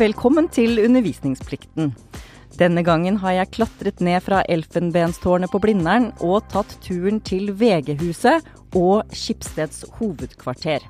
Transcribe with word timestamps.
Velkommen 0.00 0.46
til 0.48 0.78
undervisningsplikten. 0.80 1.90
Denne 2.56 2.80
gangen 2.80 3.18
har 3.20 3.34
jeg 3.36 3.50
klatret 3.52 3.98
ned 4.00 4.22
fra 4.24 4.38
Elfenbenstårnet 4.48 5.52
på 5.52 5.60
Blindern 5.60 6.06
og 6.24 6.46
tatt 6.48 6.72
turen 6.80 7.18
til 7.20 7.50
VG-huset 7.60 8.46
og 8.80 9.12
Skipsteds 9.12 9.82
hovedkvarter. 9.98 10.86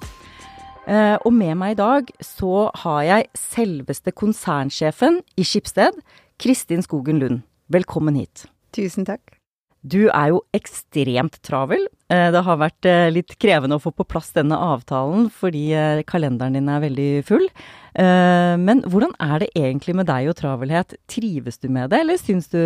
Eh, 0.86 1.16
og 1.16 1.34
med 1.34 1.58
meg 1.58 1.74
i 1.74 1.80
dag 1.80 2.14
så 2.22 2.68
har 2.84 3.02
jeg 3.08 3.28
selveste 3.34 4.14
konsernsjefen 4.14 5.18
i 5.34 5.42
Skipsted, 5.42 5.98
Kristin 6.38 6.86
Skogen 6.86 7.18
Lund. 7.18 7.42
Velkommen 7.66 8.14
hit. 8.14 8.46
Tusen 8.70 9.10
takk. 9.10 9.39
Du 9.80 10.10
er 10.10 10.30
jo 10.32 10.42
ekstremt 10.56 11.38
travel. 11.46 11.86
Eh, 12.12 12.28
det 12.34 12.42
har 12.44 12.58
vært 12.60 12.88
eh, 12.88 13.08
litt 13.12 13.32
krevende 13.40 13.78
å 13.78 13.82
få 13.82 13.92
på 13.96 14.04
plass 14.08 14.28
denne 14.36 14.58
avtalen 14.58 15.28
fordi 15.32 15.70
kalenderen 16.08 16.58
din 16.58 16.68
er 16.72 16.82
veldig 16.84 17.12
full. 17.28 17.46
Men 17.90 18.84
hvordan 18.86 19.16
er 19.18 19.42
det 19.42 19.48
egentlig 19.58 19.96
med 19.98 20.06
deg 20.06 20.28
og 20.30 20.36
travelhet? 20.38 20.92
Trives 21.10 21.58
du 21.58 21.66
med 21.74 21.90
det, 21.90 21.98
eller 22.04 22.20
syns 22.22 22.46
du 22.52 22.60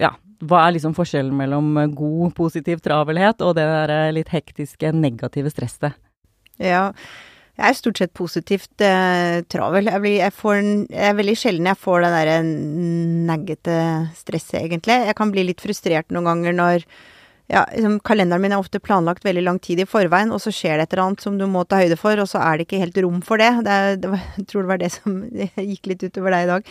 Ja, 0.00 0.14
hva 0.40 0.62
er 0.64 0.78
liksom 0.78 0.94
forskjellen 0.96 1.36
mellom 1.36 1.76
god, 1.92 2.32
positiv 2.38 2.80
travelhet 2.80 3.44
og 3.44 3.58
det 3.58 3.66
der 3.68 4.14
litt 4.16 4.32
hektiske, 4.32 4.94
negative 4.96 5.52
stresset? 5.52 5.98
Ja, 6.56 6.86
jeg 7.60 7.68
er 7.68 7.76
stort 7.76 8.00
sett 8.00 8.12
positivt 8.16 8.84
eh, 8.84 9.42
travel. 9.52 9.90
Jeg, 9.92 10.02
blir, 10.02 10.16
jeg, 10.22 10.34
får, 10.36 10.58
jeg, 10.88 11.06
er 11.10 11.16
veldig 11.18 11.36
sjelden 11.36 11.68
jeg 11.68 11.80
får 11.80 12.04
det 12.04 12.12
derre 12.14 12.36
naggete 13.30 13.78
stresset, 14.16 14.62
egentlig. 14.64 14.96
Jeg 15.10 15.16
kan 15.18 15.32
bli 15.34 15.44
litt 15.50 15.60
frustrert 15.60 16.08
noen 16.14 16.30
ganger 16.30 16.56
når 16.56 16.86
ja, 17.50 17.64
liksom, 17.74 17.98
kalenderen 18.06 18.44
min 18.44 18.54
er 18.54 18.62
ofte 18.62 18.80
planlagt 18.80 19.24
veldig 19.26 19.42
lang 19.42 19.58
tid 19.62 19.82
i 19.82 19.88
forveien, 19.88 20.30
og 20.32 20.40
så 20.42 20.52
skjer 20.54 20.78
det 20.78 20.86
et 20.86 20.92
eller 20.94 21.08
annet 21.08 21.24
som 21.26 21.38
du 21.38 21.46
må 21.50 21.64
ta 21.66 21.80
høyde 21.82 21.98
for, 21.98 22.18
og 22.22 22.30
så 22.30 22.40
er 22.46 22.58
det 22.58 22.68
ikke 22.68 22.82
helt 22.84 23.00
rom 23.02 23.20
for 23.26 23.42
det. 23.42 23.50
det, 23.66 23.78
det 24.04 24.12
jeg 24.38 24.46
tror 24.50 24.64
det 24.64 24.70
var 24.70 24.82
det 24.82 24.92
som 24.94 25.22
gikk 25.72 25.90
litt 25.90 26.04
utover 26.06 26.36
deg 26.36 26.46
i 26.46 26.52
dag. 26.54 26.70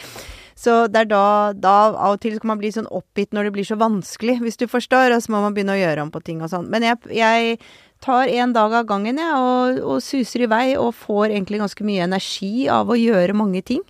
Så 0.60 0.80
det 0.92 1.06
er 1.06 1.12
da, 1.12 1.26
da 1.56 1.76
av 1.90 2.16
og 2.16 2.24
til 2.24 2.40
kan 2.40 2.52
man 2.52 2.60
bli 2.60 2.72
sånn 2.76 2.90
oppgitt 2.92 3.36
når 3.36 3.48
det 3.48 3.54
blir 3.56 3.68
så 3.68 3.78
vanskelig, 3.80 4.40
hvis 4.44 4.60
du 4.60 4.66
forstår, 4.72 5.14
og 5.16 5.24
så 5.24 5.32
må 5.32 5.44
man 5.44 5.56
begynne 5.56 5.78
å 5.78 5.80
gjøre 5.80 6.04
om 6.04 6.12
på 6.12 6.24
ting 6.26 6.42
og 6.44 6.52
sånn. 6.52 6.68
Men 6.72 6.84
jeg, 6.88 7.00
jeg 7.16 7.60
tar 8.04 8.32
en 8.32 8.54
dag 8.56 8.74
av 8.80 8.88
gangen, 8.90 9.20
jeg, 9.20 9.36
og, 9.36 9.82
og, 9.84 10.00
suser 10.04 10.46
i 10.46 10.50
vei 10.52 10.66
og 10.80 10.94
får 10.98 11.34
egentlig 11.34 11.62
ganske 11.62 11.86
mye 11.88 12.08
energi 12.08 12.70
av 12.72 12.90
å 12.90 12.98
gjøre 13.00 13.38
mange 13.38 13.62
ting. 13.66 13.84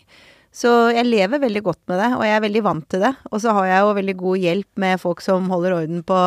Så 0.49 0.69
jeg 0.95 1.05
lever 1.05 1.41
veldig 1.43 1.61
godt 1.65 1.81
med 1.91 2.02
det, 2.02 2.09
og 2.17 2.23
jeg 2.25 2.35
er 2.35 2.45
veldig 2.47 2.63
vant 2.65 2.87
til 2.89 3.03
det. 3.05 3.13
Og 3.30 3.41
så 3.43 3.53
har 3.53 3.69
jeg 3.69 3.83
jo 3.85 3.95
veldig 3.99 4.15
god 4.19 4.45
hjelp 4.45 4.81
med 4.81 5.02
folk 5.02 5.21
som 5.21 5.49
holder 5.53 5.77
orden 5.77 6.02
på 6.05 6.21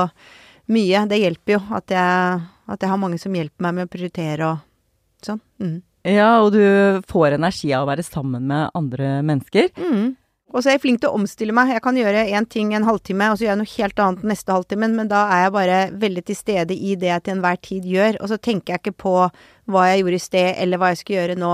mye. 0.73 1.07
Det 1.11 1.19
hjelper 1.19 1.57
jo 1.57 1.63
at 1.75 1.95
jeg, 1.95 2.43
at 2.71 2.85
jeg 2.85 2.93
har 2.93 3.01
mange 3.03 3.19
som 3.21 3.35
hjelper 3.35 3.67
meg 3.67 3.81
med 3.81 3.89
å 3.89 3.93
prioritere 3.93 4.53
og 4.53 5.27
sånn. 5.27 5.43
Mm. 5.63 5.81
Ja, 6.07 6.31
og 6.43 6.51
du 6.55 6.63
får 7.11 7.37
energi 7.37 7.71
av 7.75 7.85
å 7.85 7.91
være 7.91 8.07
sammen 8.07 8.47
med 8.51 8.71
andre 8.79 9.19
mennesker. 9.27 9.71
Mm. 9.79 10.15
Og 10.53 10.61
så 10.61 10.69
er 10.69 10.77
jeg 10.77 10.83
flink 10.83 11.01
til 11.01 11.09
å 11.09 11.17
omstille 11.17 11.55
meg. 11.57 11.71
Jeg 11.73 11.83
kan 11.85 11.97
gjøre 11.97 12.27
én 12.37 12.47
ting 12.49 12.75
en 12.77 12.85
halvtime, 12.85 13.31
og 13.33 13.39
så 13.39 13.47
gjør 13.47 13.53
jeg 13.55 13.61
noe 13.63 13.73
helt 13.73 14.03
annet 14.05 14.27
neste 14.29 14.53
halvtimen, 14.53 14.97
men 14.99 15.09
da 15.09 15.23
er 15.33 15.47
jeg 15.47 15.55
bare 15.55 15.79
veldig 16.03 16.25
til 16.29 16.37
stede 16.37 16.77
i 16.77 16.93
det 17.01 17.09
jeg 17.09 17.25
til 17.25 17.35
enhver 17.37 17.61
tid 17.65 17.89
gjør. 17.89 18.21
Og 18.21 18.29
så 18.29 18.37
tenker 18.37 18.75
jeg 18.75 18.83
ikke 18.83 18.95
på 19.07 19.15
hva 19.73 19.87
jeg 19.89 20.03
gjorde 20.03 20.19
i 20.19 20.25
sted, 20.27 20.51
eller 20.61 20.83
hva 20.83 20.93
jeg 20.93 21.01
skal 21.01 21.17
gjøre 21.17 21.39
nå 21.41 21.53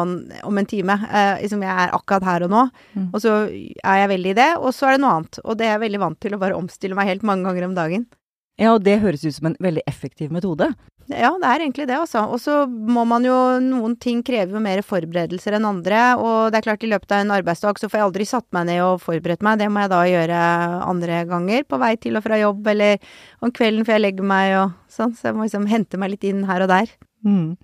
om 0.51 0.61
en 0.61 0.69
time. 0.69 0.99
Eh, 1.07 1.33
liksom 1.45 1.63
jeg 1.63 1.85
er 1.87 1.95
akkurat 1.95 2.27
her 2.27 2.49
og 2.49 2.55
nå. 2.57 2.67
Mm. 2.99 3.09
Og 3.13 3.23
så 3.23 3.39
er 3.47 4.03
jeg 4.03 4.13
veldig 4.17 4.35
i 4.35 4.39
det, 4.41 4.51
og 4.59 4.75
så 4.75 4.91
er 4.91 4.97
det 4.97 5.05
noe 5.05 5.17
annet. 5.21 5.43
Og 5.45 5.59
det 5.61 5.69
er 5.69 5.77
jeg 5.77 5.85
veldig 5.87 6.05
vant 6.09 6.23
til 6.27 6.35
å 6.35 6.43
bare 6.43 6.59
omstille 6.59 6.99
meg 6.99 7.13
helt 7.13 7.27
mange 7.29 7.47
ganger 7.47 7.71
om 7.71 7.79
dagen. 7.79 8.09
Ja, 8.59 8.75
og 8.75 8.83
det 8.83 8.99
høres 9.05 9.23
ut 9.23 9.37
som 9.37 9.53
en 9.53 9.61
veldig 9.63 9.87
effektiv 9.87 10.35
metode. 10.35 10.73
Ja, 11.09 11.31
det 11.41 11.49
er 11.49 11.63
egentlig 11.65 11.87
det, 11.89 11.97
altså. 11.97 12.27
Og 12.29 12.41
så 12.43 12.67
må 12.69 13.07
man 13.09 13.25
jo 13.25 13.35
Noen 13.65 13.95
ting 14.01 14.21
krever 14.27 14.59
jo 14.59 14.61
mer 14.61 14.83
forberedelser 14.85 15.57
enn 15.57 15.69
andre. 15.69 16.03
Og 16.21 16.53
det 16.53 16.61
er 16.61 16.67
klart, 16.67 16.85
i 16.85 16.91
løpet 16.91 17.15
av 17.17 17.23
en 17.25 17.33
arbeidsdag 17.39 17.81
så 17.81 17.89
får 17.89 18.01
jeg 18.01 18.09
aldri 18.09 18.27
satt 18.29 18.47
meg 18.57 18.69
ned 18.69 18.83
og 18.85 19.01
forberedt 19.05 19.45
meg. 19.47 19.61
Det 19.63 19.71
må 19.73 19.85
jeg 19.85 19.93
da 19.95 20.03
gjøre 20.11 20.43
andre 20.85 21.23
ganger. 21.31 21.65
På 21.69 21.81
vei 21.81 21.95
til 22.01 22.21
og 22.21 22.27
fra 22.27 22.41
jobb, 22.41 22.69
eller 22.75 23.01
om 23.41 23.55
kvelden 23.55 23.89
før 23.89 23.97
jeg 23.97 24.05
legger 24.05 24.29
meg 24.35 24.59
og 24.61 24.77
sånn. 24.93 25.17
Så 25.17 25.31
jeg 25.31 25.39
må 25.39 25.49
liksom 25.49 25.69
hente 25.73 26.01
meg 26.01 26.13
litt 26.13 26.29
inn 26.29 26.45
her 26.51 26.67
og 26.67 26.73
der. 26.75 26.93
Mm. 27.25 27.57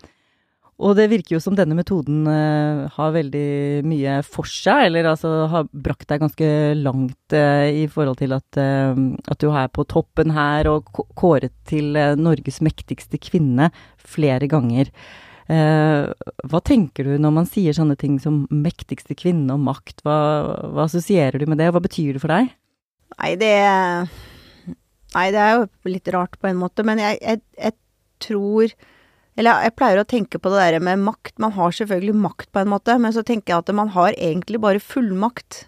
Og 0.83 0.97
det 0.99 1.07
virker 1.13 1.37
jo 1.37 1.43
som 1.43 1.55
denne 1.55 1.77
metoden 1.79 2.25
uh, 2.27 2.91
har 2.97 3.13
veldig 3.15 3.85
mye 3.87 4.17
for 4.27 4.49
seg, 4.51 4.89
eller 4.89 5.07
altså 5.13 5.45
har 5.53 5.69
brakt 5.71 6.09
deg 6.11 6.25
ganske 6.25 6.49
langt 6.81 7.37
uh, 7.37 7.67
i 7.71 7.85
forhold 7.91 8.19
til 8.19 8.35
at, 8.35 8.59
uh, 8.59 8.97
at, 9.23 9.39
du 9.39 9.53
er 9.55 9.71
på 9.71 9.85
toppen 9.87 10.33
her 10.35 10.67
og 10.73 10.91
kåret 11.15 11.55
til 11.71 11.95
Norges 12.19 12.59
mektigste 12.65 13.21
kvinne 13.23 13.71
flere 14.03 14.51
ganger. 14.51 14.91
hva 15.45 16.59
tenker 16.65 17.05
du 17.05 17.19
når 17.21 17.33
man 17.37 17.47
sier 17.47 17.75
sånne 17.77 17.99
ting 18.01 18.15
som 18.17 18.47
mektigste 18.49 19.13
kvinne 19.13 19.53
og 19.53 19.61
makt? 19.61 20.01
Hva, 20.01 20.17
hva 20.73 20.87
assosierer 20.87 21.37
du 21.39 21.45
med 21.47 21.61
det, 21.61 21.69
og 21.69 21.77
hva 21.77 21.83
betyr 21.85 22.17
det 22.17 22.23
for 22.23 22.33
deg? 22.33 22.49
Nei, 23.19 23.35
det 23.37 23.53
Nei, 25.15 25.27
det 25.31 25.43
er 25.43 25.53
jo 25.59 25.67
litt 25.93 26.09
rart 26.11 26.41
på 26.41 26.49
en 26.49 26.59
måte, 26.59 26.83
men 26.83 26.99
jeg, 26.99 27.21
jeg, 27.21 27.43
jeg 27.61 27.77
tror 28.25 28.73
eller 29.35 29.67
jeg 29.67 29.75
pleier 29.75 30.01
å 30.01 30.07
tenke 30.07 30.39
på 30.39 30.53
det 30.53 30.63
der 30.63 30.83
med 30.85 31.03
makt. 31.03 31.37
Man 31.43 31.55
har 31.57 31.75
selvfølgelig 31.75 32.15
makt 32.23 32.53
på 32.55 32.63
en 32.63 32.71
måte, 32.71 32.99
men 33.03 33.15
så 33.15 33.25
tenker 33.27 33.53
jeg 33.53 33.65
at 33.65 33.75
man 33.75 33.91
har 33.97 34.15
egentlig 34.15 34.61
bare 34.63 34.83
fullmakt. 34.83 35.65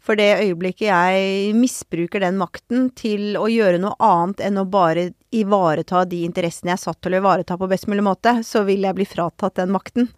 For 0.00 0.16
det 0.16 0.40
øyeblikket 0.40 0.86
jeg 0.88 1.56
misbruker 1.58 2.22
den 2.22 2.38
makten 2.40 2.86
til 2.96 3.34
å 3.36 3.48
gjøre 3.52 3.80
noe 3.82 3.98
annet 4.00 4.40
enn 4.46 4.60
å 4.62 4.68
bare 4.68 5.10
ivareta 5.36 6.06
de 6.08 6.22
interessene 6.24 6.72
jeg 6.72 6.78
er 6.78 6.84
satt 6.86 7.00
til 7.04 7.14
å 7.14 7.20
ivareta 7.20 7.58
på 7.60 7.68
best 7.70 7.86
mulig 7.90 8.06
måte, 8.06 8.38
så 8.46 8.64
vil 8.66 8.86
jeg 8.86 8.96
bli 8.96 9.06
fratatt 9.06 9.58
den 9.60 9.74
makten. 9.74 10.08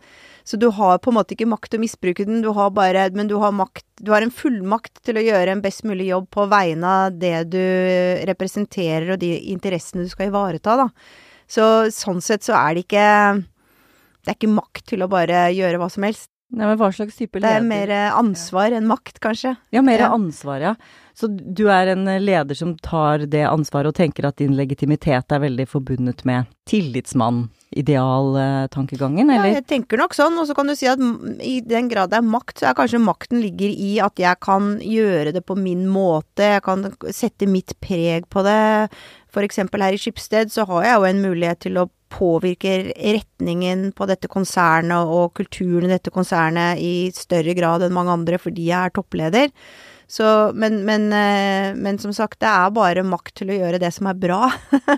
Så 0.44 0.59
du 0.60 0.69
har 0.74 1.00
på 1.03 1.10
en 1.10 1.19
måte 1.19 1.34
ikke 1.34 1.50
makt 1.50 1.72
til 1.72 1.80
å 1.80 1.82
misbruke 1.82 2.26
den, 2.28 2.41
du 2.42 2.50
har 2.54 2.70
bare 2.74 3.04
Men 3.14 3.28
du 3.30 3.36
har 3.38 3.53
makt 3.54 3.84
Du 4.03 4.10
har 4.10 4.24
en 4.24 4.32
fullmakt 4.34 4.98
til 5.06 5.14
å 5.14 5.22
gjøre 5.22 5.53
en 5.53 5.62
best 5.62 5.84
mulig 5.86 6.09
jobb 6.09 6.26
på 6.34 6.48
vegne 6.50 6.94
av 7.06 7.19
det 7.19 7.44
du 7.53 7.62
representerer 8.26 9.12
og 9.14 9.20
de 9.22 9.36
interessene 9.53 10.03
du 10.03 10.10
skal 10.10 10.32
ivareta, 10.32 10.74
da. 10.82 10.88
Så 11.53 11.65
sånn 11.93 12.23
sett 12.25 12.47
så 12.47 12.57
er 12.57 12.77
det 12.77 12.87
ikke 12.87 13.09
Det 14.23 14.31
er 14.31 14.39
ikke 14.39 14.55
makt 14.55 14.87
til 14.93 15.05
å 15.05 15.11
bare 15.11 15.49
gjøre 15.53 15.83
hva 15.83 15.91
som 15.93 16.07
helst. 16.07 16.31
Nei, 16.53 16.67
men 16.69 16.77
hva 16.77 16.91
slags 16.93 17.17
type 17.17 17.41
leder? 17.41 17.49
Det 17.49 17.61
er 17.63 17.65
mer 17.65 17.91
eh, 17.97 18.11
ansvar 18.13 18.75
enn 18.77 18.85
makt, 18.85 19.23
kanskje. 19.25 19.55
Ja, 19.73 19.81
mer 19.85 20.03
ja. 20.05 20.11
ansvar, 20.13 20.61
ja. 20.61 20.75
Så 21.17 21.29
du 21.33 21.65
er 21.73 21.91
en 21.93 22.05
leder 22.25 22.57
som 22.57 22.75
tar 22.81 23.25
det 23.33 23.45
ansvaret 23.49 23.89
og 23.89 23.97
tenker 23.97 24.29
at 24.29 24.39
din 24.41 24.53
legitimitet 24.57 25.33
er 25.33 25.43
veldig 25.43 25.65
forbundet 25.69 26.23
med 26.29 26.51
tillitsmann? 26.69 27.47
Idealtankegangen, 27.73 29.33
eller? 29.33 29.49
Ja, 29.49 29.61
jeg 29.63 29.69
tenker 29.71 30.01
nok 30.01 30.13
sånn. 30.17 30.37
Og 30.41 30.49
så 30.49 30.57
kan 30.57 30.69
du 30.69 30.77
si 30.77 30.89
at 30.93 31.01
i 31.41 31.59
den 31.65 31.89
grad 31.89 32.13
det 32.13 32.21
er 32.21 32.29
makt, 32.34 32.59
så 32.61 32.69
er 32.69 32.77
kanskje 32.77 33.01
makten 33.01 33.41
ligger 33.41 33.73
i 33.73 33.95
at 34.05 34.21
jeg 34.21 34.41
kan 34.45 34.75
gjøre 34.84 35.33
det 35.37 35.45
på 35.49 35.57
min 35.57 35.87
måte. 35.89 36.53
Jeg 36.59 36.67
kan 36.69 36.84
sette 37.09 37.49
mitt 37.49 37.73
preg 37.81 38.29
på 38.33 38.45
det. 38.45 38.61
Eksempel 39.41 39.81
her 39.81 39.97
i 39.97 40.00
Skipsted 40.00 40.53
så 40.53 40.66
har 40.69 40.84
jeg 40.84 40.98
jo 40.98 41.06
en 41.09 41.22
mulighet 41.25 41.62
til 41.65 41.81
å 41.81 41.88
påvirke 42.12 42.93
retningen 42.93 43.87
på 43.97 44.06
dette 44.10 44.28
konsernet 44.28 45.09
og 45.09 45.32
kulturen 45.38 45.88
i 45.88 45.94
dette 45.94 46.12
konsernet 46.12 46.82
i 46.82 47.09
større 47.16 47.54
grad 47.56 47.87
enn 47.87 47.97
mange 47.97 48.12
andre 48.12 48.37
fordi 48.42 48.69
jeg 48.69 48.91
er 48.91 48.92
toppleder. 48.92 49.48
Så, 50.12 50.26
men, 50.53 50.82
men, 50.84 51.09
eh, 51.16 51.72
men 51.72 51.97
som 52.03 52.12
sagt, 52.12 52.42
det 52.44 52.50
er 52.50 52.75
bare 52.76 53.06
makt 53.06 53.38
til 53.41 53.54
å 53.54 53.56
gjøre 53.56 53.81
det 53.81 53.94
som 53.97 54.10
er 54.12 54.21
bra. 54.28 54.50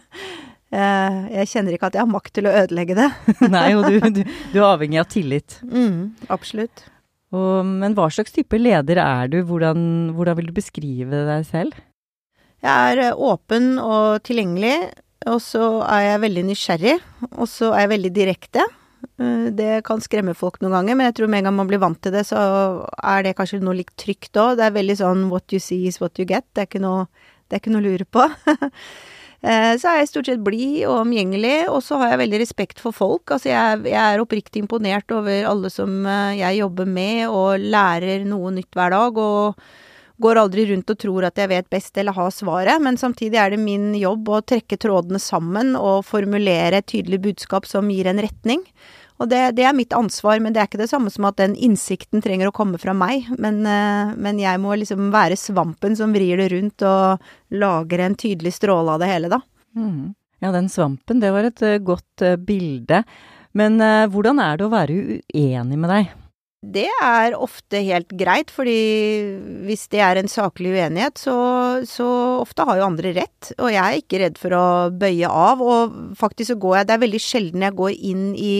Eh, 0.75 1.19
jeg 1.31 1.47
kjenner 1.53 1.77
ikke 1.77 1.87
at 1.87 1.95
jeg 1.95 2.03
har 2.03 2.11
makt 2.11 2.33
til 2.35 2.49
å 2.51 2.53
ødelegge 2.59 2.97
det. 2.99 3.05
Nei, 3.53 3.69
og 3.79 3.85
du, 3.87 4.01
du, 4.11 4.25
du, 4.25 4.57
er 4.59 4.65
avhengig 4.67 4.99
av 4.99 5.07
tillit. 5.13 5.61
Mm, 5.63 6.17
absolutt. 6.35 6.89
Og, 7.31 7.61
men 7.63 7.95
hva 7.95 8.09
slags 8.11 8.35
type 8.35 8.59
leder 8.59 8.99
er 8.99 9.31
du? 9.31 9.37
Hvordan, 9.47 9.85
hvordan 10.17 10.41
vil 10.41 10.49
du 10.51 10.57
beskrive 10.57 11.21
deg 11.29 11.47
selv? 11.47 11.79
Jeg 12.65 12.95
er 12.95 13.03
eh, 13.11 13.19
åpen 13.21 13.75
og 13.77 14.23
tilgjengelig, 14.25 14.77
og 15.29 15.41
så 15.45 15.67
er 15.85 16.07
jeg 16.07 16.23
veldig 16.25 16.45
nysgjerrig. 16.49 16.95
Og 17.35 17.47
så 17.51 17.75
er 17.75 17.85
jeg 17.85 17.93
veldig 17.93 18.13
direkte. 18.17 18.65
Eh, 19.21 19.51
det 19.57 19.83
kan 19.85 20.01
skremme 20.05 20.37
folk 20.39 20.63
noen 20.63 20.79
ganger, 20.79 20.97
men 20.97 21.11
jeg 21.11 21.19
tror 21.19 21.33
med 21.33 21.43
en 21.43 21.51
gang 21.51 21.59
man 21.61 21.69
blir 21.69 21.83
vant 21.83 22.01
til 22.01 22.15
det, 22.15 22.25
så 22.31 22.39
er 22.97 23.27
det 23.27 23.37
kanskje 23.37 23.61
noe 23.65 23.77
litt 23.83 23.93
trygt 24.01 24.41
òg. 24.41 24.57
Det 24.61 24.69
er 24.69 24.79
veldig 24.79 24.97
sånn 25.03 25.27
what 25.33 25.53
you 25.53 25.61
see 25.61 25.91
is 25.91 26.01
what 26.01 26.17
you 26.21 26.29
get. 26.29 26.47
Det 26.57 26.65
er 26.65 26.71
ikke 26.71 26.85
noe, 26.85 27.05
er 27.53 27.61
ikke 27.61 27.75
noe 27.75 27.85
å 27.85 27.91
lure 27.91 28.09
på. 28.09 28.31
Eh, 29.45 29.75
så 29.77 29.91
er 29.91 29.99
jeg 29.99 30.09
stort 30.09 30.29
sett 30.31 30.41
blid 30.41 30.87
og 30.89 31.03
omgjengelig, 31.03 31.67
og 31.69 31.83
så 31.85 31.99
har 32.01 32.15
jeg 32.15 32.21
veldig 32.23 32.39
respekt 32.41 32.79
for 32.81 32.97
folk. 32.97 33.29
Altså 33.35 33.51
jeg, 33.51 33.83
jeg, 33.91 33.99
er 34.01 34.23
oppriktig 34.23 34.63
imponert 34.63 35.13
over 35.13 35.45
alle 35.51 35.69
som 35.69 35.99
jeg 36.33 36.63
jobber 36.63 36.89
med, 36.89 37.27
og 37.29 37.61
lærer 37.61 38.25
noe 38.25 38.55
nytt 38.57 38.73
hver 38.73 38.95
dag. 38.97 39.21
og 39.21 39.61
går 40.23 40.39
aldri 40.39 40.67
rundt 40.71 40.91
og 40.93 40.99
tror 41.01 41.27
at 41.27 41.39
jeg 41.41 41.51
vet 41.51 41.71
best 41.73 41.97
eller 41.99 42.15
har 42.17 42.31
svaret, 42.35 42.83
men 42.83 42.99
samtidig 43.01 43.39
er 43.41 43.55
det 43.55 43.63
min 43.63 43.93
jobb 43.99 44.29
å 44.31 44.43
trekke 44.47 44.79
trådene 44.81 45.21
sammen 45.23 45.75
og 45.79 46.05
formulere 46.07 46.79
et 46.79 46.91
tydelig 46.93 47.21
budskap 47.25 47.67
som 47.67 47.91
gir 47.91 48.09
en 48.11 48.23
retning. 48.23 48.63
Og 49.23 49.29
det, 49.31 49.41
det, 49.59 49.63
er 49.67 49.77
mitt 49.77 49.95
ansvar, 49.95 50.41
men 50.43 50.55
det 50.55 50.61
er 50.61 50.69
ikke 50.69 50.81
det 50.81 50.91
samme 50.91 51.11
som 51.13 51.27
at 51.29 51.39
den 51.39 51.55
innsikten 51.55 52.23
trenger 52.23 52.51
å 52.51 52.55
komme 52.55 52.81
fra 52.83 52.95
meg. 52.99 53.29
Men, 53.39 53.61
eh, 53.63 54.11
men 54.19 54.41
jeg 54.43 54.59
må 54.63 54.75
liksom 54.79 55.13
være 55.15 55.39
svampen 55.39 55.95
som 55.99 56.15
vrir 56.15 56.41
det 56.43 56.51
rundt 56.51 56.83
og 56.87 57.23
lager 57.55 58.03
en 58.03 58.19
tydelig 58.19 58.57
stråle 58.57 58.97
av 58.97 59.03
det 59.03 59.11
hele, 59.13 59.31
da. 59.31 59.39
Mm. 59.79 60.15
Ja, 60.43 60.51
den 60.55 60.67
svampen, 60.69 61.23
det 61.23 61.31
var 61.33 61.47
et 61.47 61.63
uh, 61.63 61.79
godt 61.81 62.27
uh, 62.27 62.35
bilde. 62.37 63.05
Men 63.55 63.79
hvordan 64.11 64.41
er 64.43 64.59
det 64.59 64.65
å 64.67 64.73
være 64.73 64.95
uenig 65.31 65.77
med 65.79 65.87
deg? 65.87 66.09
Det 66.73 66.87
er 67.03 67.35
ofte 67.37 67.81
helt 67.85 68.13
greit, 68.17 68.51
fordi 68.55 68.77
hvis 69.67 69.85
det 69.93 70.01
er 70.01 70.21
en 70.21 70.31
saklig 70.31 70.73
uenighet, 70.73 71.19
så, 71.21 71.35
så, 71.89 72.07
ofte 72.41 72.65
har 72.65 72.79
jo 72.81 72.87
andre 72.87 73.13
rett. 73.19 73.51
Og 73.59 73.69
jeg 73.73 73.83
er 73.83 74.01
ikke 74.01 74.21
redd 74.23 74.41
for 74.41 74.57
å 74.57 74.65
bøye 74.95 75.29
av. 75.29 75.61
Og 75.61 75.97
faktisk 76.19 76.55
så 76.55 76.59
går 76.61 76.79
jeg 76.79 76.89
Det 76.89 76.97
er 76.97 77.05
veldig 77.05 77.23
sjelden 77.23 77.67
jeg 77.67 77.79
går 77.81 77.97
inn 78.13 78.25
i, 78.39 78.55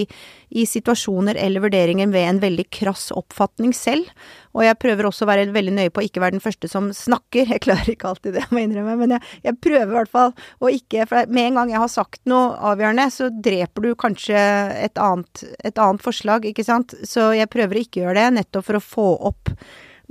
i 0.55 0.65
situasjoner 0.71 1.39
eller 1.41 1.63
vurderinger 1.65 2.11
ved 2.15 2.29
en 2.29 2.41
veldig 2.43 2.67
krass 2.75 3.09
oppfatning 3.15 3.73
selv. 3.75 4.07
Og 4.55 4.63
jeg 4.63 4.79
prøver 4.79 5.09
også 5.09 5.27
å 5.27 5.31
være 5.33 5.49
veldig 5.55 5.75
nøye 5.75 5.91
på 5.91 6.03
å 6.03 6.07
ikke 6.07 6.23
være 6.23 6.37
den 6.37 6.45
første 6.45 6.71
som 6.71 6.93
snakker. 6.95 7.51
Jeg 7.51 7.65
klarer 7.65 7.91
ikke 7.91 8.13
alltid 8.13 8.37
det, 8.37 8.45
jeg 8.45 8.55
må 8.55 8.63
innrømme, 8.63 8.95
men 9.01 9.17
jeg, 9.17 9.33
jeg 9.49 9.59
prøver 9.67 9.91
i 9.91 9.97
hvert 9.97 10.13
fall 10.13 10.35
å 10.63 10.71
ikke 10.71 11.09
For 11.11 11.33
med 11.35 11.51
en 11.51 11.59
gang 11.59 11.73
jeg 11.73 11.83
har 11.83 11.91
sagt 11.91 12.21
noe 12.31 12.55
avgjørende, 12.71 13.09
så 13.11 13.31
dreper 13.33 13.89
du 13.89 13.97
kanskje 13.99 14.45
et 14.79 15.01
annet, 15.03 15.43
et 15.67 15.81
annet 15.83 16.05
forslag, 16.05 16.47
ikke 16.51 16.67
sant. 16.67 16.95
Så 17.03 17.33
jeg 17.35 17.51
prøver 17.51 17.81
å 17.81 17.83
ikke 17.83 18.05
gjøre 18.05 18.21
det, 18.21 18.29
nettopp 18.39 18.69
for 18.71 18.79
å 18.79 18.85
få 18.85 19.09
opp 19.33 19.51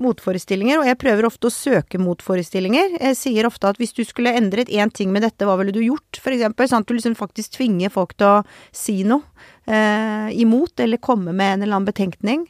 motforestillinger, 0.02 0.80
og 0.82 0.88
jeg 0.90 1.00
prøver 1.02 1.28
ofte 1.28 1.50
å 1.50 1.54
søke 1.54 2.00
motforestillinger. 2.02 2.98
Jeg 2.98 3.18
sier 3.20 3.48
ofte 3.50 3.70
at 3.70 3.80
hvis 3.82 3.94
du 3.98 4.02
skulle 4.08 4.34
endret 4.38 4.72
én 4.74 4.92
ting 4.94 5.14
med 5.14 5.26
dette, 5.26 5.46
hva 5.46 5.58
ville 5.60 5.76
du 5.76 5.82
gjort, 5.84 6.20
for 6.22 6.34
eksempel? 6.34 6.70
Sånn 6.70 6.86
at 6.86 6.90
du 6.90 6.96
liksom 6.98 7.18
faktisk 7.20 7.58
tvinger 7.60 7.94
folk 7.94 8.16
til 8.18 8.30
å 8.30 8.42
si 8.76 9.02
noe 9.08 9.22
eh, 9.70 10.34
imot, 10.42 10.74
eller 10.84 11.02
komme 11.04 11.36
med 11.36 11.58
en 11.58 11.66
eller 11.66 11.78
annen 11.78 11.90
betenkning. 11.92 12.48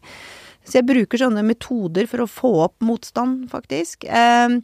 Så 0.64 0.80
jeg 0.80 0.88
bruker 0.88 1.20
sånne 1.20 1.44
metoder 1.44 2.08
for 2.08 2.24
å 2.24 2.32
få 2.32 2.54
opp 2.70 2.84
motstand, 2.86 3.50
faktisk. 3.52 4.08
Eh, 4.08 4.60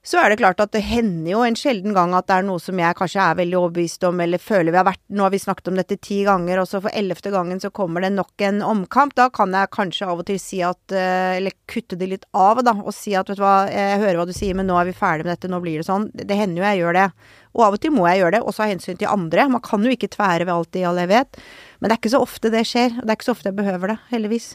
så 0.00 0.16
er 0.16 0.32
det 0.32 0.38
klart 0.40 0.60
at 0.64 0.70
det 0.72 0.80
hender 0.80 1.28
jo 1.28 1.42
en 1.44 1.56
sjelden 1.58 1.92
gang 1.92 2.14
at 2.16 2.24
det 2.30 2.38
er 2.38 2.44
noe 2.46 2.60
som 2.62 2.78
jeg 2.80 2.96
kanskje 2.96 3.20
er 3.20 3.36
veldig 3.36 3.56
overbevist 3.58 4.06
om, 4.08 4.22
eller 4.24 4.40
føler 4.40 4.72
vi 4.72 4.78
har 4.80 4.86
vært 4.88 5.02
Nå 5.12 5.26
har 5.26 5.32
vi 5.34 5.40
snakket 5.42 5.68
om 5.68 5.76
dette 5.76 5.98
ti 6.00 6.22
ganger, 6.24 6.62
og 6.62 6.68
så 6.70 6.80
for 6.80 6.96
ellevte 6.96 7.32
gangen 7.34 7.60
så 7.60 7.68
kommer 7.74 8.06
det 8.06 8.12
nok 8.14 8.44
en 8.46 8.62
omkamp. 8.64 9.12
Da 9.18 9.26
kan 9.34 9.52
jeg 9.52 9.72
kanskje 9.74 10.08
av 10.08 10.22
og 10.22 10.28
til 10.30 10.38
si 10.40 10.62
at 10.64 10.94
eh, 10.94 11.36
Eller 11.36 11.56
kutte 11.68 11.98
det 12.00 12.08
litt 12.08 12.24
av, 12.32 12.62
da, 12.64 12.72
og 12.80 12.94
si 12.96 13.12
at 13.18 13.28
vet 13.28 13.40
du 13.40 13.44
hva, 13.44 13.66
jeg 13.68 14.00
hører 14.00 14.22
hva 14.22 14.26
du 14.30 14.32
sier, 14.36 14.56
men 14.56 14.70
nå 14.70 14.78
er 14.80 14.88
vi 14.88 14.96
ferdig 14.96 15.26
med 15.26 15.34
dette, 15.34 15.52
nå 15.52 15.60
blir 15.60 15.82
det 15.82 15.88
sånn. 15.90 16.08
Det 16.14 16.38
hender 16.38 16.62
jo 16.62 16.68
jeg 16.70 16.80
gjør 16.80 16.98
det. 17.00 17.06
Og 17.58 17.66
av 17.66 17.76
og 17.76 17.84
til 17.84 17.92
må 17.92 18.08
jeg 18.08 18.22
gjøre 18.22 18.38
det, 18.38 18.42
også 18.46 18.64
av 18.64 18.72
hensyn 18.72 19.02
til 19.02 19.10
andre. 19.10 19.50
Man 19.52 19.64
kan 19.66 19.84
jo 19.84 19.92
ikke 19.92 20.12
tvære 20.16 20.48
ved 20.48 20.54
alt 20.54 20.80
i 20.80 20.86
all 20.88 21.04
evighet. 21.04 21.44
Men 21.80 21.90
det 21.90 21.96
er 21.98 22.00
ikke 22.00 22.16
så 22.16 22.24
ofte 22.24 22.54
det 22.54 22.64
skjer, 22.70 22.96
og 22.96 23.04
det 23.04 23.12
er 23.12 23.20
ikke 23.20 23.28
så 23.28 23.36
ofte 23.36 23.52
jeg 23.52 23.60
behøver 23.60 23.94
det, 23.94 24.00
heldigvis. 24.14 24.52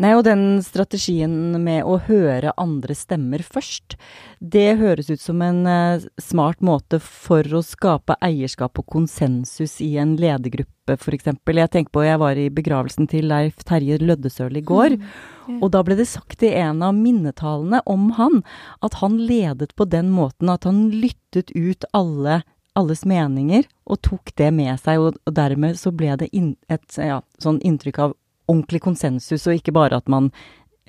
Nei, 0.00 0.14
og 0.16 0.22
den 0.24 0.62
strategien 0.64 1.32
med 1.60 1.84
å 1.84 1.98
høre 2.06 2.54
andre 2.56 2.94
stemmer 2.96 3.42
først, 3.44 3.98
det 4.40 4.78
høres 4.80 5.10
ut 5.12 5.20
som 5.20 5.42
en 5.44 5.66
uh, 5.68 6.04
smart 6.16 6.62
måte 6.64 6.96
for 6.96 7.44
å 7.44 7.60
skape 7.66 8.16
eierskap 8.24 8.80
og 8.80 8.86
konsensus 8.94 9.76
i 9.84 9.90
en 10.00 10.14
ledergruppe, 10.16 10.96
f.eks. 10.96 11.28
Jeg 11.28 11.72
tenker 11.74 11.92
på, 11.92 12.06
jeg 12.06 12.22
var 12.24 12.40
i 12.40 12.48
begravelsen 12.48 13.10
til 13.12 13.28
Leif 13.28 13.60
Terje 13.68 14.00
Løddesøl 14.00 14.56
i 14.56 14.64
går, 14.64 14.96
mm. 14.96 15.60
og 15.60 15.68
da 15.76 15.84
ble 15.84 15.98
det 16.00 16.08
sagt 16.08 16.40
i 16.40 16.54
en 16.62 16.80
av 16.80 16.96
minnetalene 16.96 17.84
om 17.84 18.14
han 18.16 18.40
at 18.80 18.96
han 19.04 19.20
ledet 19.20 19.76
på 19.76 19.84
den 19.92 20.08
måten 20.14 20.48
at 20.48 20.64
han 20.68 20.86
lyttet 20.88 21.52
ut 21.52 21.84
alle 21.92 22.40
alles 22.78 23.04
meninger 23.04 23.66
og 23.84 24.00
tok 24.06 24.32
det 24.40 24.48
med 24.56 24.80
seg, 24.80 25.00
og, 25.00 25.20
dermed 25.28 25.76
så 25.76 25.92
ble 25.92 26.14
det 26.20 26.30
et 26.32 26.96
ja, 26.96 27.20
sånn 27.42 27.60
inntrykk 27.60 28.00
av 28.06 28.16
ordentlig 28.52 28.82
konsensus, 28.84 29.46
og 29.46 29.58
ikke 29.58 29.74
bare 29.74 29.98
at 30.02 30.08
man 30.12 30.30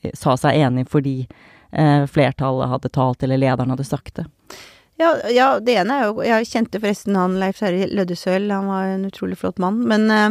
eh, 0.03 0.11
sa 0.17 0.35
seg 0.39 0.59
enig 0.59 0.85
fordi 0.91 1.23
eh, 1.23 2.05
flertallet 2.11 2.71
hadde 2.71 2.93
talt 2.93 3.23
eller 3.23 3.41
lederen 3.41 3.73
hadde 3.73 3.87
sagt 3.87 4.15
det. 4.19 4.27
Ja, 5.01 5.15
ja, 5.33 5.47
det 5.59 5.73
ene 5.81 5.95
er 5.97 6.03
jo 6.05 6.21
Jeg 6.21 6.45
kjente 6.51 6.77
forresten 6.77 7.15
han 7.17 7.39
Leif 7.41 7.57
Terje 7.63 7.87
Løddesøl, 7.89 8.45
han 8.53 8.69
var 8.69 8.91
en 8.91 9.07
utrolig 9.09 9.39
flott 9.41 9.59
mann. 9.63 9.81
Men, 9.89 10.05
eh, 10.11 10.29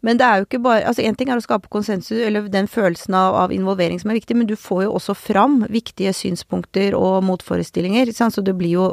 men 0.00 0.16
det 0.16 0.24
er 0.24 0.40
jo 0.40 0.48
ikke 0.48 0.62
bare 0.64 0.86
Altså, 0.88 1.04
én 1.04 1.16
ting 1.16 1.28
er 1.28 1.36
å 1.36 1.44
skape 1.44 1.68
konsensus, 1.68 2.16
eller 2.24 2.48
den 2.48 2.70
følelsen 2.70 3.14
av, 3.14 3.36
av, 3.36 3.52
involvering 3.52 4.00
som 4.00 4.10
er 4.10 4.20
viktig, 4.22 4.36
men 4.36 4.48
du 4.48 4.56
får 4.56 4.86
jo 4.86 4.96
også 4.96 5.14
fram 5.14 5.60
viktige 5.68 6.14
synspunkter 6.16 6.96
og 6.96 7.22
motforestillinger. 7.28 8.12
Så 8.16 8.44
det 8.44 8.56
blir 8.56 8.72
jo 8.78 8.88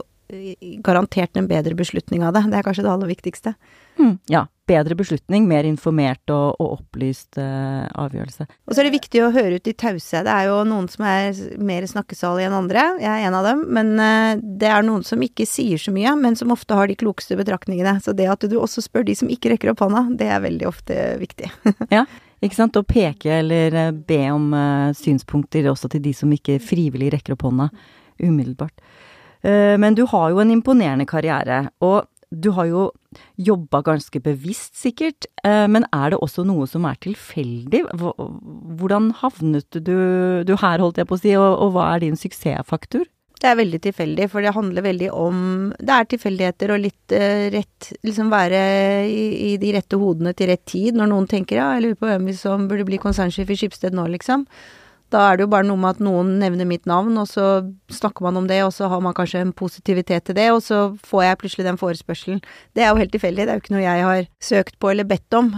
garantert 0.83 1.37
en 1.37 1.47
bedre 1.47 1.75
beslutning 1.75 2.23
av 2.25 2.33
det. 2.35 2.43
Det 2.51 2.59
er 2.59 2.65
kanskje 2.65 2.83
det 2.83 2.91
aller 2.91 3.09
viktigste. 3.09 3.53
Mm, 3.97 4.17
ja. 4.31 4.45
Bedre 4.67 4.97
beslutning, 4.99 5.45
mer 5.47 5.63
informert 5.63 6.27
og, 6.27 6.57
og 6.59 6.81
opplyst 6.81 7.37
uh, 7.39 7.87
avgjørelse. 7.95 8.49
Og 8.67 8.75
så 8.75 8.81
er 8.81 8.89
det 8.89 8.97
viktig 8.97 9.21
å 9.23 9.29
høre 9.31 9.61
ut 9.61 9.69
i 9.71 9.73
tause. 9.79 10.25
Det 10.27 10.33
er 10.33 10.49
jo 10.49 10.57
noen 10.67 10.89
som 10.91 11.05
er 11.07 11.39
mer 11.63 11.87
snakkesalige 11.87 12.49
enn 12.49 12.57
andre. 12.57 12.83
Jeg 12.99 13.07
er 13.13 13.29
en 13.29 13.37
av 13.39 13.47
dem. 13.47 13.63
Men 13.77 13.93
uh, 13.95 14.33
det 14.35 14.67
er 14.67 14.83
noen 14.83 15.07
som 15.07 15.23
ikke 15.23 15.47
sier 15.47 15.79
så 15.79 15.93
mye, 15.95 16.17
men 16.19 16.35
som 16.35 16.51
ofte 16.51 16.75
har 16.75 16.91
de 16.91 16.99
klokeste 16.99 17.39
betraktningene. 17.39 17.95
Så 18.03 18.11
det 18.17 18.27
at 18.27 18.43
du 18.43 18.57
også 18.59 18.83
spør 18.83 19.07
de 19.07 19.15
som 19.15 19.31
ikke 19.31 19.53
rekker 19.53 19.71
opp 19.71 19.85
hånda, 19.85 20.03
det 20.19 20.27
er 20.35 20.43
veldig 20.43 20.67
ofte 20.67 20.99
viktig. 21.23 21.53
ja. 21.95 22.03
Ikke 22.43 22.59
sant. 22.59 22.75
Å 22.75 22.83
peke 22.83 23.39
eller 23.39 23.79
uh, 23.87 23.93
be 23.95 24.19
om 24.35 24.51
synspunkter 24.99 25.71
også 25.71 25.95
til 25.95 26.03
de 26.03 26.11
som 26.13 26.35
ikke 26.35 26.59
frivillig 26.59 27.15
rekker 27.15 27.39
opp 27.39 27.47
hånda 27.47 27.71
umiddelbart. 28.19 28.75
Men 29.43 29.95
du 29.95 30.01
har 30.09 30.31
jo 30.33 30.39
en 30.41 30.51
imponerende 30.51 31.05
karriere. 31.05 31.69
og 31.79 32.07
du 32.29 32.49
har 32.57 32.67
jo 32.67 32.85
jobba 33.39 33.81
ganske 33.85 34.19
bevisst, 34.23 34.75
sikkert, 34.75 35.29
eh, 35.47 35.65
men 35.71 35.85
er 35.95 36.11
det 36.11 36.19
også 36.19 36.43
noe 36.47 36.67
som 36.67 36.85
er 36.87 36.97
tilfeldig? 37.03 37.85
Hvordan 37.95 39.13
havnet 39.21 39.77
du, 39.79 40.43
du 40.43 40.55
her, 40.59 40.83
holdt 40.83 40.99
jeg 40.99 41.07
på 41.07 41.15
å 41.15 41.21
si, 41.21 41.35
og, 41.39 41.47
og 41.63 41.71
hva 41.75 41.93
er 41.93 42.03
din 42.03 42.19
suksessfaktor? 42.19 43.07
Det 43.37 43.51
er 43.51 43.59
veldig 43.59 43.79
tilfeldig, 43.85 44.25
for 44.33 44.41
det 44.41 44.55
handler 44.55 44.81
veldig 44.81 45.11
om 45.13 45.41
Det 45.77 45.93
er 45.93 46.07
tilfeldigheter 46.09 46.71
og 46.73 46.79
litt 46.81 47.13
uh, 47.13 47.43
rett 47.53 47.91
Liksom 48.01 48.31
være 48.33 48.61
i, 49.05 49.51
i, 49.51 49.51
de 49.61 49.75
rette 49.75 49.99
hodene 50.01 50.33
til 50.33 50.49
rett 50.49 50.63
tid 50.65 50.97
når 50.97 51.11
noen 51.11 51.27
tenker 51.29 51.59
ja, 51.59 51.67
jeg 51.75 51.83
lurer 51.83 51.99
på 52.01 52.09
hvem 52.09 52.31
som 52.33 52.65
burde 52.65 52.87
bli 52.87 52.97
konsernsjef 52.97 53.53
i 53.53 53.59
Skipsted 53.61 53.93
nå, 53.93 54.07
liksom. 54.15 54.47
Da 55.13 55.21
er 55.23 55.37
det 55.37 55.45
jo 55.45 55.51
bare 55.53 55.63
noe 55.63 55.79
med 55.79 55.95
at 55.95 56.01
noen 56.03 56.33
nevner 56.41 56.67
mitt 56.67 56.87
navn, 56.89 57.15
og 57.21 57.29
så 57.31 57.45
snakker 57.93 58.25
man 58.25 58.41
om 58.41 58.47
det, 58.49 58.59
og 58.65 58.73
så 58.75 58.89
har 58.91 58.99
man 59.03 59.15
kanskje 59.15 59.39
en 59.45 59.53
positivitet 59.55 60.25
til 60.27 60.35
det, 60.35 60.49
og 60.51 60.59
så 60.65 60.81
får 61.07 61.23
jeg 61.23 61.39
plutselig 61.43 61.67
den 61.69 61.79
forespørselen. 61.79 62.41
Det 62.75 62.83
er 62.83 62.91
jo 62.91 62.99
helt 62.99 63.13
tilfeldig, 63.15 63.45
det 63.45 63.53
er 63.53 63.59
jo 63.61 63.63
ikke 63.63 63.75
noe 63.77 63.85
jeg 63.85 64.03
har 64.03 64.27
søkt 64.43 64.75
på 64.83 64.91
eller 64.91 65.07
bedt 65.07 65.37
om. 65.39 65.53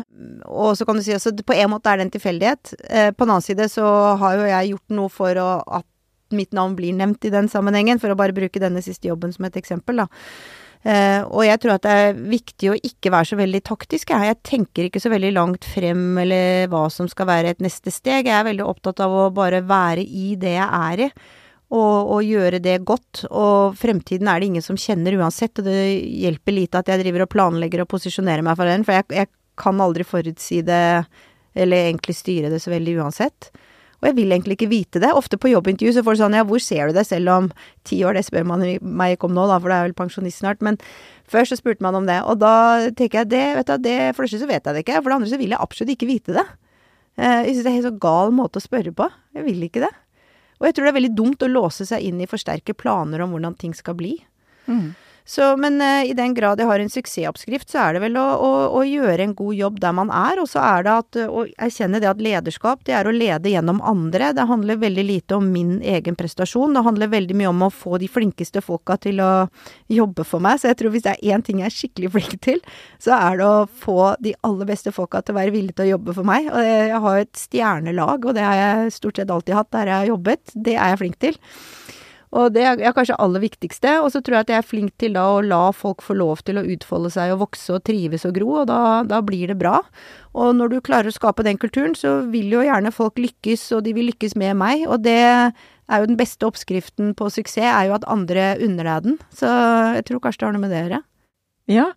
Og 0.45 0.77
så 0.77 0.85
kan 0.85 0.99
du 0.99 1.05
si 1.05 1.15
altså 1.17 1.33
på 1.33 1.57
en 1.57 1.73
måte 1.73 1.89
er 1.89 1.97
det 1.97 2.07
en 2.07 2.13
tilfeldighet. 2.13 2.75
Eh, 2.85 3.09
på 3.09 3.25
den 3.25 3.33
annen 3.33 3.47
side 3.47 3.69
så 3.73 3.87
har 4.21 4.37
jo 4.37 4.49
jeg 4.51 4.73
gjort 4.75 4.97
noe 4.99 5.13
for 5.13 5.41
å, 5.41 5.49
at 5.81 5.87
mitt 6.35 6.53
navn 6.53 6.77
blir 6.77 6.93
nevnt 6.93 7.25
i 7.25 7.33
den 7.33 7.49
sammenhengen, 7.49 7.97
for 7.97 8.13
å 8.13 8.19
bare 8.19 8.37
bruke 8.37 8.61
denne 8.61 8.85
siste 8.85 9.09
jobben 9.09 9.33
som 9.33 9.49
et 9.49 9.57
eksempel, 9.57 10.03
da. 10.03 10.09
Uh, 10.79 11.27
og 11.35 11.43
jeg 11.43 11.59
tror 11.59 11.73
at 11.75 11.83
det 11.83 11.93
er 11.99 12.19
viktig 12.31 12.69
å 12.71 12.77
ikke 12.77 13.11
være 13.11 13.27
så 13.31 13.37
veldig 13.39 13.59
taktisk. 13.67 14.13
Jeg 14.15 14.37
tenker 14.47 14.87
ikke 14.87 15.01
så 15.03 15.11
veldig 15.11 15.33
langt 15.35 15.67
frem 15.67 16.21
eller 16.21 16.69
hva 16.71 16.85
som 16.93 17.09
skal 17.11 17.27
være 17.27 17.51
et 17.51 17.63
neste 17.63 17.91
steg. 17.91 18.29
Jeg 18.29 18.37
er 18.37 18.47
veldig 18.47 18.63
opptatt 18.63 19.03
av 19.03 19.11
å 19.11 19.27
bare 19.35 19.59
være 19.67 20.05
i 20.05 20.33
det 20.39 20.55
jeg 20.55 20.69
er 20.79 21.05
i. 21.09 21.11
Og, 21.69 21.97
og, 22.15 22.21
gjøre 22.25 22.61
det 22.63 22.79
godt. 22.87 23.25
Og 23.29 23.75
fremtiden 23.77 24.31
er 24.31 24.39
det 24.39 24.47
ingen 24.49 24.65
som 24.65 24.79
kjenner 24.79 25.19
uansett, 25.19 25.59
og 25.59 25.67
det 25.67 25.83
hjelper 26.23 26.55
lite 26.55 26.79
at 26.81 26.89
jeg 26.89 27.03
driver 27.03 27.27
og 27.27 27.33
planlegger 27.35 27.83
og 27.83 27.91
posisjonerer 27.91 28.45
meg 28.45 28.57
for 28.57 28.71
den, 28.71 28.85
for 28.87 28.97
jeg, 28.97 29.05
jeg 29.13 29.29
kan 29.59 29.83
aldri 29.83 30.07
forutsi 30.07 30.63
det, 30.65 30.81
eller 31.59 31.91
egentlig 31.91 32.15
styre 32.17 32.49
det 32.49 32.61
så 32.63 32.73
veldig 32.73 32.95
uansett. 33.03 33.51
Og 33.99 34.07
jeg 34.07 34.15
vil 34.15 34.31
egentlig 34.31 34.55
ikke 34.55 34.69
vite 34.71 35.01
det. 35.03 35.11
Ofte 35.11 35.37
på 35.41 35.51
jobbintervju 35.51 35.97
så 35.97 36.03
får 36.05 36.15
du 36.15 36.21
sånn 36.21 36.37
ja, 36.37 36.45
hvor 36.47 36.61
ser 36.63 36.89
du 36.89 36.95
deg 36.95 37.07
selv 37.07 37.33
om 37.33 37.49
ti 37.87 37.99
år? 38.07 38.15
Det 38.15 38.23
spør 38.29 38.47
man 38.47 38.63
meg 38.79 39.15
ikke 39.15 39.27
om 39.27 39.35
nå, 39.35 39.43
da, 39.51 39.57
for 39.59 39.71
det 39.71 39.77
er 39.79 39.87
vel 39.89 39.97
pensjonist 39.97 40.39
snart. 40.39 40.63
Men 40.63 40.79
før 41.29 41.49
så 41.49 41.57
spurte 41.59 41.83
man 41.83 41.97
om 41.99 42.07
det. 42.07 42.21
Og 42.23 42.39
da 42.39 42.53
tenker 42.95 43.23
jeg 43.23 43.31
det, 43.33 43.45
vet 43.59 43.71
du, 43.71 43.75
det 43.83 43.97
For 44.15 44.23
det 44.23 44.29
første 44.29 44.43
så 44.45 44.49
vet 44.49 44.63
jeg 44.63 44.77
det 44.77 44.85
ikke. 44.85 45.01
For 45.01 45.11
det 45.11 45.17
andre 45.19 45.31
så 45.33 45.41
vil 45.41 45.55
jeg 45.55 45.63
absolutt 45.67 45.95
ikke 45.97 46.11
vite 46.13 46.37
det. 46.39 46.45
Eh, 47.19 47.41
jeg 47.49 47.57
syns 47.57 47.65
det 47.65 47.67
er 47.67 47.73
en 47.73 47.79
helt 47.81 47.89
så 47.89 47.97
gal 48.07 48.33
måte 48.35 48.61
å 48.61 48.63
spørre 48.63 48.95
på. 48.95 49.09
Jeg 49.35 49.47
vil 49.49 49.67
ikke 49.67 49.83
det. 49.83 49.91
Og 50.59 50.67
jeg 50.67 50.75
tror 50.75 50.87
det 50.87 50.91
er 50.93 50.99
veldig 50.99 51.15
dumt 51.15 51.43
å 51.43 51.51
låse 51.51 51.87
seg 51.87 52.03
inn 52.03 52.19
i 52.23 52.27
for 52.27 52.39
sterke 52.39 52.75
planer 52.75 53.23
om 53.23 53.35
hvordan 53.35 53.55
ting 53.59 53.75
skal 53.75 53.95
bli. 53.99 54.17
Mm. 54.67 54.91
Så, 55.29 55.45
men 55.61 55.77
uh, 55.77 56.01
i 56.09 56.15
den 56.17 56.33
grad 56.33 56.57
jeg 56.57 56.65
har 56.65 56.81
en 56.81 56.89
suksessoppskrift, 56.89 57.69
så 57.69 57.83
er 57.83 57.95
det 57.95 57.99
vel 58.01 58.15
å, 58.17 58.25
å, 58.41 58.51
å, 58.79 58.81
gjøre 58.81 59.27
en 59.27 59.35
god 59.37 59.53
jobb 59.59 59.75
der 59.83 59.93
man 59.93 60.09
er. 60.09 60.39
Og 60.41 60.49
så 60.49 60.63
er 60.63 60.87
det 60.87 60.95
at, 61.03 61.19
å 61.29 61.43
erkjenne 61.61 61.99
det 62.01 62.09
at 62.09 62.23
lederskap, 62.25 62.81
det 62.87 62.95
er 62.97 63.05
å 63.05 63.13
lede 63.13 63.51
gjennom 63.51 63.77
andre. 63.85 64.31
Det 64.33 64.47
handler 64.49 64.79
veldig 64.81 65.05
lite 65.05 65.37
om 65.37 65.51
min 65.53 65.75
egen 65.85 66.17
prestasjon. 66.17 66.73
Det 66.73 66.83
handler 66.87 67.11
veldig 67.13 67.37
mye 67.37 67.51
om 67.51 67.61
å 67.67 67.69
få 67.69 67.99
de 68.01 68.09
flinkeste 68.09 68.63
folka 68.65 68.97
til 69.05 69.21
å 69.21 69.29
jobbe 69.93 70.25
for 70.25 70.41
meg. 70.41 70.57
Så 70.63 70.71
jeg 70.71 70.79
tror 70.81 70.95
hvis 70.95 71.05
det 71.05 71.13
er 71.13 71.35
én 71.35 71.45
ting 71.45 71.61
jeg 71.61 71.69
er 71.69 71.77
skikkelig 71.77 72.11
flink 72.15 72.33
til, 72.47 72.63
så 72.97 73.13
er 73.19 73.37
det 73.37 73.45
å 73.45 73.67
få 73.83 74.15
de 74.25 74.33
aller 74.49 74.71
beste 74.71 74.95
folka 74.95 75.21
til 75.21 75.37
å 75.37 75.41
være 75.43 75.53
villige 75.53 75.77
til 75.77 75.91
å 75.91 75.93
jobbe 75.93 76.17
for 76.17 76.31
meg. 76.31 76.49
Og 76.49 76.65
jeg 76.65 77.03
har 77.05 77.21
et 77.21 77.43
stjernelag, 77.45 78.25
og 78.25 78.33
det 78.39 78.49
har 78.49 78.57
jeg 78.63 78.97
stort 78.97 79.21
sett 79.21 79.37
alltid 79.37 79.59
hatt 79.61 79.71
der 79.77 79.93
jeg 79.93 79.97
har 80.01 80.11
jobbet. 80.15 80.57
Det 80.57 80.73
er 80.73 80.95
jeg 80.95 81.01
flink 81.03 81.21
til. 81.21 81.39
Og 82.37 82.53
det 82.53 82.61
er 82.61 82.93
kanskje 82.93 83.17
aller 83.17 83.41
viktigste. 83.41 83.95
Og 84.03 84.11
så 84.13 84.21
tror 84.21 84.39
jeg 84.39 84.45
at 84.45 84.51
jeg 84.53 84.61
er 84.61 84.67
flink 84.67 84.93
til 85.01 85.15
da 85.17 85.25
å 85.33 85.41
la 85.41 85.61
folk 85.73 86.03
få 86.05 86.17
lov 86.19 86.43
til 86.45 86.61
å 86.61 86.65
utfolde 86.75 87.11
seg 87.13 87.33
og 87.33 87.41
vokse 87.47 87.73
og 87.73 87.83
trives 87.89 88.27
og 88.29 88.35
gro, 88.37 88.51
og 88.61 88.69
da, 88.69 89.01
da 89.07 89.21
blir 89.25 89.49
det 89.49 89.57
bra. 89.61 89.79
Og 90.37 90.53
når 90.59 90.75
du 90.75 90.77
klarer 90.85 91.09
å 91.09 91.15
skape 91.15 91.45
den 91.47 91.57
kulturen, 91.61 91.97
så 91.97 92.19
vil 92.29 92.53
jo 92.53 92.61
gjerne 92.65 92.93
folk 92.93 93.17
lykkes, 93.17 93.65
og 93.77 93.83
de 93.87 93.95
vil 93.97 94.11
lykkes 94.11 94.37
med 94.37 94.59
meg. 94.61 94.85
Og 94.85 95.01
det 95.07 95.17
er 95.25 96.03
jo 96.03 96.11
den 96.11 96.19
beste 96.19 96.45
oppskriften 96.45 97.15
på 97.17 97.31
suksess, 97.33 97.65
er 97.65 97.89
jo 97.89 97.97
at 97.97 98.07
andre 98.09 98.53
unner 98.61 98.93
deg 98.93 99.09
den. 99.09 99.19
Så 99.33 99.49
jeg 99.97 100.05
tror 100.09 100.21
kanskje 100.25 100.43
det 100.43 100.49
har 100.49 100.57
noe 100.57 100.65
med 100.67 100.73
det 100.75 100.83
å 100.83 100.85
gjøre. 100.85 101.03
Ja, 101.69 101.91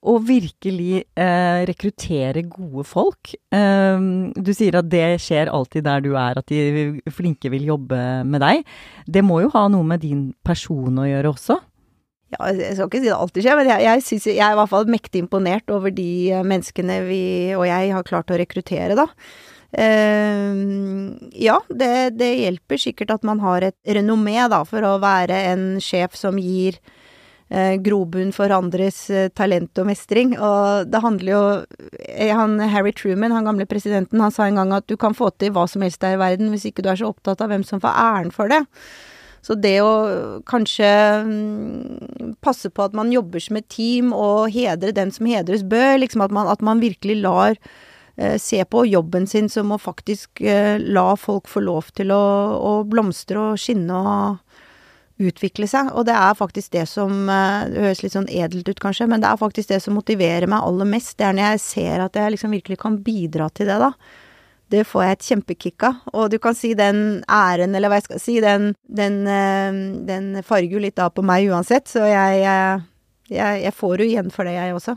å 0.00 0.16
virkelig 0.24 1.02
eh, 1.12 1.62
rekruttere 1.68 2.44
gode 2.48 2.86
folk. 2.88 3.34
Eh, 3.52 4.06
du 4.32 4.52
sier 4.56 4.78
at 4.80 4.88
det 4.88 5.20
skjer 5.20 5.52
alltid 5.52 5.84
der 5.84 6.04
du 6.04 6.14
er, 6.14 6.40
at 6.40 6.48
de 6.48 7.00
flinke 7.12 7.52
vil 7.52 7.68
jobbe 7.74 7.98
med 8.24 8.40
deg. 8.44 8.64
Det 9.04 9.24
må 9.26 9.42
jo 9.44 9.52
ha 9.56 9.66
noe 9.72 9.86
med 9.86 10.04
din 10.04 10.30
person 10.46 11.02
å 11.02 11.08
gjøre 11.08 11.34
også? 11.34 11.60
Ja, 12.30 12.50
jeg 12.54 12.76
skal 12.78 12.86
ikke 12.86 13.02
si 13.02 13.08
det 13.08 13.16
alltid 13.16 13.44
skjer, 13.44 13.58
men 13.58 13.68
jeg, 13.72 13.84
jeg, 13.88 14.02
synes, 14.06 14.26
jeg 14.30 14.44
er 14.46 14.54
i 14.54 14.58
hvert 14.60 14.70
fall 14.70 14.90
mektig 14.90 15.24
imponert 15.24 15.72
over 15.74 15.92
de 15.92 16.10
menneskene 16.46 17.00
vi 17.08 17.22
og 17.56 17.64
jeg 17.66 17.90
har 17.96 18.06
klart 18.06 18.30
å 18.30 18.38
rekruttere, 18.38 18.94
da. 18.98 19.08
Uh, 19.70 21.14
ja, 21.38 21.60
det, 21.70 22.16
det, 22.18 22.30
hjelper 22.40 22.80
sikkert 22.82 23.12
at 23.14 23.26
man 23.26 23.38
har 23.42 23.68
et 23.68 23.94
renommé, 23.98 24.38
da, 24.50 24.64
for 24.66 24.86
å 24.86 24.96
være 25.02 25.36
en 25.52 25.64
sjef 25.82 26.16
som 26.18 26.38
gir 26.42 26.80
grobunn 27.82 28.30
for 28.30 28.52
andres 28.54 29.02
uh, 29.10 29.26
talent 29.34 29.78
og 29.82 29.88
mestring. 29.88 30.36
Og 30.38 30.86
det 30.86 31.02
handler 31.02 31.32
jo 31.32 31.42
han, 32.38 32.58
Harry 32.70 32.92
Truman, 32.94 33.34
han 33.34 33.48
gamle 33.48 33.66
presidenten, 33.66 34.22
han 34.22 34.34
sa 34.34 34.46
en 34.46 34.60
gang 34.60 34.74
at 34.76 34.86
du 34.86 34.96
kan 35.00 35.16
få 35.16 35.32
til 35.34 35.54
hva 35.56 35.66
som 35.70 35.82
helst 35.82 36.04
her 36.06 36.14
i 36.14 36.20
verden 36.20 36.52
hvis 36.54 36.68
ikke 36.70 36.84
du 36.86 36.92
er 36.92 37.00
så 37.00 37.10
opptatt 37.10 37.42
av 37.42 37.50
hvem 37.50 37.66
som 37.66 37.82
får 37.82 38.02
æren 38.06 38.30
for 38.34 38.52
det. 38.52 38.62
Så 39.42 39.56
det 39.56 39.78
å 39.80 39.92
kanskje 40.46 40.88
um, 41.24 42.34
passe 42.44 42.68
på 42.70 42.84
at 42.84 42.94
man 42.94 43.12
jobber 43.12 43.42
som 43.42 43.56
et 43.58 43.70
team 43.72 44.14
og 44.14 44.50
hedre 44.52 44.92
den 44.94 45.10
som 45.14 45.26
hedres 45.30 45.64
bør, 45.64 45.96
liksom 46.02 46.26
at 46.26 46.34
man, 46.34 46.50
at 46.52 46.62
man 46.62 46.82
virkelig 46.84 47.22
lar 47.24 47.56
Eh, 48.20 48.38
se 48.38 48.64
på 48.64 48.86
jobben 48.86 49.26
sin 49.26 49.48
som 49.48 49.70
å 49.72 49.78
faktisk 49.80 50.42
eh, 50.44 50.76
la 50.78 51.14
folk 51.16 51.48
få 51.48 51.62
lov 51.64 51.86
til 51.96 52.10
å, 52.12 52.24
å 52.60 52.72
blomstre 52.84 53.40
og 53.40 53.60
skinne 53.60 53.96
og 53.96 54.49
utvikle 55.20 55.68
seg. 55.70 55.92
Og 55.94 56.06
det 56.08 56.16
er 56.16 56.38
faktisk 56.38 56.72
det 56.74 56.86
som 56.90 57.28
eh, 57.28 57.68
Det 57.70 57.84
høres 57.84 58.02
litt 58.04 58.16
sånn 58.16 58.30
edelt 58.30 58.68
ut, 58.70 58.82
kanskje, 58.82 59.08
men 59.10 59.22
det 59.22 59.30
er 59.30 59.40
faktisk 59.40 59.72
det 59.72 59.82
som 59.84 59.96
motiverer 59.98 60.48
meg 60.50 60.66
aller 60.66 60.88
mest. 60.88 61.16
Det 61.18 61.28
er 61.28 61.36
når 61.36 61.52
jeg 61.52 61.62
ser 61.66 62.04
at 62.06 62.18
jeg 62.18 62.36
liksom 62.36 62.56
virkelig 62.56 62.80
kan 62.80 62.98
bidra 63.04 63.50
til 63.54 63.70
det, 63.70 63.78
da. 63.82 63.92
Det 64.70 64.84
får 64.86 65.02
jeg 65.02 65.16
et 65.16 65.28
kjempekick 65.32 65.84
av. 65.88 66.00
Og 66.14 66.30
du 66.30 66.38
kan 66.42 66.54
si 66.54 66.72
den 66.78 67.22
æren, 67.26 67.74
eller 67.74 67.90
hva 67.90 67.98
jeg 67.98 68.06
skal 68.06 68.22
si, 68.22 68.38
den, 68.44 68.72
den, 68.86 69.22
den 70.06 70.28
farger 70.46 70.76
jo 70.76 70.82
litt 70.82 71.00
av 71.02 71.10
på 71.16 71.24
meg 71.26 71.50
uansett, 71.50 71.90
så 71.90 72.04
jeg, 72.06 72.44
jeg, 73.34 73.62
jeg 73.64 73.74
får 73.74 74.04
jo 74.04 74.06
igjen 74.06 74.30
for 74.30 74.46
det, 74.46 74.54
jeg 74.60 74.76
også. 74.78 74.94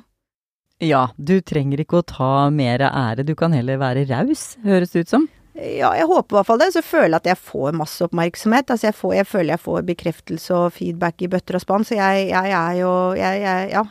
Ja, 0.83 1.07
du 1.17 1.39
trenger 1.41 1.81
ikke 1.81 2.01
å 2.01 2.05
ta 2.05 2.49
mer 2.53 2.83
ære, 2.89 3.25
du 3.25 3.33
kan 3.39 3.53
heller 3.55 3.79
være 3.81 4.05
raus, 4.09 4.53
høres 4.65 4.93
det 4.93 5.05
ut 5.05 5.13
som? 5.15 5.27
Ja, 5.53 5.91
jeg 5.93 6.07
håper 6.09 6.33
i 6.33 6.37
hvert 6.39 6.47
fall 6.49 6.61
det. 6.63 6.71
Så 6.73 6.81
føler 6.81 7.13
jeg 7.13 7.21
at 7.21 7.29
jeg 7.29 7.41
får 7.45 7.77
masse 7.77 8.01
oppmerksomhet. 8.05 8.71
Altså 8.73 8.89
jeg, 8.89 8.97
får, 8.97 9.13
jeg 9.19 9.29
føler 9.29 9.53
jeg 9.53 9.61
får 9.61 9.87
bekreftelse 9.89 10.57
og 10.57 10.73
feedback 10.73 11.21
i 11.21 11.29
bøtter 11.29 11.59
og 11.59 11.61
spann, 11.63 11.85
så 11.85 11.97
jeg, 11.99 12.27
jeg, 12.31 12.53
er 12.57 12.77
jo 12.81 12.93
jeg, 13.19 13.41
Ja, 13.69 13.83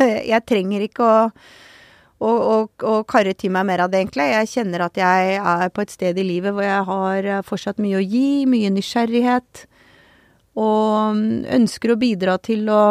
jeg, 0.34 0.42
trenger 0.50 0.82
ikke 0.82 1.06
å, 1.06 1.20
å, 2.18 2.30
å, 2.30 2.56
å, 2.90 2.94
karre 3.06 3.36
til 3.38 3.54
meg 3.54 3.68
mer 3.70 3.84
av 3.86 3.92
det, 3.92 4.02
egentlig. 4.02 4.26
Jeg 4.34 4.50
kjenner 4.56 4.88
at 4.88 4.98
jeg 4.98 5.36
er 5.38 5.70
på 5.70 5.84
et 5.84 5.94
sted 5.94 6.18
i 6.18 6.26
livet 6.26 6.56
hvor 6.56 6.66
jeg 6.66 6.88
har 6.90 7.30
fortsatt 7.46 7.78
mye 7.82 8.00
å 8.00 8.02
gi, 8.02 8.48
mye 8.50 8.72
nysgjerrighet, 8.74 9.66
og 10.58 11.22
ønsker 11.54 11.94
å 11.94 12.00
bidra 12.00 12.34
til 12.42 12.66
å 12.74 12.82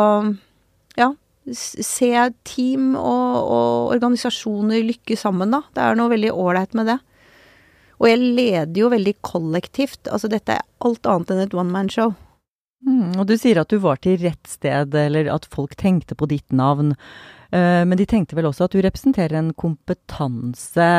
ja, 0.95 1.11
se 1.51 2.13
team 2.47 2.93
og, 2.95 3.35
og 3.43 3.93
organisasjoner 3.97 4.87
lykke 4.87 5.19
sammen, 5.19 5.51
da. 5.51 5.65
Det 5.75 5.83
er 5.83 5.99
noe 5.99 6.15
veldig 6.15 6.31
ålreit 6.31 6.79
med 6.79 6.93
det. 6.93 6.99
Og 7.99 8.07
jeg 8.07 8.19
leder 8.21 8.79
jo 8.79 8.91
veldig 8.93 9.15
kollektivt. 9.25 10.07
Altså 10.07 10.31
dette 10.31 10.55
er 10.55 10.65
alt 10.85 11.09
annet 11.09 11.33
enn 11.33 11.43
et 11.43 11.55
one 11.57 11.73
man 11.73 11.91
show. 11.91 12.15
Mm, 12.87 13.19
og 13.19 13.27
du 13.27 13.35
sier 13.35 13.59
at 13.59 13.71
du 13.71 13.79
var 13.83 13.99
til 13.99 14.15
rett 14.21 14.47
sted, 14.47 14.95
eller 14.95 15.27
at 15.33 15.47
folk 15.51 15.75
tenkte 15.79 16.15
på 16.15 16.29
ditt 16.31 16.55
navn. 16.55 16.93
Uh, 17.51 17.83
men 17.83 17.97
de 17.99 18.07
tenkte 18.07 18.37
vel 18.37 18.47
også 18.47 18.69
at 18.69 18.75
du 18.75 18.83
representerer 18.85 19.35
en 19.39 19.53
kompetanse 19.57 20.89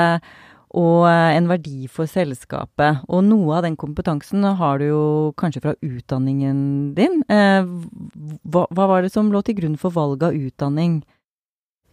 og 0.70 1.06
eh, 1.08 1.36
en 1.36 1.48
verdi 1.50 1.88
for 1.90 2.06
selskapet. 2.10 3.02
Og 3.10 3.24
noe 3.26 3.56
av 3.58 3.64
den 3.66 3.76
kompetansen 3.80 4.44
har 4.44 4.78
du 4.78 4.86
jo 4.86 5.04
kanskje 5.40 5.64
fra 5.64 5.74
utdanningen 5.82 6.60
din. 6.94 7.24
Eh, 7.26 7.66
hva, 8.46 8.66
hva, 8.70 8.86
var 8.86 9.02
det 9.02 9.10
som 9.14 9.32
lå 9.32 9.42
til 9.46 9.58
grunn 9.58 9.78
for 9.80 9.94
valget 9.96 10.28
av 10.28 10.38
utdanning? 10.38 11.00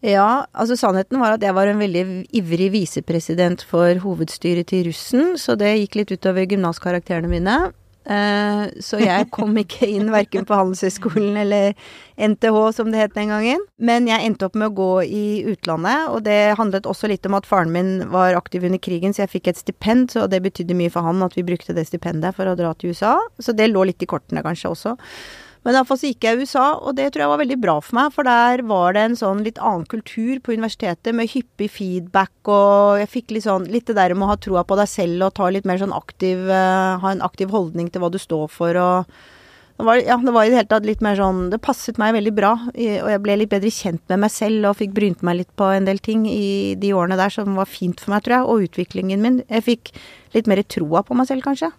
Ja, 0.06 0.46
altså 0.54 0.78
sannheten 0.78 1.18
var 1.18 1.34
at 1.34 1.42
jeg 1.42 1.56
var 1.58 1.72
en 1.72 1.82
veldig 1.82 2.06
ivrig 2.38 2.70
visepresident 2.76 3.64
for 3.66 3.98
hovedstyret 4.04 4.70
til 4.70 4.86
russen, 4.92 5.34
så 5.42 5.58
det 5.58 5.74
gikk 5.80 6.02
litt 6.02 6.14
utover 6.14 6.46
gymnaskarakterene 6.46 7.32
mine. 7.32 7.58
Eh, 8.08 8.68
så 8.80 9.00
jeg 9.02 9.28
kom 9.36 9.58
ikke 9.60 9.88
inn 9.90 10.12
verken 10.14 10.46
på 10.48 10.56
Handelshøyskolen 10.56 11.40
eller 11.42 11.74
NTH, 12.16 12.60
som 12.78 12.92
det 12.94 13.02
het 13.02 13.16
den 13.18 13.34
gangen. 13.34 13.66
Men 13.82 14.08
jeg 14.08 14.24
endte 14.30 14.48
opp 14.48 14.56
med 14.60 14.70
å 14.70 14.78
gå 14.78 14.92
i 15.04 15.26
utlandet, 15.50 16.08
og 16.14 16.22
det 16.30 16.56
handlet 16.62 16.88
også 16.88 17.10
litt 17.12 17.26
om 17.28 17.40
at 17.40 17.50
faren 17.50 17.74
min 17.74 18.06
var 18.14 18.38
aktiv 18.38 18.70
under 18.70 18.82
krigen, 18.82 19.18
så 19.18 19.26
jeg 19.26 19.34
fikk 19.34 19.52
et 19.52 19.64
stipend, 19.64 20.14
og 20.22 20.30
det 20.32 20.44
betydde 20.46 20.78
mye 20.78 20.94
for 20.94 21.10
han 21.10 21.26
at 21.26 21.36
vi 21.38 21.46
brukte 21.48 21.76
det 21.76 21.88
stipendet 21.90 22.38
for 22.38 22.48
å 22.48 22.56
dra 22.60 22.76
til 22.78 22.94
USA. 22.94 23.18
Så 23.42 23.58
det 23.58 23.72
lå 23.74 23.90
litt 23.90 24.06
i 24.06 24.10
kortene 24.10 24.46
kanskje 24.46 24.72
også. 24.76 24.96
Men 25.68 25.76
iallfall 25.76 25.98
så 26.00 26.08
gikk 26.08 26.24
jeg 26.24 26.38
i 26.38 26.46
USA, 26.48 26.66
og 26.80 26.94
det 26.96 27.10
tror 27.12 27.26
jeg 27.26 27.32
var 27.34 27.42
veldig 27.42 27.56
bra 27.60 27.74
for 27.84 27.98
meg. 27.98 28.12
For 28.16 28.24
der 28.24 28.62
var 28.70 28.96
det 28.96 29.02
en 29.04 29.18
sånn 29.20 29.42
litt 29.44 29.58
annen 29.60 29.84
kultur 29.92 30.40
på 30.40 30.54
universitetet, 30.56 31.12
med 31.12 31.28
hyppig 31.34 31.68
feedback, 31.76 32.32
og 32.48 33.02
jeg 33.02 33.10
fikk 33.12 33.34
litt 33.36 33.44
sånn 33.44 33.66
Litt 33.68 33.90
det 33.90 33.98
der 33.98 34.14
med 34.16 34.30
å 34.30 34.30
ha 34.32 34.38
troa 34.40 34.64
på 34.64 34.78
deg 34.80 34.88
selv 34.88 35.26
og 35.26 35.34
ta 35.36 35.50
litt 35.52 35.66
mer 35.68 35.82
sånn 35.82 35.92
aktiv 35.92 36.46
uh, 36.48 36.96
Ha 37.02 37.12
en 37.12 37.24
aktiv 37.26 37.52
holdning 37.52 37.90
til 37.92 38.00
hva 38.00 38.10
du 38.14 38.16
står 38.22 38.46
for, 38.54 38.80
og 38.80 39.18
det 39.78 39.86
var, 39.86 40.00
ja, 40.02 40.16
det 40.24 40.34
var 40.34 40.48
i 40.48 40.54
det 40.54 40.58
hele 40.58 40.70
tatt 40.72 40.88
litt 40.88 41.04
mer 41.06 41.20
sånn 41.20 41.42
Det 41.52 41.60
passet 41.62 42.00
meg 42.02 42.16
veldig 42.16 42.34
bra, 42.38 42.54
og 42.72 43.10
jeg 43.12 43.22
ble 43.26 43.36
litt 43.42 43.52
bedre 43.52 43.74
kjent 43.74 44.02
med 44.10 44.24
meg 44.24 44.34
selv 44.34 44.72
og 44.72 44.80
fikk 44.80 44.96
brynt 44.96 45.26
meg 45.28 45.42
litt 45.42 45.52
på 45.60 45.68
en 45.76 45.90
del 45.90 46.00
ting 46.02 46.24
i 46.32 46.78
de 46.80 46.94
årene 46.96 47.20
der 47.20 47.34
som 47.34 47.60
var 47.60 47.70
fint 47.70 48.02
for 48.02 48.16
meg, 48.16 48.24
tror 48.26 48.40
jeg, 48.40 48.48
og 48.48 48.70
utviklingen 48.70 49.22
min. 49.22 49.44
Jeg 49.52 49.68
fikk 49.68 49.92
litt 50.34 50.50
mer 50.50 50.64
troa 50.66 51.04
på 51.06 51.18
meg 51.20 51.30
selv, 51.30 51.46
kanskje. 51.46 51.70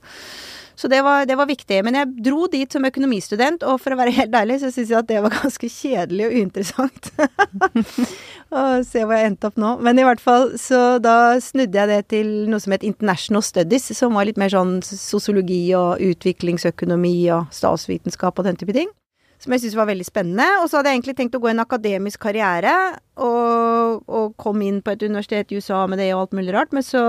Så 0.78 0.86
det 0.88 1.00
var, 1.02 1.26
det 1.26 1.34
var, 1.34 1.48
viktig. 1.50 1.80
Men 1.82 1.96
jeg 1.98 2.24
dro 2.28 2.46
dit 2.50 2.70
som 2.70 2.84
økonomistudent, 2.86 3.64
og 3.66 3.80
for 3.82 3.94
å 3.94 3.98
være 3.98 4.14
helt 4.14 4.36
ærlig, 4.38 4.60
så 4.62 4.70
syns 4.70 4.92
jeg 4.92 5.00
at 5.00 5.08
det 5.10 5.22
var 5.24 5.34
ganske 5.34 5.70
kjedelig 5.74 6.28
og 6.28 6.36
uinteressant. 6.38 7.08
Å 8.58 8.62
se 8.86 9.02
hvor 9.02 9.16
jeg 9.18 9.32
endte 9.32 9.50
opp 9.50 9.58
nå. 9.58 9.72
Men 9.82 9.98
i 9.98 10.04
hvert 10.06 10.22
fall, 10.22 10.52
så 10.60 11.00
da 11.02 11.34
snudde 11.42 11.80
jeg 11.80 11.90
det 11.90 11.98
til 12.14 12.30
noe 12.52 12.62
som 12.62 12.76
het 12.76 12.86
International 12.86 13.42
Studies, 13.42 13.90
som 13.98 14.14
var 14.14 14.28
litt 14.30 14.38
mer 14.38 14.54
sånn 14.54 14.78
sosiologi 14.86 15.64
og 15.74 15.98
utviklingsøkonomi 16.12 17.16
og 17.34 17.50
statsvitenskap 17.58 18.38
og 18.38 18.46
den 18.46 18.62
type 18.62 18.78
ting 18.78 18.94
som 19.38 19.54
jeg 19.54 19.62
syntes 19.62 19.76
var 19.78 19.86
veldig 19.86 20.06
spennende. 20.06 20.46
Og 20.62 20.66
så 20.66 20.78
hadde 20.78 20.90
jeg 20.90 20.98
egentlig 20.98 21.14
tenkt 21.20 21.36
å 21.38 21.40
gå 21.42 21.52
en 21.52 21.62
akademisk 21.62 22.24
karriere, 22.24 22.72
og, 23.22 24.02
og 24.10 24.34
kom 24.40 24.64
inn 24.66 24.80
på 24.82 24.94
et 24.94 25.04
universitet 25.06 25.54
i 25.54 25.60
USA 25.60 25.84
med 25.86 26.02
det 26.02 26.08
og 26.10 26.24
alt 26.24 26.34
mulig 26.38 26.54
rart. 26.56 26.74
Men 26.74 26.86
så 26.86 27.04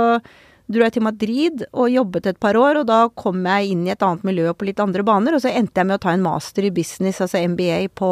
dro 0.70 0.86
jeg 0.86 0.96
til 0.96 1.06
Madrid 1.06 1.64
og 1.72 1.90
jobbet 1.90 2.30
et 2.30 2.40
par 2.42 2.58
år, 2.60 2.82
og 2.82 2.90
da 2.90 3.02
kom 3.18 3.42
jeg 3.48 3.74
inn 3.74 3.88
i 3.88 3.94
et 3.94 4.06
annet 4.06 4.26
miljø 4.28 4.54
på 4.54 4.68
litt 4.70 4.82
andre 4.84 5.06
baner, 5.06 5.36
og 5.36 5.44
så 5.44 5.52
endte 5.52 5.82
jeg 5.82 5.90
med 5.90 5.98
å 5.98 6.04
ta 6.04 6.14
en 6.14 6.26
master 6.26 6.68
i 6.68 6.74
business, 6.74 7.22
altså 7.26 7.42
MBA, 7.42 7.82
på 7.98 8.10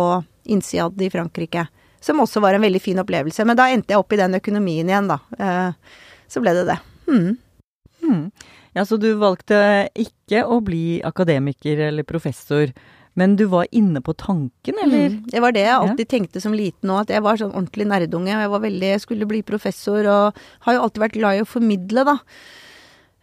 INSEAD 0.50 1.04
i 1.06 1.12
Frankrike. 1.14 1.68
Som 2.02 2.22
også 2.24 2.42
var 2.42 2.58
en 2.58 2.64
veldig 2.64 2.82
fin 2.82 3.00
opplevelse. 3.02 3.46
Men 3.46 3.58
da 3.58 3.68
endte 3.74 3.94
jeg 3.94 4.02
opp 4.02 4.14
i 4.14 4.20
den 4.20 4.38
økonomien 4.38 4.90
igjen, 4.90 5.10
da. 5.10 5.18
Eh, 5.38 5.98
så 6.30 6.42
ble 6.44 6.54
det 6.58 6.68
det. 6.70 6.78
Mm. 7.10 7.38
Mm. 8.06 8.24
Ja, 8.78 8.86
så 8.86 9.00
du 9.02 9.10
valgte 9.18 9.60
ikke 9.98 10.44
å 10.46 10.60
bli 10.62 11.00
akademiker 11.06 11.88
eller 11.90 12.06
professor 12.08 12.70
men 13.18 13.34
du 13.40 13.48
var 13.50 13.66
inne 13.76 14.02
på 14.06 14.14
tanken, 14.14 14.78
eller? 14.84 15.10
Mm, 15.10 15.24
det 15.32 15.42
var 15.42 15.56
det 15.56 15.66
jeg 15.66 15.74
alltid 15.74 16.06
ja. 16.06 16.12
tenkte 16.12 16.42
som 16.44 16.54
liten 16.54 16.94
òg, 16.94 17.08
at 17.08 17.16
jeg 17.16 17.26
var 17.26 17.40
sånn 17.42 17.56
ordentlig 17.56 17.88
nerdunge. 17.90 18.30
Jeg 18.30 18.54
var 18.54 18.64
veldig 18.64 18.94
Jeg 18.94 19.04
skulle 19.04 19.30
bli 19.30 19.42
professor, 19.48 20.06
og 20.06 20.38
har 20.68 20.78
jo 20.78 20.86
alltid 20.86 21.06
vært 21.08 21.18
glad 21.18 21.40
i 21.40 21.44
å 21.44 21.50
formidle, 21.50 22.06
da. 22.06 22.18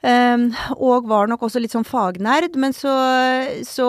Um, 0.04 0.50
og 0.84 1.06
var 1.08 1.30
nok 1.30 1.46
også 1.46 1.62
litt 1.62 1.72
sånn 1.72 1.86
fagnerd, 1.88 2.58
men 2.60 2.74
så, 2.76 2.92
så 3.64 3.88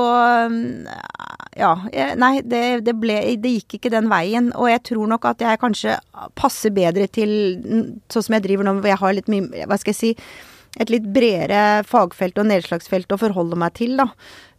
Ja. 1.57 1.73
Jeg, 1.91 2.15
nei, 2.21 2.39
det, 2.45 2.61
det, 2.87 2.93
ble 2.99 3.17
Det 3.41 3.51
gikk 3.57 3.79
ikke 3.79 3.91
den 3.91 4.07
veien. 4.11 4.53
Og 4.55 4.69
jeg 4.71 4.85
tror 4.91 5.09
nok 5.11 5.25
at 5.27 5.41
jeg 5.43 5.59
kanskje 5.59 5.97
passer 6.37 6.71
bedre 6.75 7.09
til 7.11 7.31
sånn 8.13 8.29
som 8.29 8.37
jeg 8.37 8.45
driver 8.45 8.67
nå, 8.67 8.77
hvor 8.79 8.93
jeg 8.93 9.01
har 9.01 9.17
litt 9.17 9.31
mye 9.31 9.65
Hva 9.65 9.79
skal 9.81 9.95
jeg 9.95 10.03
si 10.03 10.17
et 10.75 10.91
litt 10.91 11.05
bredere 11.15 11.85
fagfelt 11.87 12.39
og 12.41 12.49
nedslagsfelt 12.49 13.13
å 13.15 13.19
forholde 13.19 13.55
meg 13.59 13.77
til, 13.79 13.95
da. 13.99 14.09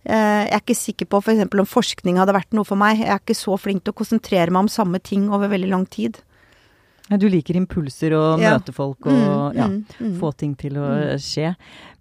Eh, 0.07 0.43
jeg 0.47 0.55
er 0.55 0.63
ikke 0.63 0.79
sikker 0.79 1.11
på 1.11 1.21
f.eks. 1.23 1.43
For 1.51 1.65
om 1.65 1.69
forskning 1.69 2.21
hadde 2.21 2.37
vært 2.37 2.55
noe 2.57 2.69
for 2.69 2.79
meg. 2.79 3.03
Jeg 3.03 3.11
er 3.11 3.23
ikke 3.23 3.39
så 3.39 3.59
flink 3.61 3.85
til 3.85 3.95
å 3.95 3.99
konsentrere 3.99 4.53
meg 4.53 4.67
om 4.67 4.73
samme 4.73 5.03
ting 5.03 5.29
over 5.33 5.51
veldig 5.53 5.73
lang 5.73 5.87
tid. 5.91 6.21
Du 7.07 7.29
liker 7.31 7.55
impulser 7.55 8.17
og 8.19 8.41
ja. 8.43 8.57
møte 8.57 8.73
folk 8.75 9.07
og 9.07 9.15
mm, 9.15 9.55
ja, 9.55 9.67
mm, 9.71 9.75
mm. 9.95 10.15
få 10.19 10.33
ting 10.35 10.57
til 10.59 10.75
å 10.83 10.87
mm. 10.91 11.21
skje. 11.23 11.53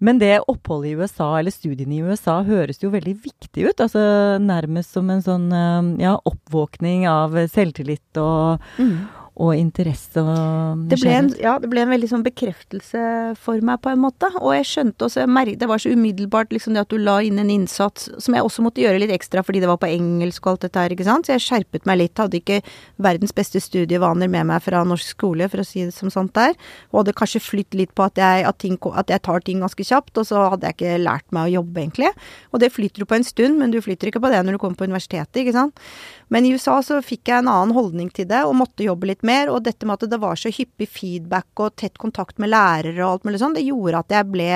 Men 0.02 0.18
det 0.18 0.32
oppholdet 0.50 0.90
i 0.90 0.96
USA, 0.98 1.28
eller 1.38 1.54
studiene 1.54 1.94
i 1.94 2.00
USA, 2.02 2.40
høres 2.46 2.82
jo 2.82 2.90
veldig 2.90 3.14
viktig 3.22 3.68
ut. 3.68 3.84
Altså 3.84 4.02
nærmest 4.42 4.96
som 4.96 5.12
en 5.14 5.22
sånn 5.22 5.46
eh, 5.54 5.92
ja, 6.02 6.16
oppvåkning 6.26 7.06
av 7.10 7.38
selvtillit 7.54 8.18
og, 8.18 8.66
mm. 8.82 8.96
Og 9.36 9.52
interesse 9.52 10.22
og 10.22 10.86
det 10.88 10.96
ble, 11.02 11.12
en, 11.12 11.26
ja, 11.40 11.56
det 11.60 11.68
ble 11.68 11.82
en 11.84 11.90
veldig 11.92 12.08
sånn 12.08 12.24
bekreftelse 12.24 13.00
for 13.40 13.60
meg, 13.64 13.82
på 13.84 13.90
en 13.92 14.00
måte. 14.00 14.30
Og 14.40 14.54
jeg 14.56 14.68
skjønte 14.70 15.06
også 15.06 15.26
jeg 15.26 15.56
Det 15.60 15.68
var 15.68 15.82
så 15.82 15.92
umiddelbart 15.92 16.54
liksom 16.54 16.72
det 16.72 16.86
at 16.86 16.92
du 16.92 16.96
la 16.96 17.18
inn 17.24 17.38
en 17.42 17.52
innsats 17.52 18.08
som 18.22 18.36
jeg 18.36 18.46
også 18.46 18.64
måtte 18.64 18.80
gjøre 18.80 19.02
litt 19.02 19.12
ekstra 19.12 19.44
fordi 19.44 19.60
det 19.60 19.68
var 19.68 19.80
på 19.82 19.90
engelsk 19.90 20.46
og 20.46 20.54
alt 20.54 20.66
dette 20.66 20.80
her, 20.80 20.94
ikke 20.94 21.08
sant. 21.08 21.28
Så 21.28 21.34
jeg 21.34 21.44
skjerpet 21.44 21.88
meg 21.88 22.00
litt. 22.00 22.16
Hadde 22.16 22.40
ikke 22.40 22.62
verdens 23.02 23.34
beste 23.36 23.60
studievaner 23.60 24.30
med 24.32 24.48
meg 24.48 24.64
fra 24.64 24.82
norsk 24.88 25.12
skole, 25.12 25.50
for 25.52 25.60
å 25.60 25.68
si 25.68 25.84
det 25.84 25.94
som 25.96 26.12
sant 26.12 26.32
der. 26.38 26.56
Og 26.92 27.02
hadde 27.02 27.16
kanskje 27.20 27.44
flytt 27.44 27.76
litt 27.76 27.92
på 27.96 28.06
at 28.08 28.20
jeg, 28.20 28.46
at, 28.48 28.60
ting, 28.62 28.80
at 28.96 29.12
jeg 29.12 29.24
tar 29.26 29.44
ting 29.44 29.60
ganske 29.64 29.84
kjapt, 29.84 30.16
og 30.16 30.28
så 30.30 30.46
hadde 30.54 30.70
jeg 30.70 30.78
ikke 30.78 30.96
lært 31.04 31.28
meg 31.36 31.50
å 31.50 31.54
jobbe, 31.58 31.84
egentlig. 31.84 32.12
Og 32.56 32.64
det 32.64 32.72
flytter 32.72 33.04
du 33.04 33.10
på 33.10 33.18
en 33.18 33.26
stund, 33.26 33.60
men 33.60 33.74
du 33.74 33.82
flytter 33.84 34.10
ikke 34.10 34.24
på 34.24 34.32
det 34.32 34.40
når 34.46 34.56
du 34.56 34.62
kommer 34.64 34.80
på 34.80 34.88
universitetet, 34.88 35.42
ikke 35.44 35.56
sant. 35.56 35.84
Men 36.32 36.46
i 36.46 36.52
USA 36.56 36.80
så 36.82 36.98
fikk 37.04 37.30
jeg 37.30 37.42
en 37.42 37.50
annen 37.50 37.74
holdning 37.76 38.08
til 38.14 38.26
det, 38.30 38.40
og 38.46 38.56
måtte 38.58 38.86
jobbe 38.86 39.10
litt 39.12 39.22
mer. 39.26 39.50
Og 39.52 39.62
dette 39.66 39.86
med 39.86 40.00
at 40.00 40.10
det 40.10 40.18
var 40.22 40.38
så 40.40 40.50
hyppig 40.50 40.88
feedback 40.90 41.62
og 41.62 41.76
tett 41.78 42.00
kontakt 42.02 42.40
med 42.42 42.50
lærere 42.50 42.98
og 43.04 43.12
alt 43.12 43.28
mulig 43.28 43.42
sånn, 43.42 43.54
det 43.54 43.66
gjorde 43.66 44.02
at 44.02 44.16
jeg 44.16 44.28
ble, 44.32 44.48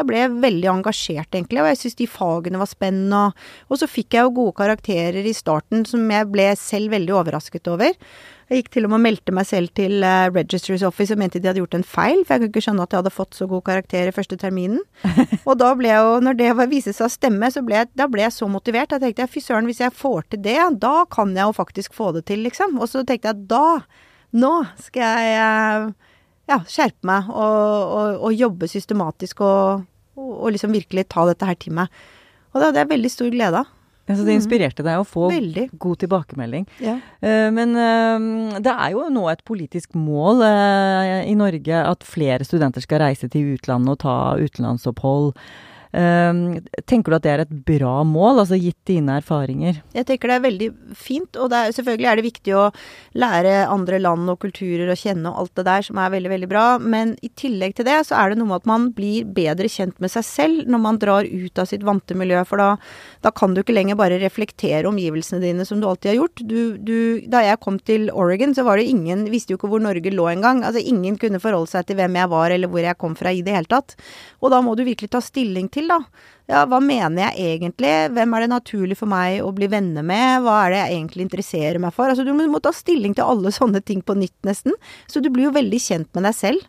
jeg 0.00 0.08
ble 0.08 0.24
veldig 0.42 0.72
engasjert, 0.74 1.30
egentlig. 1.30 1.62
Og 1.62 1.70
jeg 1.70 1.80
syntes 1.82 2.00
de 2.00 2.10
fagene 2.10 2.62
var 2.62 2.70
spennende. 2.70 3.22
Og, 3.30 3.46
og 3.70 3.82
så 3.82 3.90
fikk 3.90 4.18
jeg 4.18 4.26
jo 4.26 4.36
gode 4.40 4.58
karakterer 4.58 5.22
i 5.22 5.36
starten 5.36 5.86
som 5.88 6.04
jeg 6.10 6.30
ble 6.32 6.50
selv 6.58 6.96
veldig 6.96 7.16
overrasket 7.22 7.70
over. 7.70 7.94
Jeg 8.50 8.64
gikk 8.64 8.72
til 8.74 8.86
og 8.86 8.90
med 8.90 8.98
og 8.98 9.04
meldte 9.04 9.32
meg 9.36 9.46
selv 9.46 9.70
til 9.78 10.02
uh, 10.02 10.26
Registers 10.34 10.82
Office 10.82 11.14
og 11.14 11.20
mente 11.20 11.38
de 11.38 11.46
hadde 11.46 11.60
gjort 11.62 11.76
en 11.78 11.86
feil, 11.86 12.24
for 12.24 12.34
jeg 12.34 12.40
kunne 12.40 12.50
ikke 12.50 12.62
skjønne 12.64 12.82
at 12.82 12.94
jeg 12.96 12.98
hadde 13.04 13.12
fått 13.14 13.38
så 13.38 13.46
god 13.46 13.62
karakter 13.68 14.10
i 14.10 14.14
første 14.16 14.38
terminen. 14.40 14.80
og 15.48 15.54
da 15.60 15.68
ble 15.78 15.92
jeg 15.92 16.02
jo, 16.02 16.16
når 16.26 16.38
det 16.40 16.48
viste 16.72 16.94
seg 16.96 17.06
å 17.06 17.12
stemme, 17.14 17.52
så 17.54 17.62
ble 17.62 17.78
jeg, 17.78 17.90
da 17.94 18.08
ble 18.10 18.24
jeg 18.24 18.34
så 18.34 18.50
motivert. 18.50 18.90
Da 18.90 18.98
tenkte 18.98 19.22
jeg 19.22 19.30
fy 19.36 19.44
søren, 19.44 19.70
hvis 19.70 19.84
jeg 19.84 19.94
får 19.94 20.26
til 20.34 20.42
det, 20.48 20.58
da 20.82 20.94
kan 21.14 21.30
jeg 21.38 21.46
jo 21.46 21.54
faktisk 21.60 21.94
få 21.94 22.10
det 22.18 22.24
til, 22.26 22.42
liksom. 22.48 22.74
Og 22.82 22.90
så 22.90 23.04
tenkte 23.06 23.30
jeg 23.30 23.46
da, 23.54 23.64
nå 24.42 24.52
skal 24.82 25.22
jeg 25.22 25.38
uh, 25.38 26.10
ja, 26.50 26.58
skjerpe 26.66 27.06
meg 27.06 27.30
og, 27.30 27.94
og, 28.00 28.22
og 28.26 28.34
jobbe 28.34 28.66
systematisk 28.70 29.46
og, 29.46 29.86
og, 30.18 30.48
liksom 30.50 30.74
virkelig 30.74 31.06
ta 31.14 31.30
dette 31.30 31.46
her 31.46 31.58
til 31.62 31.78
meg. 31.78 32.02
Og 32.50 32.58
det 32.58 32.72
hadde 32.72 32.82
jeg 32.82 32.96
veldig 32.96 33.12
stor 33.14 33.30
glede 33.30 33.62
av. 33.62 33.76
Så 34.08 34.24
det 34.24 34.32
mm. 34.32 34.38
inspirerte 34.40 34.84
deg 34.86 35.00
å 35.00 35.06
få 35.06 35.28
Veldig. 35.30 35.68
god 35.78 36.00
tilbakemelding. 36.02 36.66
Ja. 36.82 36.96
Uh, 37.22 37.48
men 37.54 37.76
uh, 37.78 38.58
det 38.62 38.72
er 38.72 38.94
jo 38.96 39.06
nå 39.12 39.26
et 39.30 39.44
politisk 39.46 39.94
mål 39.98 40.42
uh, 40.42 41.20
i 41.22 41.36
Norge 41.38 41.82
at 41.84 42.06
flere 42.06 42.46
studenter 42.46 42.82
skal 42.84 43.04
reise 43.04 43.30
til 43.30 43.54
utlandet 43.54 43.94
og 43.94 44.02
ta 44.02 44.16
utenlandsopphold. 44.40 45.34
Ehm, 45.90 46.60
tenker 46.86 47.10
du 47.10 47.16
at 47.18 47.24
det 47.24 47.32
er 47.32 47.42
et 47.42 47.54
bra 47.66 48.00
mål, 48.06 48.44
altså 48.44 48.58
gitt 48.60 48.78
dine 48.86 49.16
erfaringer? 49.18 49.80
Jeg 49.96 50.06
tenker 50.06 50.30
det 50.30 50.36
er 50.36 50.44
veldig 50.44 50.68
fint, 50.94 51.38
og 51.40 51.54
er, 51.56 51.74
selvfølgelig 51.74 52.10
er 52.10 52.20
det 52.20 52.26
viktig 52.26 52.54
å 52.54 52.66
lære 53.18 53.54
andre 53.66 53.98
land 54.02 54.30
og 54.30 54.38
kulturer 54.44 54.90
å 54.92 54.98
kjenne 54.98 55.32
og 55.32 55.42
alt 55.42 55.54
det 55.58 55.66
der, 55.66 55.86
som 55.86 55.98
er 55.98 56.12
veldig, 56.14 56.30
veldig 56.34 56.50
bra. 56.50 56.64
Men 56.78 57.16
i 57.26 57.32
tillegg 57.34 57.74
til 57.78 57.88
det, 57.88 57.98
så 58.08 58.18
er 58.20 58.30
det 58.30 58.40
noe 58.40 58.52
med 58.52 58.62
at 58.62 58.70
man 58.70 58.90
blir 58.94 59.26
bedre 59.26 59.70
kjent 59.70 59.98
med 60.02 60.12
seg 60.14 60.26
selv 60.26 60.70
når 60.70 60.84
man 60.86 61.00
drar 61.02 61.26
ut 61.26 61.58
av 61.58 61.70
sitt 61.70 61.86
vante 61.86 62.14
miljø. 62.18 62.44
For 62.46 62.62
da, 62.62 62.70
da 63.26 63.34
kan 63.34 63.56
du 63.56 63.64
ikke 63.64 63.74
lenger 63.74 63.98
bare 63.98 64.20
reflektere 64.22 64.88
omgivelsene 64.90 65.42
dine 65.42 65.66
som 65.66 65.82
du 65.82 65.88
alltid 65.90 66.12
har 66.12 66.20
gjort. 66.20 66.44
Du, 66.46 66.60
du, 66.78 66.96
da 67.30 67.42
jeg 67.44 67.62
kom 67.64 67.80
til 67.82 68.08
Oregon, 68.14 68.54
så 68.54 68.66
var 68.66 68.78
det 68.78 68.88
ingen 68.90 69.26
Visste 69.30 69.52
jo 69.52 69.58
ikke 69.58 69.68
hvor 69.70 69.82
Norge 69.82 70.10
lå 70.10 70.24
engang. 70.30 70.62
Altså 70.66 70.80
ingen 70.82 71.16
kunne 71.20 71.38
forholde 71.42 71.70
seg 71.70 71.86
til 71.86 71.98
hvem 71.98 72.16
jeg 72.18 72.30
var 72.32 72.54
eller 72.54 72.70
hvor 72.70 72.82
jeg 72.82 72.98
kom 72.98 73.14
fra 73.18 73.32
i 73.34 73.42
det 73.46 73.54
hele 73.54 73.70
tatt. 73.70 73.94
Og 74.40 74.50
da 74.52 74.58
må 74.64 74.74
du 74.74 74.82
virkelig 74.86 75.10
ta 75.12 75.20
stilling 75.22 75.68
til 75.70 75.79
til, 75.80 75.90
da. 75.90 75.98
Ja, 76.50 76.64
hva 76.66 76.80
mener 76.82 77.28
jeg 77.28 77.56
egentlig? 77.56 77.90
Hvem 78.14 78.32
er 78.34 78.44
det 78.44 78.52
naturlig 78.52 78.98
for 78.98 79.10
meg 79.10 79.40
å 79.44 79.52
bli 79.54 79.68
venner 79.70 80.06
med? 80.06 80.42
Hva 80.44 80.64
er 80.64 80.72
det 80.72 80.80
jeg 80.80 80.96
egentlig 80.96 81.26
interesserer 81.28 81.82
meg 81.82 81.94
for? 81.96 82.10
Altså, 82.10 82.26
du 82.26 82.32
må, 82.34 82.62
ta 82.62 82.72
stilling 82.74 83.14
til 83.16 83.26
alle 83.26 83.52
sånne 83.60 83.82
ting 83.84 84.02
på 84.02 84.18
nytt, 84.18 84.38
nesten. 84.46 84.74
Så 85.10 85.22
du 85.22 85.30
blir 85.30 85.48
jo 85.48 85.56
veldig 85.56 85.80
kjent 85.82 86.10
med 86.16 86.28
deg 86.28 86.36
selv. 86.36 86.66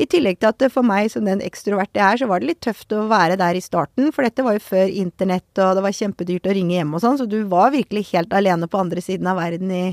I 0.00 0.06
tillegg 0.08 0.38
til 0.40 0.48
at 0.48 0.62
for 0.72 0.88
meg 0.88 1.10
som 1.12 1.26
den 1.28 1.42
ekstroverte 1.44 2.00
jeg 2.00 2.06
er, 2.06 2.20
så 2.22 2.26
var 2.30 2.40
det 2.40 2.48
litt 2.48 2.62
tøft 2.64 2.94
å 2.96 3.04
være 3.10 3.36
der 3.38 3.58
i 3.58 3.62
starten. 3.62 4.08
For 4.14 4.24
dette 4.24 4.44
var 4.44 4.56
jo 4.56 4.64
før 4.64 4.88
internett, 4.88 5.50
og 5.60 5.76
det 5.76 5.84
var 5.84 5.96
kjempedyrt 5.98 6.48
å 6.48 6.54
ringe 6.56 6.78
hjem 6.78 6.94
og 6.96 7.04
sånn, 7.04 7.18
så 7.20 7.28
du 7.28 7.42
var 7.50 7.74
virkelig 7.74 8.08
helt 8.14 8.32
alene 8.34 8.68
på 8.72 8.80
andre 8.80 9.04
siden 9.04 9.28
av 9.28 9.38
verden 9.42 9.70
i, 9.76 9.84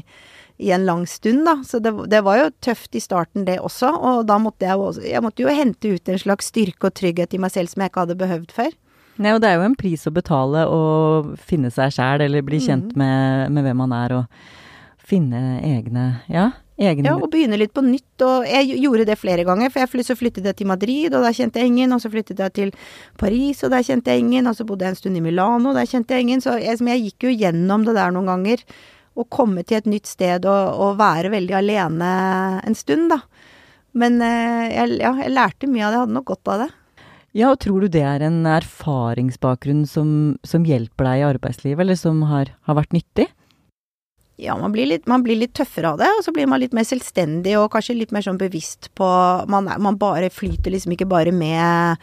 i 0.59 0.71
en 0.75 0.85
lang 0.85 1.07
stund, 1.07 1.45
da. 1.47 1.55
Så 1.63 1.79
det, 1.79 1.93
det, 2.11 2.19
var 2.25 2.37
jo 2.41 2.49
tøft 2.59 2.95
i 2.95 3.01
starten, 3.03 3.45
det 3.47 3.61
også. 3.63 3.93
Og 3.95 4.25
da 4.27 4.35
måtte 4.43 4.67
jeg 4.67 4.75
jo 4.75 4.91
Jeg 5.07 5.23
måtte 5.23 5.45
jo 5.45 5.55
hente 5.55 5.95
ut 5.95 6.09
en 6.11 6.19
slags 6.19 6.51
styrke 6.51 6.89
og 6.89 6.95
trygghet 6.99 7.33
i 7.33 7.39
meg 7.39 7.53
selv 7.53 7.71
som 7.71 7.83
jeg 7.83 7.93
ikke 7.93 8.03
hadde 8.03 8.19
behøvd 8.19 8.55
før. 8.55 8.73
Nei, 9.19 9.33
og 9.35 9.43
det 9.43 9.49
er 9.49 9.59
jo 9.59 9.67
en 9.67 9.75
pris 9.79 10.03
å 10.07 10.15
betale 10.15 10.63
å 10.67 10.81
finne 11.35 11.71
seg 11.71 11.91
sjæl, 11.95 12.23
eller 12.27 12.43
bli 12.45 12.59
kjent 12.63 12.91
mm. 12.91 12.99
med, 12.99 13.53
med, 13.55 13.65
hvem 13.67 13.79
man 13.83 13.95
er, 13.95 14.15
og 14.21 15.07
finne 15.09 15.59
egne 15.65 16.05
Ja, 16.31 16.45
egne 16.79 17.09
Ja, 17.09 17.15
og 17.17 17.31
begynne 17.31 17.59
litt 17.59 17.73
på 17.75 17.83
nytt. 17.83 18.23
Og 18.23 18.47
jeg 18.47 18.77
gjorde 18.83 19.07
det 19.09 19.17
flere 19.19 19.47
ganger, 19.47 19.71
for 19.71 19.83
jeg 19.83 20.07
så 20.07 20.15
flyttet 20.19 20.47
jeg 20.47 20.59
til 20.59 20.71
Madrid, 20.71 21.15
og 21.15 21.23
der 21.23 21.35
kjente 21.35 21.59
jeg 21.59 21.71
ingen. 21.71 21.95
Og 21.95 22.03
så 22.03 22.11
flyttet 22.11 22.39
jeg 22.43 22.55
til 22.59 22.75
Paris, 23.19 23.63
og 23.63 23.71
der 23.75 23.83
kjente 23.87 24.11
jeg 24.11 24.27
ingen. 24.27 24.47
Og 24.47 24.55
så 24.59 24.67
bodde 24.67 24.87
jeg 24.87 24.95
en 24.95 25.01
stund 25.01 25.19
i 25.19 25.23
Milano, 25.23 25.73
og 25.73 25.79
der 25.79 25.87
kjente 25.87 26.15
jeg 26.15 26.27
ingen. 26.27 26.43
Så 26.43 26.55
jeg, 26.59 26.79
jeg 26.79 27.05
gikk 27.07 27.27
jo 27.27 27.35
gjennom 27.47 27.87
det 27.87 27.95
der 27.99 28.15
noen 28.15 28.31
ganger 28.31 28.63
å 29.19 29.27
komme 29.31 29.65
til 29.67 29.79
et 29.79 29.89
nytt 29.89 30.09
sted 30.09 30.47
og, 30.47 30.79
og, 30.79 30.99
være 30.99 31.31
veldig 31.33 31.55
alene 31.59 32.11
en 32.63 32.77
stund, 32.77 33.11
da. 33.11 33.21
Men 33.99 34.21
eh, 34.23 34.67
jeg, 34.71 34.99
ja, 35.01 35.15
jeg 35.19 35.33
lærte 35.33 35.67
mye 35.67 35.87
av 35.87 35.91
det. 35.91 35.97
Jeg 35.97 36.05
hadde 36.05 36.17
nok 36.19 36.29
godt 36.29 36.53
av 36.53 36.63
det. 36.63 36.69
Ja, 37.37 37.51
og 37.51 37.59
tror 37.61 37.83
du 37.83 37.91
det 37.93 38.05
er 38.05 38.23
en 38.25 38.41
erfaringsbakgrunn 38.49 39.83
som, 39.89 40.37
som 40.47 40.65
hjelper 40.65 41.11
deg 41.11 41.21
i 41.21 41.27
arbeidslivet, 41.27 41.83
eller 41.83 41.99
som 41.99 42.23
har, 42.29 42.55
har 42.65 42.77
vært 42.79 42.95
nyttig? 42.95 43.27
Ja, 44.39 44.55
man 44.57 44.71
blir, 44.71 44.87
litt, 44.87 45.03
man 45.09 45.21
blir, 45.25 45.35
litt, 45.35 45.51
tøffere 45.57 45.91
av 45.91 45.99
det, 45.99 46.07
og 46.15 46.23
så 46.23 46.31
blir 46.33 46.47
man 46.47 46.61
litt 46.63 46.73
mer 46.73 46.87
selvstendig 46.87 47.57
og 47.59 47.67
kanskje 47.73 47.97
litt 47.97 48.13
mer 48.15 48.23
sånn 48.23 48.39
bevisst 48.39 48.87
på 48.95 49.09
Man, 49.51 49.67
er, 49.67 49.81
man 49.83 49.99
bare 49.99 50.31
flyter 50.31 50.71
liksom 50.71 50.95
ikke 50.95 51.09
bare 51.11 51.33
med 51.35 51.99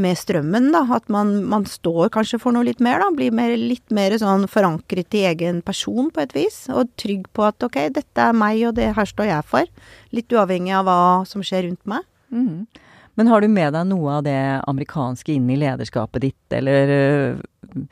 med 0.00 0.18
strømmen, 0.18 0.70
da. 0.74 0.84
At 0.96 1.08
man, 1.12 1.34
man, 1.50 1.66
står 1.68 2.12
kanskje 2.14 2.40
for 2.42 2.54
noe 2.54 2.66
litt 2.68 2.82
mer, 2.84 3.02
da. 3.02 3.10
Blir 3.14 3.34
mer, 3.34 3.54
litt 3.58 3.94
mer 3.94 4.16
sånn 4.20 4.48
forankret 4.50 5.14
i 5.18 5.24
egen 5.30 5.62
person 5.66 6.10
på 6.14 6.24
et 6.24 6.34
vis. 6.36 6.64
Og 6.72 6.90
trygg 7.00 7.28
på 7.36 7.46
at 7.48 7.64
ok, 7.66 7.80
dette 7.94 8.28
er 8.28 8.36
meg, 8.36 8.62
og 8.70 8.76
det 8.78 8.92
her 8.96 9.08
står 9.08 9.30
jeg 9.30 9.48
for. 9.48 9.72
Litt 10.14 10.34
uavhengig 10.34 10.76
av 10.78 10.88
hva 10.88 11.00
som 11.28 11.44
skjer 11.44 11.68
rundt 11.68 11.84
meg. 11.88 12.06
Mm. 12.34 12.66
Men 13.18 13.32
har 13.32 13.42
du 13.42 13.48
med 13.50 13.74
deg 13.74 13.88
noe 13.90 14.20
av 14.20 14.26
det 14.28 14.38
amerikanske 14.70 15.34
inn 15.34 15.48
i 15.50 15.58
lederskapet 15.58 16.22
ditt, 16.22 16.44
eller 16.54 16.92
øh, 16.94 17.88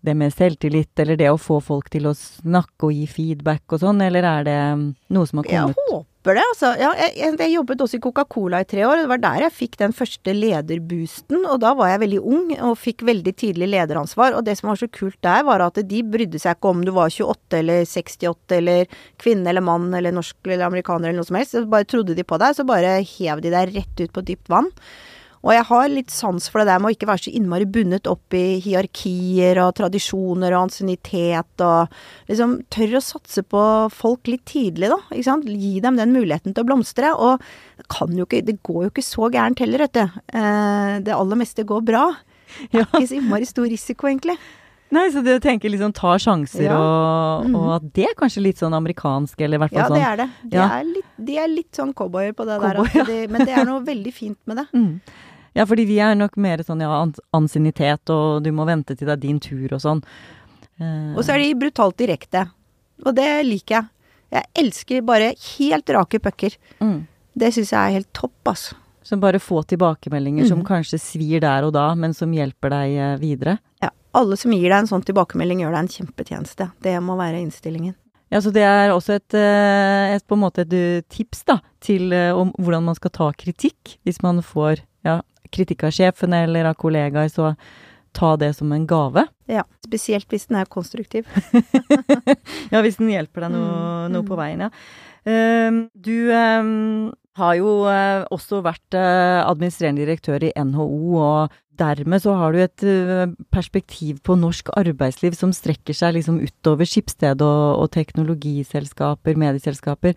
det 0.00 0.14
med 0.16 0.32
selvtillit, 0.32 0.94
eller 1.02 1.18
det 1.20 1.28
å 1.28 1.40
få 1.40 1.58
folk 1.60 1.90
til 1.92 2.08
å 2.08 2.14
snakke 2.16 2.88
og 2.88 2.96
gi 2.96 3.04
feedback 3.10 3.76
og 3.76 3.82
sånn, 3.82 4.00
eller 4.06 4.24
er 4.24 4.46
det 4.48 4.60
noe 5.12 5.28
som 5.28 5.42
har 5.42 5.50
kommet 5.50 5.76
Jeg 5.76 5.90
håper 5.90 6.09
det, 6.36 6.42
altså. 6.44 6.70
Ja, 6.76 6.90
jeg, 6.98 7.14
jeg, 7.40 7.52
jobbet 7.54 7.80
også 7.80 7.96
i 7.96 8.02
Coca-Cola 8.04 8.60
i 8.60 8.66
tre 8.68 8.82
år, 8.84 8.98
og 8.98 9.06
det 9.06 9.10
var 9.14 9.22
der 9.22 9.44
jeg 9.46 9.54
fikk 9.56 9.78
den 9.80 9.94
første 9.96 10.34
lederboosten. 10.36 11.46
Og 11.48 11.62
da 11.62 11.72
var 11.78 11.94
jeg 11.94 12.02
veldig 12.02 12.20
ung 12.20 12.50
og 12.58 12.76
fikk 12.76 13.06
veldig 13.08 13.32
tidlig 13.40 13.70
lederansvar. 13.72 14.36
Og 14.36 14.44
det 14.44 14.58
som 14.58 14.68
var 14.68 14.80
så 14.82 14.90
kult 14.92 15.16
der, 15.24 15.46
var 15.48 15.64
at 15.64 15.80
de 15.80 16.02
brydde 16.04 16.42
seg 16.42 16.58
ikke 16.58 16.74
om 16.74 16.82
du 16.84 16.92
var 16.96 17.08
28 17.08 17.60
eller 17.62 17.88
68 17.88 18.58
eller 18.58 18.98
kvinne 19.22 19.48
eller 19.48 19.64
mann 19.64 19.88
eller 19.96 20.12
norsk 20.12 20.36
eller 20.50 20.66
amerikaner 20.68 21.08
eller 21.08 21.22
noe 21.22 21.30
som 21.30 21.40
helst. 21.40 21.56
Så 21.56 21.64
bare 21.72 21.88
trodde 21.88 22.18
de 22.18 22.26
på 22.26 22.40
deg, 22.42 22.58
så 22.58 22.68
bare 22.68 22.98
hev 23.00 23.40
de 23.40 23.54
deg 23.56 23.72
rett 23.78 24.04
ut 24.04 24.12
på 24.12 24.26
dypt 24.28 24.52
vann. 24.52 24.68
Og 25.40 25.54
jeg 25.54 25.64
har 25.70 25.86
litt 25.88 26.12
sans 26.12 26.50
for 26.52 26.60
det 26.60 26.68
der 26.68 26.80
med 26.82 26.90
å 26.90 26.94
ikke 26.94 27.08
være 27.08 27.24
så 27.24 27.32
innmari 27.32 27.64
bundet 27.72 28.08
opp 28.10 28.36
i 28.36 28.60
hierarkier 28.60 29.56
og 29.62 29.72
tradisjoner 29.78 30.52
og 30.52 30.66
ansiennitet 30.66 31.64
og 31.64 31.94
liksom 32.28 32.58
tørre 32.72 33.00
å 33.00 33.06
satse 33.06 33.44
på 33.48 33.62
folk 33.94 34.28
litt 34.28 34.44
tidlig, 34.50 34.90
da. 34.92 35.00
Ikke 35.08 35.28
sant. 35.30 35.48
Gi 35.48 35.78
dem 35.80 35.96
den 35.96 36.12
muligheten 36.12 36.52
til 36.52 36.66
å 36.66 36.68
blomstre. 36.68 37.14
Og 37.16 37.40
det 37.80 37.88
kan 37.92 38.12
jo 38.16 38.28
ikke 38.28 38.44
Det 38.44 38.58
går 38.66 38.82
jo 38.84 38.92
ikke 38.92 39.06
så 39.06 39.30
gærent 39.32 39.64
heller, 39.64 39.86
vet 39.86 39.96
du. 39.96 40.20
Eh, 40.36 40.94
det 41.08 41.16
aller 41.16 41.40
meste 41.40 41.64
går 41.64 41.88
bra. 41.88 42.06
Det 42.68 42.82
er 42.82 42.88
ikke 42.88 43.08
så 43.08 43.20
innmari 43.20 43.48
stor 43.48 43.68
risiko, 43.70 44.10
egentlig. 44.10 44.36
Nei, 44.90 45.06
så 45.14 45.22
du 45.22 45.30
tenker 45.38 45.70
liksom 45.70 45.92
ta 45.94 46.16
sjanser, 46.18 46.64
ja. 46.66 46.74
og, 46.74 47.52
og, 47.54 47.66
at 47.76 47.84
det 47.94 48.08
er 48.08 48.16
kanskje 48.18 48.42
litt 48.42 48.58
sånn 48.58 48.74
amerikansk, 48.74 49.38
eller 49.38 49.60
i 49.60 49.62
hvert 49.62 49.74
fall 49.76 49.92
sånn 49.92 50.00
Ja, 50.00 50.00
det 50.02 50.08
er 50.08 50.18
det. 50.18 50.28
De, 50.42 50.56
ja. 50.58 50.64
er, 50.80 50.88
litt, 50.88 51.10
de 51.28 51.36
er 51.38 51.50
litt 51.52 51.78
sånn 51.78 51.92
cowboyer 51.94 52.34
på 52.34 52.46
det 52.48 52.56
Cowboy, 52.58 52.90
der. 52.96 53.06
De, 53.06 53.18
men 53.30 53.46
det 53.46 53.54
er 53.54 53.68
noe 53.70 53.84
veldig 53.86 54.14
fint 54.16 54.40
med 54.50 54.58
det. 54.58 54.66
Mm. 54.74 54.90
Ja, 55.56 55.66
fordi 55.66 55.86
vi 55.88 55.98
er 56.02 56.14
nok 56.18 56.36
mer 56.40 56.62
sånn 56.66 56.82
ja, 56.84 56.90
ansiennitet, 57.36 58.10
og 58.12 58.44
du 58.44 58.52
må 58.54 58.66
vente 58.68 58.94
til 58.94 59.08
det 59.08 59.16
er 59.16 59.22
din 59.22 59.40
tur 59.42 59.72
og 59.74 59.82
sånn. 59.82 60.02
Uh, 60.80 61.16
og 61.16 61.24
så 61.26 61.34
er 61.34 61.42
de 61.42 61.56
brutalt 61.58 61.98
direkte. 62.00 62.46
Og 63.04 63.16
det 63.16 63.28
liker 63.46 63.80
jeg. 63.80 63.88
Jeg 64.30 64.46
elsker 64.62 65.02
bare 65.02 65.32
helt 65.34 65.90
rake 65.90 66.20
pucker. 66.22 66.54
Mm. 66.78 67.00
Det 67.40 67.50
syns 67.54 67.72
jeg 67.74 67.80
er 67.80 67.96
helt 67.98 68.10
topp, 68.14 68.38
altså. 68.52 68.76
Så 69.02 69.16
bare 69.18 69.40
få 69.42 69.62
tilbakemeldinger 69.66 70.44
mm. 70.44 70.50
som 70.52 70.60
kanskje 70.66 71.00
svir 71.02 71.42
der 71.42 71.64
og 71.66 71.72
da, 71.74 71.88
men 71.98 72.12
som 72.14 72.30
hjelper 72.30 72.70
deg 72.70 72.94
eh, 72.94 73.14
videre? 73.18 73.56
Ja. 73.82 73.90
Alle 74.14 74.36
som 74.38 74.52
gir 74.54 74.68
deg 74.68 74.76
en 74.76 74.90
sånn 74.90 75.02
tilbakemelding, 75.06 75.64
gjør 75.64 75.74
deg 75.74 75.82
en 75.82 75.90
kjempetjeneste. 75.96 76.68
Det 76.84 76.94
må 77.02 77.16
være 77.18 77.40
innstillingen. 77.40 77.96
Ja, 78.30 78.38
så 78.44 78.52
det 78.54 78.62
er 78.62 78.92
også 78.94 79.16
et, 79.18 79.34
eh, 79.34 80.14
et 80.14 80.36
et 80.62 81.08
tips 81.10 81.42
da, 81.48 81.58
til 81.82 82.12
om 82.12 82.52
hvordan 82.58 82.86
man 82.86 82.94
skal 82.94 83.10
ta 83.10 83.32
kritikk 83.32 83.98
hvis 84.04 84.22
man 84.22 84.42
får 84.42 84.84
ja, 85.02 85.20
kritikk 85.54 85.86
av 85.88 85.94
sjefen 85.96 86.34
eller 86.36 86.70
av 86.70 86.78
kollegaer, 86.80 87.30
så 87.32 87.54
ta 88.16 88.34
det 88.40 88.54
som 88.56 88.72
en 88.74 88.86
gave. 88.90 89.26
Ja, 89.50 89.64
spesielt 89.86 90.30
hvis 90.32 90.48
den 90.50 90.58
er 90.60 90.70
konstruktiv. 90.70 91.28
ja, 92.72 92.82
hvis 92.82 92.98
den 92.98 93.12
hjelper 93.12 93.46
deg 93.46 93.54
noe, 93.54 93.70
Mm, 93.70 94.12
noe 94.14 94.24
mm. 94.24 94.28
på 94.28 94.38
veien, 94.40 94.66
ja. 94.66 94.70
Ehm, 95.28 95.80
du 95.94 96.32
ehm, 96.32 97.10
har 97.38 97.56
jo 97.58 97.72
eh, 97.90 98.22
også 98.32 98.62
vært 98.64 98.96
eh, 98.96 99.40
administrerende 99.44 100.02
direktør 100.02 100.46
i 100.48 100.52
NHO, 100.56 101.18
og 101.20 101.58
dermed 101.80 102.22
så 102.24 102.34
har 102.40 102.54
du 102.54 102.62
et 102.62 102.84
eh, 102.84 103.26
perspektiv 103.52 104.20
på 104.26 104.36
norsk 104.40 104.72
arbeidsliv 104.80 105.36
som 105.38 105.52
strekker 105.56 105.96
seg 105.96 106.16
liksom 106.16 106.40
utover 106.42 106.88
Skipsted 106.88 107.44
og, 107.44 107.84
og 107.84 107.92
teknologiselskaper, 107.96 109.38
medieselskaper. 109.40 110.16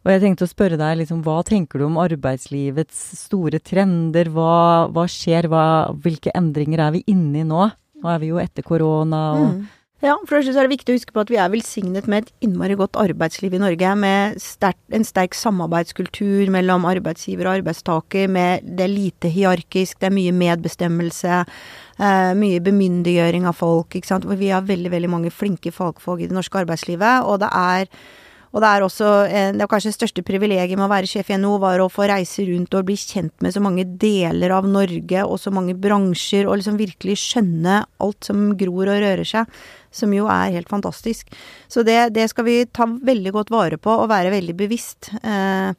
Og 0.00 0.12
jeg 0.14 0.22
tenkte 0.22 0.46
å 0.46 0.50
spørre 0.50 0.78
deg, 0.80 0.94
liksom, 1.02 1.20
hva 1.26 1.40
tenker 1.44 1.80
du 1.80 1.88
om 1.90 1.98
arbeidslivets 2.00 3.02
store 3.20 3.60
trender? 3.60 4.30
Hva, 4.32 4.86
hva 4.94 5.04
skjer? 5.10 5.50
Hva, 5.52 5.64
hvilke 6.00 6.32
endringer 6.36 6.86
er 6.86 6.94
vi 6.96 7.04
inne 7.12 7.42
i 7.42 7.44
nå? 7.44 7.68
Nå 8.00 8.08
er 8.08 8.22
vi 8.22 8.30
jo 8.32 8.40
etter 8.40 8.64
korona 8.64 9.26
og 9.36 9.46
Mm. 9.50 9.68
Ja, 10.00 10.14
for 10.24 10.40
det 10.40 10.54
er 10.56 10.64
det 10.64 10.72
viktig 10.72 10.94
å 10.94 10.96
huske 10.96 11.12
på 11.12 11.20
at 11.20 11.28
vi 11.28 11.36
er 11.36 11.50
velsignet 11.52 12.06
med 12.08 12.24
et 12.24 12.46
innmari 12.46 12.72
godt 12.72 12.96
arbeidsliv 12.96 13.52
i 13.52 13.60
Norge, 13.60 13.90
med 14.00 14.38
sterk, 14.40 14.78
en 14.96 15.04
sterk 15.04 15.36
samarbeidskultur 15.36 16.48
mellom 16.48 16.86
arbeidsgiver 16.88 17.44
og 17.44 17.58
arbeidstaker, 17.58 18.30
med 18.32 18.64
det 18.64 18.86
er 18.86 18.94
lite 18.94 19.28
hierarkisk, 19.28 19.98
det 20.00 20.08
er 20.08 20.16
mye 20.16 20.32
medbestemmelse, 20.32 21.42
eh, 22.00 22.32
mye 22.32 22.62
bemyndiggjøring 22.64 23.44
av 23.44 23.60
folk, 23.60 23.92
ikke 23.92 24.08
sant. 24.08 24.24
Vi 24.24 24.48
har 24.48 24.64
veldig, 24.64 24.88
veldig 24.88 25.12
mange 25.12 25.30
flinke 25.30 25.68
fagfolk 25.68 26.24
i 26.24 26.32
det 26.32 26.38
norske 26.38 26.64
arbeidslivet, 26.64 27.28
og 27.28 27.44
det 27.44 27.52
er 27.52 27.92
og 28.50 28.62
det 28.62 28.68
er 28.68 28.82
også 28.82 29.08
Det 29.30 29.62
er 29.62 29.70
kanskje 29.70 29.92
det 29.92 29.98
største 29.98 30.24
privilegiet 30.26 30.78
med 30.78 30.88
å 30.88 30.90
være 30.90 31.06
sjef 31.10 31.30
i 31.30 31.38
NHO, 31.38 31.58
var 31.62 31.82
å 31.82 31.90
få 31.92 32.08
reise 32.10 32.44
rundt 32.48 32.74
og 32.74 32.88
bli 32.88 32.96
kjent 32.98 33.34
med 33.44 33.54
så 33.54 33.62
mange 33.62 33.84
deler 33.86 34.54
av 34.56 34.66
Norge 34.66 35.22
og 35.26 35.38
så 35.38 35.52
mange 35.54 35.76
bransjer, 35.78 36.48
og 36.48 36.58
liksom 36.58 36.80
virkelig 36.80 37.18
skjønne 37.22 37.84
alt 38.02 38.26
som 38.26 38.50
gror 38.58 38.90
og 38.90 39.02
rører 39.04 39.28
seg, 39.28 39.60
som 39.90 40.12
jo 40.14 40.26
er 40.30 40.54
helt 40.54 40.70
fantastisk. 40.70 41.30
Så 41.68 41.82
det, 41.86 42.12
det 42.14 42.28
skal 42.30 42.46
vi 42.46 42.56
ta 42.66 42.86
veldig 42.86 43.32
godt 43.34 43.52
vare 43.52 43.78
på 43.80 43.92
og 44.02 44.10
være 44.10 44.32
veldig 44.34 44.56
bevisst. 44.58 45.10
Eh, 45.20 45.70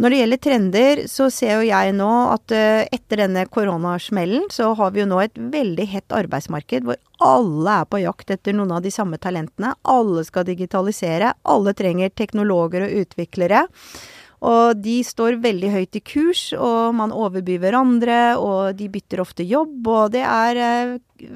når 0.00 0.12
det 0.12 0.20
gjelder 0.20 0.42
trender, 0.46 1.02
så 1.10 1.28
ser 1.32 1.58
jo 1.58 1.68
jeg 1.68 1.94
nå 1.96 2.10
at 2.32 2.56
eh, 2.56 2.84
etter 2.92 3.24
denne 3.24 3.46
koronasmellen, 3.52 4.48
så 4.52 4.72
har 4.78 4.94
vi 4.94 5.04
jo 5.04 5.10
nå 5.10 5.20
et 5.24 5.36
veldig 5.36 5.88
hett 5.92 6.16
arbeidsmarked 6.16 6.88
hvor 6.88 7.00
alle 7.20 7.80
er 7.82 7.90
på 7.90 8.00
jakt 8.00 8.32
etter 8.32 8.56
noen 8.56 8.72
av 8.78 8.84
de 8.84 8.92
samme 8.94 9.20
talentene. 9.20 9.74
Alle 9.88 10.24
skal 10.24 10.48
digitalisere. 10.48 11.34
Alle 11.52 11.76
trenger 11.76 12.12
teknologer 12.16 12.86
og 12.86 12.96
utviklere. 13.04 13.66
Og 14.40 14.78
de 14.80 15.02
står 15.04 15.36
veldig 15.42 15.70
høyt 15.74 15.96
i 15.98 16.00
kurs, 16.00 16.46
og 16.56 16.94
man 16.96 17.12
overbyr 17.12 17.60
hverandre, 17.60 18.20
og 18.40 18.78
de 18.78 18.88
bytter 18.88 19.20
ofte 19.20 19.44
jobb, 19.44 19.84
og 19.84 20.14
det 20.14 20.22
er, 20.24 20.60
eh, 20.64 20.94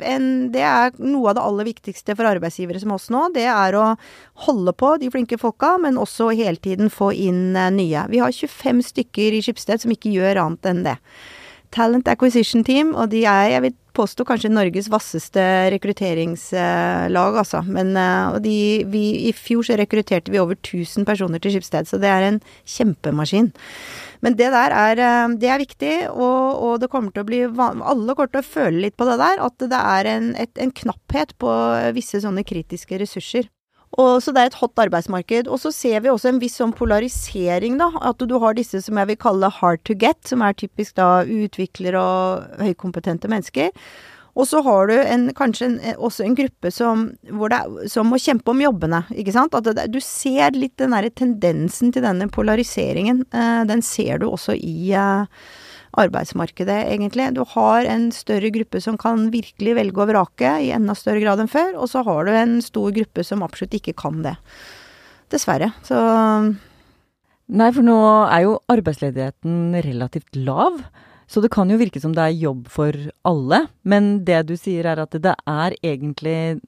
en, 0.08 0.28
det 0.54 0.62
er 0.64 0.96
noe 1.04 1.28
av 1.28 1.36
det 1.36 1.44
aller 1.44 1.68
viktigste 1.68 2.16
for 2.16 2.30
arbeidsgivere 2.30 2.80
som 2.80 2.94
oss 2.96 3.10
nå. 3.12 3.26
Det 3.36 3.44
er 3.44 3.76
å 3.76 3.90
holde 4.46 4.72
på 4.72 4.94
de 5.02 5.12
flinke 5.12 5.36
folka, 5.36 5.74
men 5.76 6.00
også 6.00 6.30
hele 6.32 6.56
tiden 6.56 6.88
få 6.88 7.12
inn 7.12 7.52
eh, 7.52 7.68
nye. 7.76 8.08
Vi 8.08 8.24
har 8.24 8.32
25 8.32 8.80
stykker 8.88 9.36
i 9.36 9.44
Skipsted 9.44 9.84
som 9.84 9.92
ikke 9.92 10.14
gjør 10.14 10.40
annet 10.46 10.72
enn 10.72 10.84
det. 10.88 10.98
Talent 11.74 12.08
Acquisition 12.08 12.64
Team, 12.64 12.94
og 12.96 13.10
de 13.12 13.26
er, 13.28 13.50
jeg 13.52 13.66
vil 13.66 13.76
påstå, 13.94 14.26
kanskje 14.28 14.50
Norges 14.52 14.88
vasseste 14.92 15.42
rekrutteringslag, 15.74 17.38
altså. 17.40 17.62
Men 17.66 17.94
eh, 17.98 18.38
de, 18.44 18.56
vi, 18.90 19.04
i 19.28 19.32
fjor 19.36 19.66
så 19.66 19.78
rekrutterte 19.80 20.32
vi 20.34 20.42
over 20.42 20.58
1000 20.58 21.06
personer 21.08 21.42
til 21.42 21.54
Skipsted, 21.54 21.88
så 21.88 22.00
det 22.02 22.10
er 22.10 22.28
en 22.28 22.40
kjempemaskin. 22.76 23.52
Men 24.24 24.38
det 24.38 24.50
der 24.54 24.74
er, 24.74 25.02
eh, 25.06 25.36
det 25.40 25.50
er 25.50 25.62
viktig, 25.62 25.94
og, 26.12 26.62
og 26.66 26.78
det 26.82 26.90
kommer 26.92 27.14
til 27.14 27.24
å 27.24 27.28
bli 27.28 27.42
Alle 27.46 28.14
kommer 28.14 28.32
til 28.32 28.42
å 28.42 28.52
føle 28.54 28.86
litt 28.86 28.98
på 28.98 29.08
det 29.08 29.18
der, 29.22 29.42
at 29.46 29.68
det 29.72 29.82
er 29.98 30.12
en, 30.16 30.32
et, 30.40 30.54
en 30.58 30.74
knapphet 30.82 31.36
på 31.40 31.58
visse 31.96 32.22
sånne 32.24 32.46
kritiske 32.46 33.00
ressurser. 33.02 33.50
Og, 33.94 34.22
så 34.22 34.32
det 34.34 34.42
er 34.42 34.50
et 34.50 34.58
hot 34.58 34.80
arbeidsmarked. 34.86 35.48
Og 35.50 35.60
så 35.62 35.70
ser 35.74 36.02
vi 36.04 36.10
også 36.12 36.32
en 36.32 36.40
viss 36.42 36.58
sånn 36.60 36.74
polarisering, 36.76 37.78
da. 37.80 37.90
At 38.02 38.22
du 38.22 38.34
har 38.42 38.56
disse 38.58 38.82
som 38.84 38.98
jeg 39.00 39.12
vil 39.12 39.20
kalle 39.22 39.52
hard 39.60 39.84
to 39.86 39.96
get, 39.98 40.18
som 40.26 40.42
er 40.42 40.56
typisk 40.58 40.96
da 40.98 41.22
utviklere 41.22 42.02
og 42.02 42.64
høykompetente 42.64 43.30
mennesker. 43.30 43.70
Og 44.34 44.48
så 44.50 44.60
har 44.66 44.88
du 44.90 44.94
en, 44.98 45.28
kanskje 45.36 45.66
en, 45.68 45.76
også 45.94 46.24
en 46.26 46.34
gruppe 46.34 46.70
som, 46.74 47.04
det, 47.22 47.60
som 47.92 48.08
må 48.10 48.18
kjempe 48.18 48.50
om 48.50 48.64
jobbene, 48.64 49.04
ikke 49.14 49.34
sant. 49.36 49.54
At 49.54 49.68
det, 49.76 49.86
du 49.94 50.00
ser 50.02 50.56
litt 50.58 50.74
den 50.82 50.96
derre 50.96 51.12
tendensen 51.14 51.94
til 51.94 52.02
denne 52.02 52.26
polariseringen. 52.34 53.22
Eh, 53.30 53.62
den 53.70 53.84
ser 53.86 54.18
du 54.22 54.26
også 54.32 54.56
i 54.58 54.90
eh, 54.90 55.46
arbeidsmarkedet, 56.00 56.80
egentlig. 56.92 57.30
Du 57.36 57.42
har 57.54 57.88
en 57.88 58.10
større 58.14 58.50
gruppe 58.54 58.80
som 58.82 58.98
kan 59.00 59.28
virkelig 59.34 59.76
velge 59.78 60.04
og 60.04 60.10
vrake 60.12 60.52
i 60.66 60.70
enda 60.74 60.96
større 60.98 61.22
grad 61.24 61.42
enn 61.42 61.50
før, 61.50 61.74
og 61.78 61.90
så 61.90 62.04
har 62.06 62.26
du 62.26 62.34
en 62.34 62.60
stor 62.64 62.94
gruppe 62.94 63.24
som 63.26 63.44
absolutt 63.46 63.78
ikke 63.80 63.96
kan 63.98 64.22
det. 64.26 64.36
Dessverre. 65.32 65.72
Så 65.86 65.98
Nei, 67.44 67.68
for 67.76 67.84
nå 67.84 67.96
er 68.32 68.46
jo 68.46 68.54
arbeidsledigheten 68.72 69.74
relativt 69.84 70.38
lav. 70.38 70.78
Så 71.28 71.40
det 71.40 71.50
kan 71.52 71.70
jo 71.72 71.78
virke 71.80 72.00
som 72.02 72.12
det 72.14 72.22
er 72.22 72.36
jobb 72.36 72.66
for 72.72 72.96
alle, 73.26 73.62
men 73.88 74.24
det 74.28 74.42
du 74.48 74.54
sier 74.60 74.84
er 74.90 75.00
at 75.00 75.14
det 75.24 75.32
er 75.32 75.76
egentlig 75.80 76.60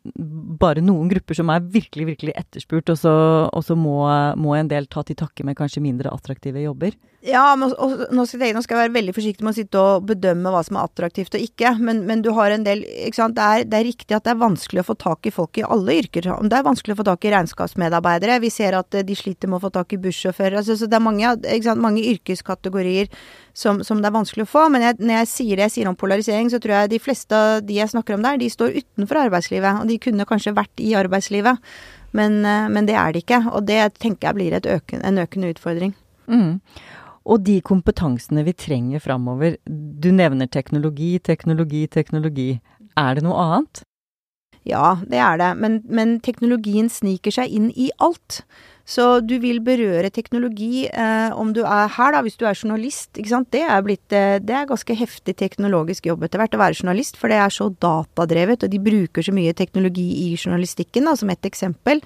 bare 0.60 0.84
noen 0.84 1.10
grupper 1.12 1.36
som 1.36 1.52
er 1.52 1.64
virkelig, 1.74 2.06
virkelig 2.12 2.34
etterspurt, 2.40 2.88
og 2.92 2.98
så, 3.00 3.14
og 3.52 3.64
så 3.66 3.76
må, 3.76 3.98
må 4.40 4.56
en 4.56 4.70
del 4.72 4.88
ta 4.88 5.04
til 5.04 5.18
takke 5.20 5.44
med 5.44 5.58
kanskje 5.58 5.84
mindre 5.84 6.12
attraktive 6.12 6.64
jobber. 6.64 6.96
Ja, 7.26 7.42
men, 7.58 7.72
og, 7.82 8.04
nå, 8.14 8.22
skal 8.28 8.44
jeg, 8.44 8.54
nå 8.54 8.60
skal 8.62 8.76
jeg 8.76 8.86
være 8.86 8.94
veldig 8.94 9.12
forsiktig 9.16 9.42
med 9.42 9.50
å 9.50 9.56
sitte 9.56 9.80
og 9.82 10.04
bedømme 10.06 10.50
hva 10.54 10.60
som 10.62 10.76
er 10.78 10.86
attraktivt 10.86 11.34
og 11.34 11.42
ikke, 11.42 11.72
men, 11.82 12.04
men 12.06 12.20
du 12.22 12.28
har 12.36 12.52
en 12.54 12.62
del 12.66 12.84
ikke 12.86 13.18
sant? 13.18 13.34
Det 13.34 13.42
er, 13.46 13.64
det 13.66 13.78
er 13.80 13.86
riktig 13.88 14.14
at 14.14 14.28
det 14.28 14.34
er 14.34 14.38
vanskelig 14.38 14.84
å 14.84 14.86
få 14.92 14.94
tak 15.00 15.26
i 15.26 15.32
folk 15.34 15.58
i 15.58 15.64
alle 15.66 15.96
yrker. 15.98 16.28
Det 16.46 16.58
er 16.58 16.66
vanskelig 16.66 16.94
å 16.94 17.00
få 17.00 17.06
tak 17.08 17.26
i 17.26 17.32
regnskapsmedarbeidere. 17.34 18.38
Vi 18.44 18.50
ser 18.54 18.76
at 18.78 18.94
eh, 18.94 19.04
de 19.06 19.16
sliter 19.18 19.50
med 19.50 19.58
å 19.58 19.64
få 19.64 19.72
tak 19.74 19.96
i 19.96 19.98
bussjåfører. 20.04 20.60
Altså, 20.60 20.78
så 20.78 20.86
det 20.86 21.00
er 21.00 21.02
mange, 21.02 21.34
sant? 21.66 21.82
mange 21.82 22.04
yrkeskategorier 22.12 23.10
som, 23.56 23.82
som 23.86 23.98
det 24.02 24.10
er 24.12 24.16
vanskelig 24.20 24.46
å 24.46 24.52
få. 24.52 24.68
Men 24.70 24.86
jeg, 24.86 25.00
når 25.02 25.18
jeg 25.20 25.32
sier 25.32 25.58
det 25.58 25.66
jeg 25.66 25.76
sier 25.80 25.90
om 25.90 25.98
polarisering, 25.98 26.52
så 26.52 26.62
tror 26.62 26.76
jeg 26.76 26.94
de 26.94 27.02
fleste 27.02 27.42
av 27.42 27.66
de 27.66 27.80
jeg 27.80 27.90
snakker 27.90 28.14
om 28.14 28.26
der, 28.28 28.38
de 28.38 28.52
står 28.52 28.78
utenfor 28.78 29.24
arbeidslivet. 29.24 29.82
Og 29.82 29.90
de 29.90 29.98
kunne 30.06 30.28
kanskje 30.30 30.54
vært 30.54 30.84
i 30.84 30.94
arbeidslivet, 31.02 31.74
men, 32.14 32.38
eh, 32.46 32.68
men 32.70 32.86
det 32.86 32.94
er 33.02 33.18
de 33.18 33.26
ikke. 33.26 33.42
Og 33.50 33.66
det 33.66 33.82
tenker 33.98 34.30
jeg 34.30 34.38
blir 34.38 34.60
et 34.60 34.74
øken, 34.78 35.02
en 35.02 35.24
økende 35.26 35.50
utfordring. 35.56 35.96
Mm. 36.30 36.60
Og 37.26 37.42
de 37.42 37.58
kompetansene 37.64 38.44
vi 38.46 38.54
trenger 38.54 39.02
framover, 39.02 39.58
du 39.66 40.12
nevner 40.14 40.46
teknologi, 40.46 41.16
teknologi, 41.18 41.86
teknologi. 41.90 42.50
Er 42.96 43.18
det 43.18 43.26
noe 43.26 43.42
annet? 43.42 43.82
Ja, 44.66 44.96
det 45.06 45.18
er 45.22 45.38
det, 45.38 45.50
men, 45.62 45.80
men 45.86 46.16
teknologien 46.22 46.88
sniker 46.90 47.34
seg 47.34 47.52
inn 47.54 47.68
i 47.74 47.90
alt. 48.02 48.40
Så 48.86 49.04
du 49.26 49.34
vil 49.42 49.58
berøre 49.66 50.12
teknologi 50.14 50.84
eh, 50.86 51.32
om 51.34 51.50
du 51.54 51.64
er 51.66 51.90
her, 51.90 52.14
da, 52.14 52.20
hvis 52.22 52.38
du 52.38 52.44
er 52.46 52.54
journalist. 52.54 53.10
ikke 53.18 53.32
sant? 53.32 53.48
Det 53.50 53.64
er 53.66 53.82
blitt 53.82 54.14
eh, 54.14 54.38
Det 54.38 54.54
er 54.54 54.68
ganske 54.70 54.94
heftig 54.94 55.34
teknologisk 55.40 56.06
jobb 56.06 56.22
etter 56.22 56.38
hvert 56.38 56.54
å 56.54 56.60
være 56.62 56.78
journalist, 56.78 57.18
for 57.18 57.32
det 57.32 57.40
er 57.42 57.50
så 57.50 57.66
datadrevet, 57.82 58.62
og 58.62 58.70
de 58.70 58.82
bruker 58.82 59.26
så 59.26 59.34
mye 59.34 59.56
teknologi 59.58 60.06
i 60.28 60.28
journalistikken, 60.36 61.10
da, 61.10 61.16
som 61.18 61.34
et 61.34 61.50
eksempel. 61.50 62.02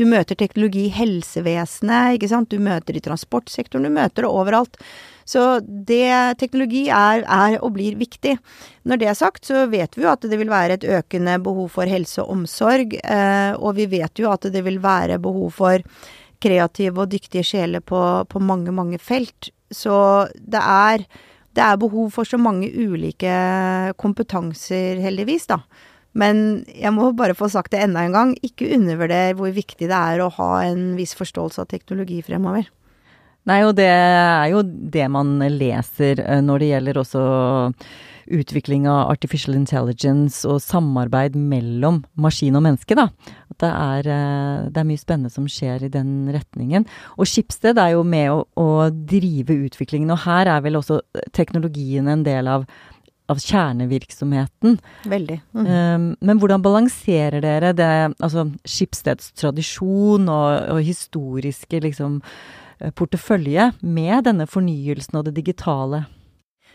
Du 0.00 0.06
møter 0.08 0.38
teknologi 0.40 0.86
i 0.88 0.94
helsevesenet, 0.96 2.16
ikke 2.16 2.32
sant. 2.32 2.48
Du 2.48 2.62
møter 2.62 2.96
i 2.96 3.04
transportsektoren, 3.04 3.84
du 3.84 3.92
møter 3.92 4.24
det 4.24 4.32
overalt. 4.32 4.80
Så 5.24 5.60
det, 5.64 6.36
teknologi 6.40 6.86
er, 6.92 7.24
er 7.24 7.56
og 7.64 7.74
blir 7.78 7.96
viktig. 8.00 8.36
Når 8.84 9.00
det 9.00 9.08
er 9.08 9.18
sagt, 9.18 9.46
så 9.48 9.64
vet 9.72 9.96
vi 9.96 10.04
jo 10.04 10.12
at 10.12 10.24
det 10.28 10.38
vil 10.40 10.52
være 10.52 10.78
et 10.78 10.88
økende 10.98 11.38
behov 11.44 11.70
for 11.78 11.88
helse 11.88 12.20
og 12.22 12.34
omsorg, 12.36 12.92
eh, 13.00 13.52
og 13.56 13.78
vi 13.78 13.88
vet 13.96 14.20
jo 14.20 14.30
at 14.32 14.44
det 14.52 14.64
vil 14.66 14.82
være 14.84 15.20
behov 15.22 15.50
for 15.56 15.84
kreative 16.44 17.04
og 17.04 17.12
dyktige 17.14 17.46
sjeler 17.46 17.80
på, 17.80 18.00
på 18.28 18.42
mange, 18.42 18.74
mange 18.74 19.00
felt. 19.00 19.48
Så 19.72 20.28
det 20.36 20.60
er, 20.60 21.06
det 21.56 21.64
er 21.64 21.80
behov 21.80 22.12
for 22.14 22.28
så 22.28 22.38
mange 22.40 22.68
ulike 22.68 23.32
kompetanser, 24.00 25.00
heldigvis, 25.00 25.48
da. 25.50 25.62
Men 26.14 26.62
jeg 26.70 26.94
må 26.94 27.08
bare 27.16 27.34
få 27.34 27.48
sagt 27.50 27.72
det 27.74 27.80
enda 27.82 28.04
en 28.04 28.14
gang, 28.14 28.36
ikke 28.46 28.70
undervurder 28.76 29.34
hvor 29.38 29.50
viktig 29.50 29.88
det 29.88 29.98
er 29.98 30.22
å 30.22 30.30
ha 30.36 30.50
en 30.68 30.92
viss 30.98 31.16
forståelse 31.18 31.64
av 31.64 31.72
teknologi 31.72 32.20
fremover. 32.22 32.68
Nei, 33.48 33.60
og 33.66 33.74
det 33.76 33.90
er 33.90 34.48
jo 34.54 34.64
det 34.64 35.06
man 35.12 35.36
leser 35.52 36.22
eh, 36.22 36.40
når 36.44 36.62
det 36.62 36.72
gjelder 36.72 37.00
også 37.02 37.24
utvikling 38.24 38.86
av 38.88 39.10
artificial 39.12 39.56
intelligence 39.56 40.48
og 40.48 40.62
samarbeid 40.64 41.36
mellom 41.36 42.00
maskin 42.16 42.56
og 42.56 42.64
menneske, 42.64 42.96
da. 42.96 43.10
At 43.52 43.60
det 43.60 43.70
er, 43.70 44.08
eh, 44.14 44.70
det 44.72 44.80
er 44.80 44.88
mye 44.88 45.02
spennende 45.02 45.32
som 45.32 45.48
skjer 45.50 45.84
i 45.84 45.92
den 45.92 46.32
retningen. 46.32 46.88
Og 47.18 47.28
Skipsted 47.28 47.78
er 47.78 47.92
jo 47.94 48.02
med 48.02 48.32
å, 48.32 48.40
å 48.56 48.88
drive 48.88 49.58
utviklingen, 49.68 50.14
og 50.14 50.24
her 50.24 50.48
er 50.48 50.64
vel 50.64 50.80
også 50.80 51.02
teknologien 51.36 52.08
en 52.08 52.24
del 52.26 52.48
av 52.48 52.68
av 53.32 53.38
kjernevirksomheten. 53.40 54.74
Veldig. 55.08 55.38
Mm. 55.56 55.64
Um, 55.64 56.02
men 56.20 56.40
hvordan 56.42 56.60
balanserer 56.60 57.40
dere 57.40 57.70
det, 57.72 57.92
altså 58.20 58.50
Skipsteds 58.68 59.30
tradisjon 59.40 60.28
og, 60.28 60.50
og 60.74 60.82
historiske 60.84 61.80
liksom 61.86 62.18
portefølje 62.98 63.72
med 63.82 64.26
denne 64.28 64.46
fornyelsen 64.50 65.20
og 65.20 65.28
det 65.28 65.36
digitale? 65.38 66.04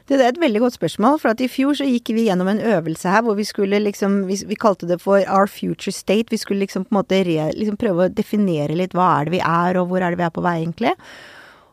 Det 0.09 0.17
er 0.17 0.31
et 0.31 0.39
veldig 0.41 0.61
godt 0.63 0.73
spørsmål, 0.73 1.19
for 1.21 1.37
i 1.37 1.47
fjor 1.51 1.75
så 1.77 1.85
gikk 1.85 2.09
vi 2.17 2.23
gjennom 2.25 2.47
en 2.49 2.61
øvelse 2.65 3.11
her 3.13 3.21
hvor 3.21 3.35
vi 3.37 3.45
skulle 3.45 3.77
liksom 3.83 4.23
vi 4.25 4.57
kalte 4.57 4.87
det 4.89 4.97
for 5.03 5.21
Our 5.29 5.45
Future 5.45 5.93
State. 5.93 6.31
Vi 6.33 6.39
skulle 6.41 6.63
liksom 6.63 6.87
på 6.87 6.95
en 6.95 6.97
måte 6.97 7.19
re, 7.27 7.51
liksom 7.53 7.77
prøve 7.77 8.07
å 8.07 8.13
definere 8.13 8.77
litt 8.79 8.95
hva 8.97 9.11
er 9.19 9.29
det 9.29 9.35
vi 9.35 9.43
er, 9.43 9.77
og 9.77 9.91
hvor 9.91 10.01
er 10.01 10.15
det 10.15 10.17
vi 10.21 10.25
er 10.25 10.33
på 10.33 10.41
vei, 10.41 10.55
egentlig. 10.63 10.95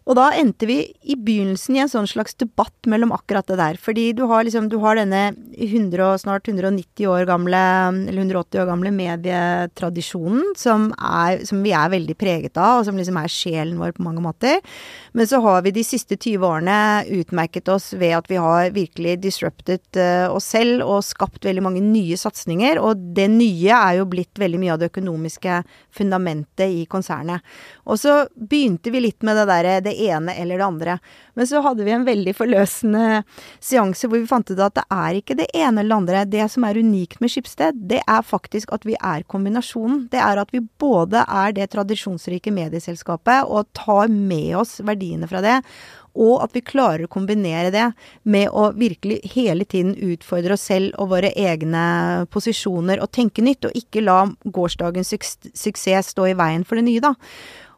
Og 0.06 0.14
da 0.14 0.28
endte 0.38 0.68
vi 0.68 0.76
i 1.02 1.16
begynnelsen 1.18 1.74
i 1.74 1.80
en 1.82 1.90
sånn 1.90 2.06
slags 2.06 2.36
debatt 2.38 2.86
mellom 2.86 3.10
akkurat 3.14 3.48
det 3.50 3.56
der. 3.58 3.78
Fordi 3.82 4.12
du 4.14 4.22
har 4.30 4.44
liksom, 4.46 4.68
du 4.70 4.78
har 4.84 4.94
denne 4.98 5.32
100 5.58 5.98
og 6.06 6.20
snart 6.22 6.46
190 6.46 7.08
år 7.10 7.26
gamle, 7.26 7.62
eller 8.06 8.20
180 8.22 8.62
år 8.62 8.68
gamle 8.70 8.92
medietradisjonen 8.94 10.54
som, 10.58 10.92
er, 10.94 11.42
som 11.48 11.64
vi 11.64 11.72
er 11.74 11.90
veldig 11.90 12.14
preget 12.20 12.54
av, 12.54 12.80
og 12.80 12.86
som 12.86 13.00
liksom 13.00 13.18
er 13.18 13.32
sjelen 13.34 13.80
vår 13.82 13.96
på 13.96 14.04
mange 14.06 14.22
måter. 14.22 14.62
Men 15.16 15.26
så 15.26 15.40
har 15.42 15.64
vi 15.66 15.74
de 15.74 15.84
siste 15.86 16.14
20 16.14 16.46
årene 16.46 16.78
utmerket 17.18 17.72
oss 17.74 17.90
ved 17.98 18.14
at 18.20 18.30
vi 18.30 18.38
har 18.38 18.70
virkelig 18.76 19.16
disrupted 19.24 19.98
uh, 19.98 20.30
oss 20.30 20.52
selv 20.54 20.86
og 20.86 21.02
skapt 21.02 21.48
veldig 21.48 21.66
mange 21.66 21.82
nye 21.82 22.14
satsinger. 22.20 22.78
Og 22.78 23.10
det 23.16 23.26
nye 23.34 23.74
er 23.74 23.98
jo 23.98 24.06
blitt 24.14 24.38
veldig 24.38 24.62
mye 24.62 24.76
av 24.76 24.84
det 24.84 24.92
økonomiske 24.92 25.58
fundamentet 25.96 26.78
i 26.78 26.86
konsernet. 26.86 27.42
Og 27.90 27.98
så 27.98 28.20
begynte 28.36 28.94
vi 28.94 29.02
litt 29.08 29.26
med 29.26 29.40
det 29.40 29.48
derre 29.50 29.78
ene 30.06 30.34
eller 30.36 30.60
det 30.60 30.66
andre. 30.66 30.98
Men 31.34 31.48
så 31.48 31.62
hadde 31.64 31.86
vi 31.86 31.94
en 31.94 32.06
veldig 32.06 32.34
forløsende 32.36 33.22
seanse 33.60 34.08
hvor 34.08 34.20
vi 34.20 34.30
fant 34.30 34.50
ut 34.50 34.62
at 34.62 34.78
det 34.78 34.86
er 34.92 35.18
ikke 35.18 35.38
det 35.40 35.48
ene 35.56 35.82
eller 35.82 35.92
det 35.92 35.98
andre. 36.00 36.24
Det 36.36 36.46
som 36.52 36.66
er 36.68 36.80
unikt 36.80 37.20
med 37.20 37.32
Skipsted, 37.32 37.82
det 37.90 38.00
er 38.04 38.24
faktisk 38.26 38.72
at 38.76 38.86
vi 38.88 38.96
er 39.00 39.26
kombinasjonen. 39.28 40.06
Det 40.12 40.22
er 40.22 40.42
at 40.42 40.54
vi 40.54 40.64
både 40.80 41.24
er 41.26 41.54
det 41.56 41.70
tradisjonsrike 41.74 42.54
medieselskapet 42.54 43.46
og 43.48 43.70
tar 43.76 44.10
med 44.12 44.56
oss 44.62 44.78
verdiene 44.84 45.28
fra 45.30 45.44
det. 45.44 45.60
Og 46.16 46.40
at 46.40 46.54
vi 46.56 46.64
klarer 46.64 47.04
å 47.04 47.12
kombinere 47.12 47.70
det 47.74 47.84
med 48.24 48.48
å 48.48 48.70
virkelig 48.76 49.20
hele 49.34 49.66
tiden 49.68 49.92
utfordre 49.94 50.56
oss 50.56 50.64
selv 50.70 50.96
og 51.00 51.10
våre 51.12 51.32
egne 51.36 52.24
posisjoner 52.32 53.02
og 53.04 53.12
tenke 53.12 53.44
nytt, 53.44 53.68
og 53.68 53.76
ikke 53.76 54.04
la 54.04 54.22
gårsdagens 54.44 55.12
suksess 55.12 56.14
stå 56.14 56.30
i 56.30 56.36
veien 56.38 56.64
for 56.64 56.80
det 56.80 56.86
nye, 56.88 57.04
da. 57.04 57.12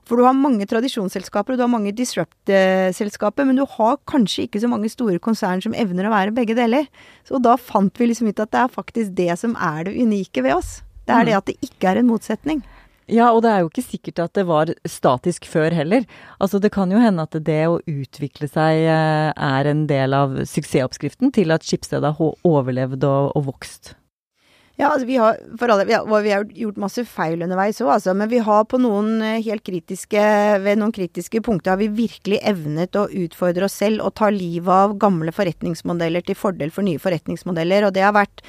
For 0.08 0.16
du 0.16 0.24
har 0.24 0.36
mange 0.36 0.64
tradisjonsselskaper, 0.68 1.52
og 1.52 1.60
du 1.60 1.64
har 1.66 1.72
mange 1.72 1.92
disrupt-selskaper, 1.96 3.44
men 3.44 3.60
du 3.60 3.66
har 3.68 3.98
kanskje 4.08 4.46
ikke 4.46 4.62
så 4.62 4.70
mange 4.72 4.88
store 4.92 5.20
konsern 5.20 5.60
som 5.64 5.76
evner 5.76 6.08
å 6.08 6.14
være 6.14 6.34
begge 6.36 6.56
deler. 6.56 6.88
Så 7.28 7.40
da 7.44 7.58
fant 7.60 7.92
vi 8.00 8.08
liksom 8.08 8.30
ut 8.30 8.40
at 8.40 8.54
det 8.54 8.62
er 8.62 8.72
faktisk 8.72 9.12
det 9.18 9.34
som 9.40 9.56
er 9.60 9.84
det 9.88 9.98
unike 10.00 10.44
ved 10.46 10.56
oss. 10.56 10.78
Det 11.08 11.16
er 11.16 11.28
det 11.28 11.36
at 11.36 11.48
det 11.48 11.56
ikke 11.64 11.92
er 11.92 12.00
en 12.00 12.08
motsetning. 12.08 12.64
Ja, 13.08 13.30
og 13.32 13.40
det 13.44 13.50
er 13.50 13.62
jo 13.62 13.70
ikke 13.70 13.84
sikkert 13.84 14.20
at 14.20 14.34
det 14.36 14.44
var 14.48 14.72
statisk 14.88 15.46
før 15.48 15.72
heller. 15.72 16.04
Altså 16.40 16.60
det 16.60 16.70
kan 16.74 16.92
jo 16.92 17.00
hende 17.00 17.24
at 17.24 17.36
det 17.44 17.62
å 17.68 17.78
utvikle 17.88 18.48
seg 18.50 18.84
eh, 18.84 19.30
er 19.32 19.70
en 19.70 19.86
del 19.88 20.16
av 20.16 20.36
suksessoppskriften 20.44 21.32
til 21.36 21.54
at 21.56 21.64
Skipsted 21.64 22.04
har 22.04 22.20
overlevd 22.48 23.08
og, 23.08 23.32
og 23.32 23.48
vokst. 23.48 23.94
Ja, 24.78 24.92
altså 24.92 25.08
vi 25.08 25.16
har, 25.18 25.34
alle, 25.66 25.84
vi 25.88 25.94
har, 25.96 26.20
vi 26.22 26.30
har 26.30 26.44
gjort 26.54 26.76
masse 26.78 27.02
feil 27.10 27.40
underveis 27.42 27.80
òg, 27.82 27.90
altså. 27.96 28.12
Men 28.14 28.30
vi 28.30 28.38
har 28.46 28.62
på 28.70 28.78
noen 28.78 29.16
eh, 29.26 29.40
helt 29.42 29.64
kritiske 29.66 30.22
Ved 30.62 30.78
noen 30.78 30.94
kritiske 30.94 31.42
punkter 31.42 31.74
har 31.74 31.80
vi 31.80 31.88
virkelig 31.90 32.38
evnet 32.46 32.94
å 32.94 33.08
utfordre 33.24 33.66
oss 33.66 33.74
selv 33.82 34.06
og 34.06 34.14
ta 34.20 34.30
livet 34.30 34.70
av 34.70 34.94
gamle 35.02 35.34
forretningsmodeller 35.34 36.22
til 36.22 36.38
fordel 36.38 36.70
for 36.70 36.86
nye 36.86 37.02
forretningsmodeller. 37.02 37.88
Og 37.88 37.96
det 37.96 38.06
har 38.06 38.14
vært 38.14 38.44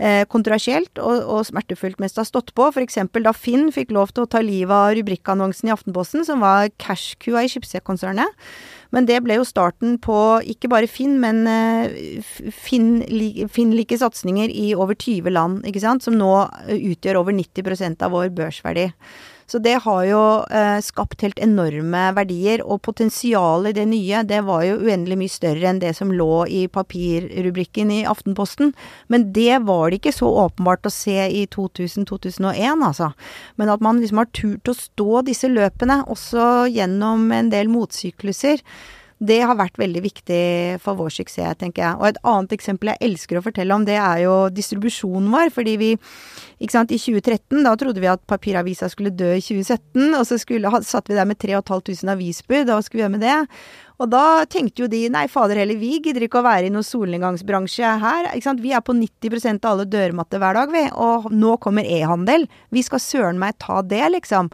eh, 0.00 0.24
kontroversielt 0.30 0.98
og, 0.98 1.20
og, 1.20 1.44
smertefullt 1.48 2.00
mens 2.00 2.16
det 2.16 2.22
har 2.24 2.30
stått 2.30 2.52
på. 2.56 2.68
F.eks. 2.72 2.98
da 3.20 3.34
Finn 3.36 3.70
fikk 3.74 3.94
lov 3.94 4.14
til 4.14 4.24
å 4.24 4.30
ta 4.30 4.42
livet 4.44 4.74
av 4.74 4.94
rubrikkannonsen 4.98 5.70
i 5.70 5.74
Aftenposten, 5.74 6.26
som 6.26 6.42
var 6.44 6.72
cash-kua 6.80 7.44
i 7.44 7.52
Schibsted-konsernet. 7.52 8.40
Men 8.94 9.06
det 9.06 9.20
ble 9.22 9.36
jo 9.38 9.46
starten 9.46 9.98
på 10.02 10.18
ikke 10.50 10.70
bare 10.72 10.90
Finn, 10.90 11.18
men 11.22 11.44
eh, 11.50 12.22
Finn-like 12.50 14.00
satsinger 14.00 14.50
i 14.50 14.72
over 14.74 14.98
20 14.98 15.36
land, 15.36 15.60
ikke 15.68 15.84
sant, 15.84 16.06
som 16.06 16.16
nå 16.18 16.32
eh, 16.66 16.80
utgjør 16.94 17.22
over 17.22 17.36
90% 17.36 18.02
av 18.06 18.16
vår 18.16 18.32
børsverdi. 18.34 18.90
Så 19.50 19.58
det 19.58 19.80
har 19.82 20.02
jo 20.06 20.20
eh, 20.54 20.78
skapt 20.84 21.24
helt 21.24 21.40
enorme 21.42 22.02
verdier, 22.14 22.62
og 22.62 22.84
potensialet 22.86 23.72
i 23.72 23.78
det 23.80 23.86
nye, 23.90 24.22
det 24.22 24.44
var 24.46 24.62
jo 24.62 24.76
uendelig 24.84 25.18
mye 25.18 25.32
større 25.32 25.72
enn 25.72 25.80
det 25.82 25.90
som 25.98 26.12
lå 26.14 26.44
i 26.46 26.60
papirrubrikken 26.70 27.90
i 27.90 28.04
Aftenposten. 28.06 28.70
Men 29.10 29.26
det 29.34 29.58
var 29.66 29.90
det 29.90 29.98
ikke 29.98 30.14
så 30.14 30.30
åpenbart 30.44 30.86
å 30.86 30.94
se 30.94 31.26
i 31.26 31.42
2000-2001, 31.50 32.86
altså. 32.86 33.10
Men 33.58 33.74
at 33.74 33.82
man 33.82 33.98
liksom 33.98 34.22
har 34.22 34.30
turt 34.30 34.70
å 34.70 34.78
stå 34.78 35.26
disse 35.26 35.50
løpene, 35.50 36.04
også 36.06 36.70
gjennom 36.70 37.26
en 37.34 37.50
del 37.50 37.72
motsykluser. 37.74 38.62
Det 39.20 39.36
har 39.44 39.56
vært 39.58 39.76
veldig 39.76 40.00
viktig 40.00 40.42
for 40.80 40.96
vår 40.96 41.10
suksess, 41.12 41.58
tenker 41.60 41.84
jeg. 41.84 41.98
Og 42.00 42.06
et 42.08 42.20
annet 42.24 42.54
eksempel 42.56 42.88
jeg 42.92 43.02
elsker 43.10 43.36
å 43.36 43.44
fortelle 43.44 43.76
om, 43.76 43.84
det 43.84 43.98
er 44.00 44.22
jo 44.22 44.36
distribusjonen 44.56 45.28
vår. 45.34 45.52
Fordi 45.52 45.74
vi, 45.80 45.90
ikke 46.56 46.76
sant, 46.78 46.94
i 46.94 47.00
2013, 47.00 47.60
da 47.66 47.74
trodde 47.76 48.00
vi 48.00 48.08
at 48.08 48.24
papiravisa 48.30 48.88
skulle 48.88 49.12
dø 49.12 49.34
i 49.36 49.44
2017. 49.44 50.08
Og 50.16 50.24
så 50.24 50.40
skulle, 50.40 50.72
satt 50.88 51.12
vi 51.12 51.18
der 51.20 51.28
med 51.28 51.40
3500 51.42 52.16
avisbud, 52.16 52.72
hva 52.72 52.80
skulle 52.80 53.02
vi 53.02 53.06
gjøre 53.06 53.16
med 53.18 53.26
det? 53.28 53.38
Og 54.00 54.08
da 54.08 54.46
tenkte 54.48 54.84
jo 54.84 54.88
de 54.88 55.02
nei, 55.12 55.26
fader 55.28 55.58
heller, 55.60 55.76
vi 55.76 55.98
gidder 56.00 56.24
ikke 56.24 56.40
å 56.40 56.46
være 56.46 56.70
i 56.70 56.72
noen 56.72 56.86
solnedgangsbransje 56.86 57.90
her. 58.00 58.30
ikke 58.32 58.46
sant? 58.46 58.62
Vi 58.64 58.72
er 58.72 58.80
på 58.84 58.94
90% 58.96 59.66
av 59.66 59.74
alle 59.74 59.84
dørmatter 59.92 60.40
hver 60.40 60.56
dag, 60.56 60.72
vi. 60.72 60.86
Og 60.96 61.28
nå 61.34 61.56
kommer 61.60 61.84
e-handel. 61.84 62.46
Vi 62.72 62.84
skal 62.86 63.02
søren 63.04 63.40
meg 63.42 63.58
ta 63.60 63.82
det, 63.84 64.00
liksom. 64.16 64.48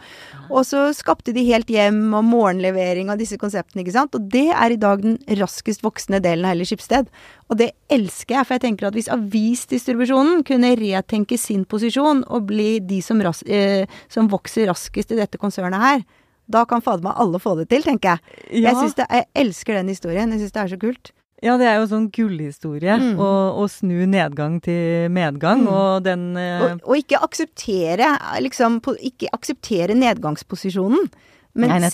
Og 0.50 0.66
så 0.66 0.88
skapte 0.98 1.35
de 1.37 1.46
helt 1.46 1.70
hjem 1.70 2.11
og 2.18 2.26
morgenlevering 2.26 3.12
av 3.12 3.22
disse 3.22 3.38
konseptene, 3.38 3.85
ikke 3.85 3.94
sant. 3.94 4.18
Og 4.18 4.26
det 4.35 4.48
er 4.50 4.74
i 4.74 4.80
dag 4.82 5.06
den 5.06 5.20
raskest 5.38 5.87
voksende 5.87 6.22
delen 6.24 6.46
av 6.46 6.56
hele 6.56 6.66
Skipsted. 6.66 7.06
Og 7.46 7.62
det 7.62 7.70
elsker 7.92 8.40
jeg, 8.40 8.48
for 8.48 8.59
jeg 8.59 8.66
tenker 8.66 8.90
at 8.90 8.98
hvis 8.98 9.12
avisdistribusjonen 9.14 10.42
kunne 10.46 10.74
retenke 10.80 11.38
sin 11.38 11.62
posisjon 11.70 12.26
og 12.26 12.50
bli 12.50 12.80
de 12.82 12.98
som, 13.04 13.22
ras 13.22 13.46
eh, 13.46 13.87
som 14.11 14.26
vokser 14.32 14.66
raskest 14.72 15.14
i 15.14 15.22
dette 15.22 15.38
konsernet 15.38 15.82
her, 15.87 16.06
da 16.46 16.64
kan 16.68 16.82
fader 16.85 17.04
meg 17.06 17.18
alle 17.22 17.40
få 17.42 17.56
det 17.61 17.68
til, 17.72 17.85
tenker 17.87 18.16
jeg. 18.16 18.40
Ja. 18.62 18.72
Jeg, 18.72 18.94
det, 18.98 19.06
jeg 19.11 19.28
elsker 19.44 19.80
den 19.80 19.92
historien. 19.92 20.35
Jeg 20.35 20.44
syns 20.44 20.54
det 20.54 20.62
er 20.62 20.74
så 20.74 20.80
kult. 20.80 21.12
Ja, 21.44 21.59
det 21.61 21.66
er 21.68 21.80
jo 21.82 21.88
sånn 21.90 22.09
gullhistorie. 22.14 22.96
Mm. 22.96 23.18
Å, 23.20 23.66
snu 23.68 24.06
nedgang 24.09 24.56
til 24.64 25.11
medgang, 25.12 25.66
mm. 25.66 25.72
og 25.72 26.06
den 26.06 26.30
eh... 26.40 26.64
og, 26.64 26.85
og, 26.87 26.94
ikke 26.96 27.20
akseptere, 27.26 28.09
liksom, 28.44 28.80
Ikke 29.04 29.28
akseptere 29.37 29.96
nedgangsposisjonen. 29.98 31.11
Men 31.57 31.73
Nei, 31.81 31.90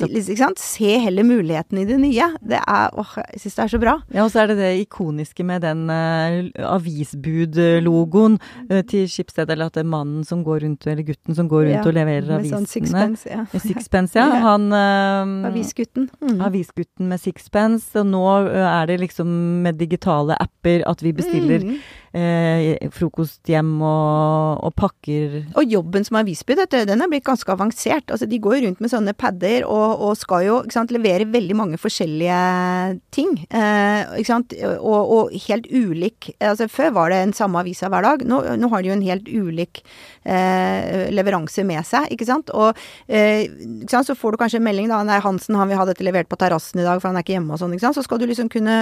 se 0.59 0.91
heller 1.05 1.27
mulighetene 1.27 1.85
i 1.85 1.87
det 1.87 1.99
nye. 2.03 2.29
Det 2.43 2.59
er, 2.59 2.97
åh, 2.99 3.13
jeg 3.33 3.43
syns 3.45 3.59
det 3.59 3.65
er 3.65 3.73
så 3.73 3.81
bra. 3.83 3.95
Ja, 4.15 4.25
og 4.25 4.33
så 4.35 4.43
er 4.43 4.51
det 4.51 4.59
det 4.59 4.71
ikoniske 4.83 5.47
med 5.47 5.63
den 5.63 5.85
uh, 5.91 6.51
avisbud-logoen 6.73 8.39
uh, 8.41 8.81
til 8.91 9.07
Schibsted, 9.11 9.51
eller 9.53 9.71
at 9.71 9.79
det 9.79 9.85
er 9.85 9.91
mannen 9.93 10.27
som 10.27 10.43
går 10.47 10.65
rundt, 10.67 10.87
eller 10.91 11.07
gutten 11.07 11.39
som 11.39 11.51
går 11.51 11.69
rundt 11.69 11.79
ja, 11.79 11.87
og 11.87 11.97
leverer 11.97 12.27
med 12.27 12.37
avisene. 12.41 12.63
Sånn 12.63 12.71
sixpence, 12.75 13.31
ja. 13.31 13.47
sixpence, 13.55 14.19
ja. 14.19 14.29
Han 14.49 14.69
uh, 14.75 15.49
Avisgutten. 15.53 16.11
Mm. 16.23 16.43
Avisgutten 16.49 17.11
med 17.13 17.23
sixpence. 17.23 17.93
Og 18.03 18.09
nå 18.11 18.27
er 18.51 18.91
det 18.91 18.99
liksom 19.05 19.31
med 19.63 19.79
digitale 19.79 20.39
apper 20.43 20.83
at 20.91 21.07
vi 21.07 21.15
bestiller 21.17 21.63
mm 21.71 21.75
eh, 22.17 22.89
frokost 22.93 23.49
hjem 23.49 23.75
og, 23.81 24.63
og, 24.67 24.73
pakker 24.79 25.39
Og 25.59 25.69
jobben 25.69 26.05
som 26.07 26.19
avisbud, 26.21 26.61
den 26.73 27.05
er 27.05 27.11
blitt 27.11 27.27
ganske 27.27 27.49
avansert. 27.53 28.11
Altså, 28.13 28.29
de 28.29 28.41
går 28.43 28.63
rundt 28.67 28.83
med 28.83 28.93
sånne 28.93 29.15
padder 29.17 29.67
og, 29.67 30.03
og 30.03 30.17
skal 30.21 30.47
jo 30.47 30.59
sant, 30.73 30.93
levere 30.95 31.29
veldig 31.33 31.57
mange 31.59 31.81
forskjellige 31.81 32.39
ting. 33.15 33.35
Eh, 33.51 34.21
og, 34.79 35.01
og, 35.03 35.37
helt 35.47 35.69
ulik 35.73 36.31
altså, 36.43 36.69
Før 36.71 36.93
var 36.97 37.13
det 37.13 37.21
en 37.23 37.37
samme 37.37 37.61
avisa 37.63 37.91
hver 37.93 38.05
dag. 38.07 38.27
Nå, 38.29 38.43
nå 38.61 38.73
har 38.73 38.83
de 38.83 38.93
jo 38.93 38.97
en 38.97 39.07
helt 39.07 39.29
ulik 39.29 39.83
eh, 40.25 41.09
leveranse 41.13 41.65
med 41.67 41.87
seg, 41.89 42.11
ikke 42.13 42.29
sant. 42.29 42.53
Og 42.53 42.77
eh, 43.09 43.49
ikke 43.49 43.95
sant? 43.95 44.11
så 44.11 44.19
får 44.19 44.35
du 44.35 44.41
kanskje 44.43 44.61
en 44.61 44.67
melding 44.67 44.91
da 44.91 45.03
Nei, 45.07 45.21
Hansen 45.23 45.57
han 45.59 45.71
vil 45.71 45.79
ha 45.81 45.87
dette 45.89 46.05
levert 46.05 46.29
på 46.31 46.39
terrassen 46.41 46.83
i 46.83 46.87
dag, 46.87 47.01
for 47.01 47.11
han 47.11 47.19
er 47.19 47.25
ikke 47.25 47.37
hjemme 47.37 47.57
og 47.57 47.63
sånn. 47.63 47.79
Så 47.83 48.05
skal 48.05 48.21
du 48.21 48.27
liksom 48.29 48.51
kunne 48.53 48.77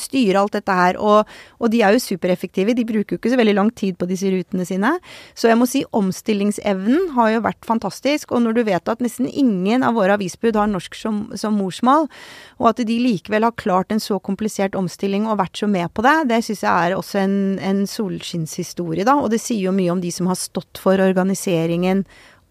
styre 0.00 0.40
alt 0.40 0.56
dette 0.56 0.76
her. 0.76 1.00
Og, 1.00 1.28
og 1.60 1.72
de 1.72 1.82
er 1.84 1.96
jo 1.96 2.02
supereffektive 2.02 2.75
de 2.76 2.84
bruker 2.86 3.16
jo 3.16 3.20
ikke 3.20 3.32
så 3.32 3.38
veldig 3.40 3.54
lang 3.56 3.70
tid 3.76 3.96
på 3.98 4.08
disse 4.10 4.30
rutene 4.32 4.66
sine. 4.68 4.92
Så 5.38 5.50
jeg 5.50 5.58
må 5.60 5.68
si 5.70 5.82
omstillingsevnen 5.96 7.12
har 7.16 7.32
jo 7.34 7.44
vært 7.46 7.68
fantastisk. 7.68 8.34
Og 8.36 8.44
når 8.44 8.58
du 8.58 8.62
vet 8.68 8.92
at 8.92 9.02
nesten 9.04 9.28
ingen 9.28 9.84
av 9.86 9.96
våre 9.98 10.16
avisbud 10.16 10.58
har 10.58 10.70
norsk 10.70 10.96
som, 10.98 11.22
som 11.38 11.56
morsmål, 11.58 12.08
og 12.60 12.70
at 12.72 12.82
de 12.88 12.98
likevel 13.02 13.46
har 13.48 13.56
klart 13.58 13.94
en 13.94 14.02
så 14.02 14.20
komplisert 14.22 14.76
omstilling 14.78 15.28
og 15.28 15.40
vært 15.42 15.62
så 15.62 15.70
med 15.70 15.92
på 15.96 16.04
det, 16.06 16.16
det 16.30 16.42
syns 16.46 16.64
jeg 16.64 16.90
er 16.90 16.96
også 16.96 17.22
en, 17.22 17.38
en 17.64 17.84
solskinnshistorie, 17.90 19.06
da. 19.06 19.18
Og 19.20 19.32
det 19.32 19.42
sier 19.42 19.68
jo 19.68 19.76
mye 19.76 19.92
om 19.94 20.02
de 20.02 20.12
som 20.14 20.30
har 20.30 20.38
stått 20.40 20.80
for 20.82 21.00
organiseringen 21.02 22.04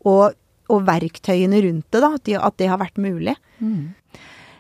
og, 0.05 0.35
og 0.71 0.87
verktøyene 0.87 1.61
rundt 1.65 1.87
det, 1.93 2.01
da. 2.01 2.13
At, 2.17 2.25
de, 2.27 2.39
at 2.39 2.57
det 2.61 2.71
har 2.71 2.81
vært 2.81 3.01
mulig. 3.01 3.37
Mm. 3.59 3.93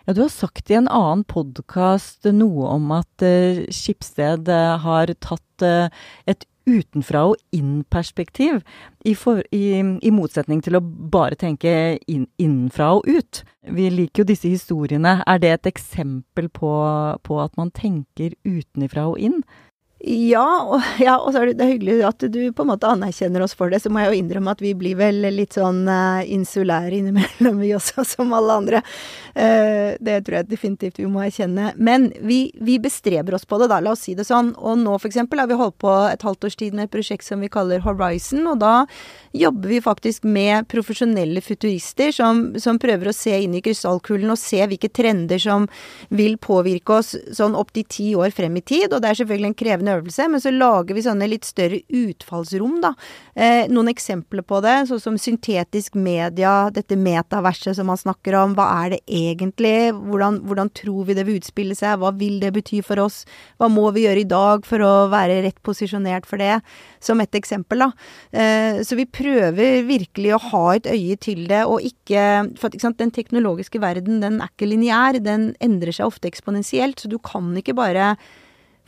Ja, 0.05 0.13
du 0.13 0.21
har 0.21 0.29
sagt 0.29 0.69
i 0.69 0.75
en 0.77 0.85
annen 0.85 1.23
podkast 1.25 2.27
noe 2.29 2.67
om 2.75 2.91
at 2.93 3.23
uh, 3.25 3.63
Skipsted 3.73 4.51
uh, 4.53 4.75
har 4.83 5.09
tatt 5.17 5.65
uh, 5.65 5.87
et 6.29 6.45
utenfra 6.69 7.23
og 7.31 7.41
inn-perspektiv, 7.53 8.59
i, 9.05 9.15
i, 9.53 9.63
i, 9.81 10.11
motsetning 10.13 10.61
til 10.65 10.77
å 10.77 10.83
bare 10.83 11.37
tenke 11.41 11.73
inn, 12.09 12.27
innenfra 12.41 12.91
og 12.99 13.09
ut. 13.09 13.41
Vi 13.65 13.89
liker 13.93 14.21
jo 14.21 14.29
disse 14.29 14.49
historiene. 14.49 15.19
Er 15.25 15.41
det 15.41 15.51
et 15.55 15.69
eksempel 15.73 16.49
på, 16.53 16.71
på 17.25 17.41
at 17.41 17.57
man 17.57 17.73
tenker 17.73 18.37
utenfra 18.45 19.07
og 19.09 19.21
inn? 19.21 19.41
Ja, 20.05 20.61
og, 20.61 20.83
ja, 21.01 21.15
og 21.17 21.33
så 21.33 21.41
er 21.41 21.49
det, 21.49 21.57
det 21.57 21.65
er 21.65 21.71
hyggelig 21.73 21.95
at 22.05 22.25
du 22.29 22.39
på 22.53 22.61
en 22.65 22.69
måte 22.69 22.89
anerkjenner 22.89 23.41
oss 23.41 23.55
for 23.57 23.73
det. 23.73 23.81
Så 23.81 23.89
må 23.89 24.03
jeg 24.03 24.11
jo 24.11 24.19
innrømme 24.21 24.53
at 24.53 24.61
vi 24.61 24.75
blir 24.77 24.99
vel 24.99 25.23
litt 25.33 25.57
sånn 25.57 25.85
uh, 25.89 26.21
insulære 26.21 26.93
innimellom, 26.99 27.57
vi 27.63 27.73
også, 27.77 28.05
som 28.05 28.33
alle 28.37 28.59
andre. 28.61 28.83
Uh, 29.33 29.97
det 30.05 30.21
tror 30.27 30.39
jeg 30.39 30.49
definitivt 30.51 31.01
vi 31.01 31.09
må 31.09 31.23
erkjenne. 31.25 31.71
Men 31.75 32.11
vi, 32.21 32.51
vi, 32.61 32.77
bestreber 32.85 33.37
oss 33.37 33.47
på 33.49 33.57
det, 33.61 33.71
da. 33.71 33.81
La 33.81 33.95
oss 33.95 34.05
si 34.05 34.13
det 34.17 34.27
sånn. 34.29 34.53
Og 34.61 34.77
nå 34.83 34.99
eksempel 35.05 35.41
har 35.41 35.49
vi 35.49 35.57
holdt 35.57 35.77
på 35.81 35.91
et 36.09 36.23
halvt 36.25 36.47
års 36.47 36.57
tid 36.59 36.77
med 36.77 36.87
et 36.87 36.93
prosjekt 36.93 37.25
som 37.25 37.41
vi 37.41 37.49
kaller 37.51 37.81
Horizon. 37.85 38.45
Og 38.51 38.61
da 38.61 38.75
jobber 39.35 39.73
vi 39.73 39.81
faktisk 39.83 40.25
med 40.29 40.69
profesjonelle 40.71 41.41
futurister 41.43 42.13
som, 42.15 42.45
som 42.61 42.77
prøver 42.81 43.09
å 43.09 43.15
se 43.15 43.33
inn 43.41 43.57
i 43.57 43.63
krystallkulen 43.65 44.31
og 44.31 44.39
se 44.39 44.61
hvilke 44.69 44.89
trender 44.93 45.41
som 45.41 45.65
vil 46.13 46.37
påvirke 46.41 47.01
oss 47.01 47.13
sånn 47.35 47.57
opp 47.57 47.73
til 47.75 47.89
ti 47.89 48.07
år 48.17 48.33
frem 48.35 48.61
i 48.61 48.63
tid. 48.65 48.93
Og 48.93 49.01
det 49.01 49.11
er 49.11 49.21
selvfølgelig 49.21 49.51
en 49.51 49.59
krevende 49.59 49.94
øvelse, 49.95 50.27
men 50.31 50.41
så 50.43 50.53
lager 50.53 50.95
vi 50.97 51.03
sånne 51.05 51.27
litt 51.29 51.47
større 51.47 51.81
utfallsrom, 51.89 52.77
da. 52.83 52.93
Eh, 53.35 53.65
noen 53.71 53.91
eksempler 53.91 54.45
på 54.47 54.61
det, 54.63 54.75
sånn 54.89 55.01
som 55.01 55.19
syntetisk 55.19 55.97
media, 55.99 56.69
dette 56.73 56.97
metaverset 56.99 57.77
som 57.77 57.89
man 57.91 57.99
snakker 57.99 58.37
om. 58.39 58.55
Hva 58.57 58.67
er 58.85 58.95
det 58.95 59.01
egentlig? 59.07 59.91
Hvordan, 59.95 60.41
hvordan 60.47 60.71
tror 60.77 61.09
vi 61.09 61.17
det 61.17 61.25
vil 61.27 61.39
utspille 61.41 61.77
seg? 61.77 61.99
Hva 62.01 62.13
vil 62.15 62.39
det 62.43 62.53
bety 62.55 62.81
for 62.85 63.01
oss? 63.03 63.23
Hva 63.59 63.69
må 63.71 63.87
vi 63.95 64.05
gjøre 64.05 64.23
i 64.23 64.29
dag 64.29 64.65
for 64.67 64.83
å 64.85 64.93
være 65.11 65.41
rett 65.45 65.61
posisjonert 65.65 66.27
for 66.29 66.41
det? 66.41 66.59
Som 67.03 67.21
et 67.23 67.35
eksempel, 67.37 67.85
da. 67.85 67.91
Eh, 68.31 68.81
så 68.85 68.97
vi 68.99 69.07
prøver 69.09 69.83
virkelig 69.87 70.35
å 70.35 70.41
ha 70.51 70.65
et 70.75 70.89
øye 70.91 71.19
til 71.21 71.45
det, 71.51 71.63
og 71.65 71.83
ikke 71.85 72.23
For 72.59 72.71
ikke 72.71 72.83
sant, 72.83 72.97
den 72.99 73.11
teknologiske 73.13 73.79
verden, 73.81 74.19
den 74.21 74.39
er 74.41 74.49
ikke 74.51 74.69
lineær. 74.69 75.19
Den 75.23 75.53
endrer 75.63 75.93
seg 75.95 76.07
ofte 76.07 76.29
eksponentielt, 76.29 77.01
så 77.01 77.09
du 77.11 77.17
kan 77.19 77.53
ikke 77.57 77.75
bare 77.77 78.15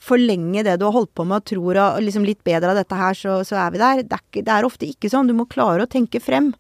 forlenge 0.04 0.64
det 0.66 0.78
du 0.80 0.86
har 0.88 0.96
holdt 0.96 1.14
på 1.18 1.26
med 1.28 1.42
og 1.42 1.48
tror 1.50 1.80
og 1.82 2.02
liksom 2.06 2.26
litt 2.28 2.44
bedre 2.48 2.72
av 2.74 2.80
dette 2.80 2.98
her, 2.98 3.18
så, 3.18 3.40
så 3.48 3.58
er 3.64 3.74
vi 3.74 3.82
der. 3.82 4.04
Det 4.04 4.18
er, 4.18 4.24
ikke, 4.24 4.44
det 4.46 4.54
er, 4.54 4.68
ofte 4.68 4.90
ikke 4.90 5.12
sånn. 5.12 5.30
Du 5.30 5.36
må 5.38 5.48
klare 5.50 5.86
å 5.86 5.92
tenke 5.92 6.22
frem 6.24 6.54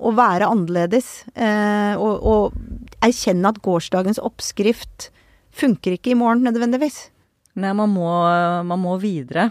og 0.00 0.16
være 0.18 0.48
annerledes. 0.48 1.10
Eh, 1.34 1.94
og, 2.00 2.26
og, 2.26 2.60
erkjenne 3.00 3.48
at 3.48 3.62
gårsdagens 3.64 4.20
oppskrift 4.20 5.08
funker 5.56 5.96
ikke 5.96 6.12
i 6.12 6.18
morgen 6.18 6.44
nødvendigvis. 6.44 7.06
Nei, 7.60 7.72
man 7.76 7.92
må, 7.94 8.10
man 8.68 8.80
må 8.82 8.98
videre. 9.00 9.48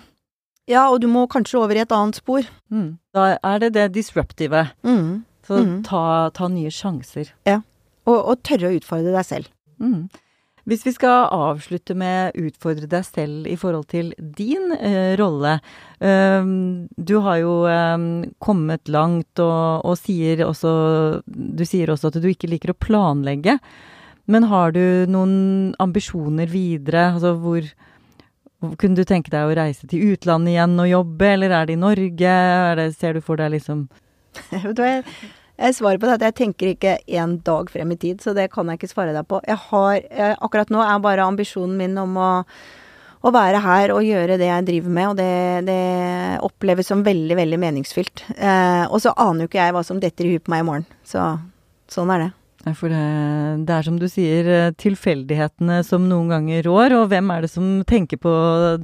Ja, 0.69 0.85
og 0.93 1.01
du 1.01 1.07
må 1.09 1.25
kanskje 1.31 1.57
over 1.63 1.77
i 1.77 1.81
et 1.81 1.93
annet 1.95 2.19
spor. 2.19 2.45
Mm. 2.69 2.99
Da 3.15 3.31
er 3.41 3.63
det 3.63 3.71
det 3.73 3.87
disruptive. 3.95 4.67
Mm. 4.85 5.25
Så 5.49 5.63
mm. 5.65 5.75
Ta, 5.87 6.29
ta, 6.35 6.49
nye 6.51 6.69
sjanser. 6.73 7.31
Ja. 7.49 7.61
Og, 8.05 8.17
og, 8.19 8.35
tørre 8.45 8.69
å 8.69 8.77
utfordre 8.77 9.13
deg 9.15 9.25
selv. 9.25 9.49
Mm. 9.81 10.09
Hvis 10.69 10.83
vi 10.85 10.91
skal 10.93 11.31
avslutte 11.33 11.95
med 11.97 12.35
utfordre 12.37 12.85
deg 12.89 13.05
selv 13.07 13.47
i 13.49 13.55
forhold 13.57 13.87
til 13.89 14.11
din 14.19 14.69
eh, 14.75 15.15
rolle. 15.17 15.55
Um, 15.97 16.85
du 16.93 17.15
har 17.25 17.39
jo 17.41 17.53
um, 17.65 18.09
kommet 18.37 18.91
langt 18.91 19.41
og, 19.41 19.81
og, 19.81 19.97
sier 19.97 20.45
også 20.45 20.71
Du 21.25 21.65
sier 21.67 21.89
også 21.89 22.11
at 22.11 22.19
du 22.21 22.29
ikke 22.29 22.51
liker 22.51 22.75
å 22.75 22.77
planlegge. 22.77 23.57
Men 24.29 24.45
har 24.51 24.75
du 24.77 25.09
noen 25.09 25.73
ambisjoner 25.81 26.51
videre? 26.51 27.15
Altså 27.15 27.33
hvor, 27.41 27.65
Kunne 28.77 28.99
du 28.99 29.07
tenke 29.09 29.33
deg 29.33 29.49
å 29.49 29.57
reise 29.57 29.89
til 29.89 30.13
utlandet 30.13 30.53
igjen 30.53 30.77
og 30.77 30.91
jobbe, 30.91 31.33
eller 31.33 31.55
er 31.55 31.65
det 31.65 31.79
i 31.79 31.81
Norge? 31.81 32.37
Det, 32.77 32.89
ser 32.99 33.17
du 33.17 33.25
for 33.25 33.41
deg 33.41 33.55
liksom 33.57 33.87
Jeg 34.53 35.01
svarer 35.75 35.99
på 35.99 36.07
det 36.07 36.17
at 36.17 36.27
jeg 36.29 36.37
tenker 36.37 36.73
ikke 36.73 36.97
én 37.19 37.37
dag 37.45 37.71
frem 37.71 37.91
i 37.91 37.97
tid, 37.99 38.21
så 38.23 38.33
det 38.37 38.49
kan 38.53 38.69
jeg 38.69 38.79
ikke 38.79 38.91
svare 38.91 39.15
deg 39.15 39.27
på. 39.29 39.41
Har 39.69 40.05
Akkurat 40.39 40.71
nå 40.71 40.83
er 40.83 41.01
bare 41.03 41.27
ambisjonen 41.27 41.75
min 41.79 41.97
om 41.99 42.15
å, 42.19 42.31
å 43.19 43.33
være 43.35 43.59
her 43.65 43.93
og 43.95 44.07
gjøre 44.07 44.39
det 44.39 44.47
jeg 44.47 44.67
driver 44.69 44.95
med, 44.97 45.11
og 45.11 45.19
det, 45.19 45.29
det 45.67 45.79
oppleves 46.47 46.87
som 46.91 47.03
veldig, 47.03 47.35
veldig 47.41 47.59
meningsfylt. 47.61 48.25
Eh, 48.37 48.85
og 48.87 49.03
så 49.03 49.15
aner 49.19 49.43
jo 49.43 49.51
ikke 49.51 49.61
jeg 49.61 49.75
hva 49.75 49.85
som 49.85 49.99
detter 49.99 50.27
i 50.27 50.35
huet 50.35 50.47
på 50.47 50.55
meg 50.55 50.63
i 50.63 50.69
morgen. 50.71 50.87
Så 51.07 51.31
sånn 51.91 52.15
er 52.15 52.27
det. 52.27 52.33
For 52.75 52.91
det, 52.91 53.03
det, 53.65 53.71
er 53.71 53.85
som 53.87 53.95
du 53.99 54.05
sier, 54.11 54.47
eh, 54.51 54.71
tilfeldighetene 54.75 55.79
som 55.87 56.03
noen 56.09 56.27
ganger 56.33 56.65
rår. 56.67 56.95
Og 56.97 57.05
hvem 57.13 57.31
er 57.31 57.45
det 57.45 57.51
som 57.53 57.69
tenker 57.87 58.19
på 58.19 58.33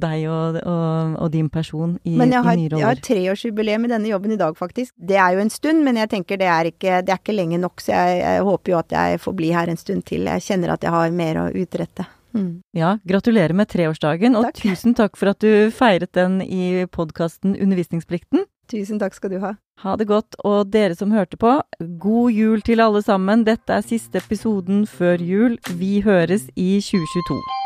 deg 0.00 0.24
og, 0.32 0.58
og, 0.62 1.16
og 1.20 1.30
din 1.34 1.50
person 1.52 1.98
i, 2.02 2.16
men 2.16 2.32
jeg 2.32 2.46
har, 2.46 2.56
i 2.56 2.62
nye 2.62 2.72
roller? 2.72 2.82
Jeg 2.82 2.88
har 2.88 3.04
treårsjubileum 3.10 3.86
i 3.86 3.92
denne 3.92 4.10
jobben 4.10 4.32
i 4.32 4.40
dag, 4.40 4.56
faktisk. 4.56 4.94
Det 4.96 5.20
er 5.20 5.36
jo 5.36 5.44
en 5.44 5.52
stund, 5.52 5.84
men 5.84 6.00
jeg 6.00 6.12
tenker 6.14 6.40
det 6.40 6.50
er 6.50 6.72
ikke, 6.72 7.02
det 7.04 7.12
er 7.14 7.20
ikke 7.20 7.36
lenge 7.36 7.60
nok. 7.60 7.84
Så 7.84 7.92
jeg, 7.92 8.18
jeg, 8.24 8.48
håper 8.48 8.72
jo 8.72 8.80
at 8.80 8.96
jeg 8.96 9.22
får 9.26 9.38
bli 9.42 9.52
her 9.58 9.72
en 9.72 9.80
stund 9.84 10.08
til. 10.08 10.28
Jeg 10.32 10.46
kjenner 10.48 10.76
at 10.76 10.86
jeg 10.86 10.96
har 10.96 11.16
mer 11.20 11.44
å 11.44 11.48
utrette. 11.52 12.08
Mm. 12.36 12.50
Ja, 12.76 12.96
gratulerer 13.08 13.56
med 13.56 13.68
treårsdagen, 13.72 14.36
og 14.36 14.50
takk. 14.50 14.60
tusen 14.64 14.96
takk 14.96 15.16
for 15.16 15.32
at 15.32 15.40
du 15.40 15.70
feiret 15.72 16.12
den 16.16 16.40
i 16.44 16.84
podkasten 16.92 17.56
Undervisningsplikten. 17.56 18.44
Tusen 18.70 18.98
takk 18.98 19.14
skal 19.14 19.30
du 19.30 19.38
ha. 19.42 19.54
Ha 19.84 19.96
det 19.96 20.08
godt. 20.10 20.38
Og 20.44 20.72
dere 20.72 20.96
som 20.98 21.12
hørte 21.14 21.38
på, 21.38 21.52
god 22.00 22.30
jul 22.30 22.64
til 22.66 22.82
alle 22.82 23.02
sammen. 23.02 23.44
Dette 23.46 23.76
er 23.76 23.86
siste 23.86 24.22
episoden 24.22 24.86
før 24.86 25.22
jul. 25.22 25.58
Vi 25.78 26.00
høres 26.06 26.50
i 26.56 26.76
2022. 26.80 27.65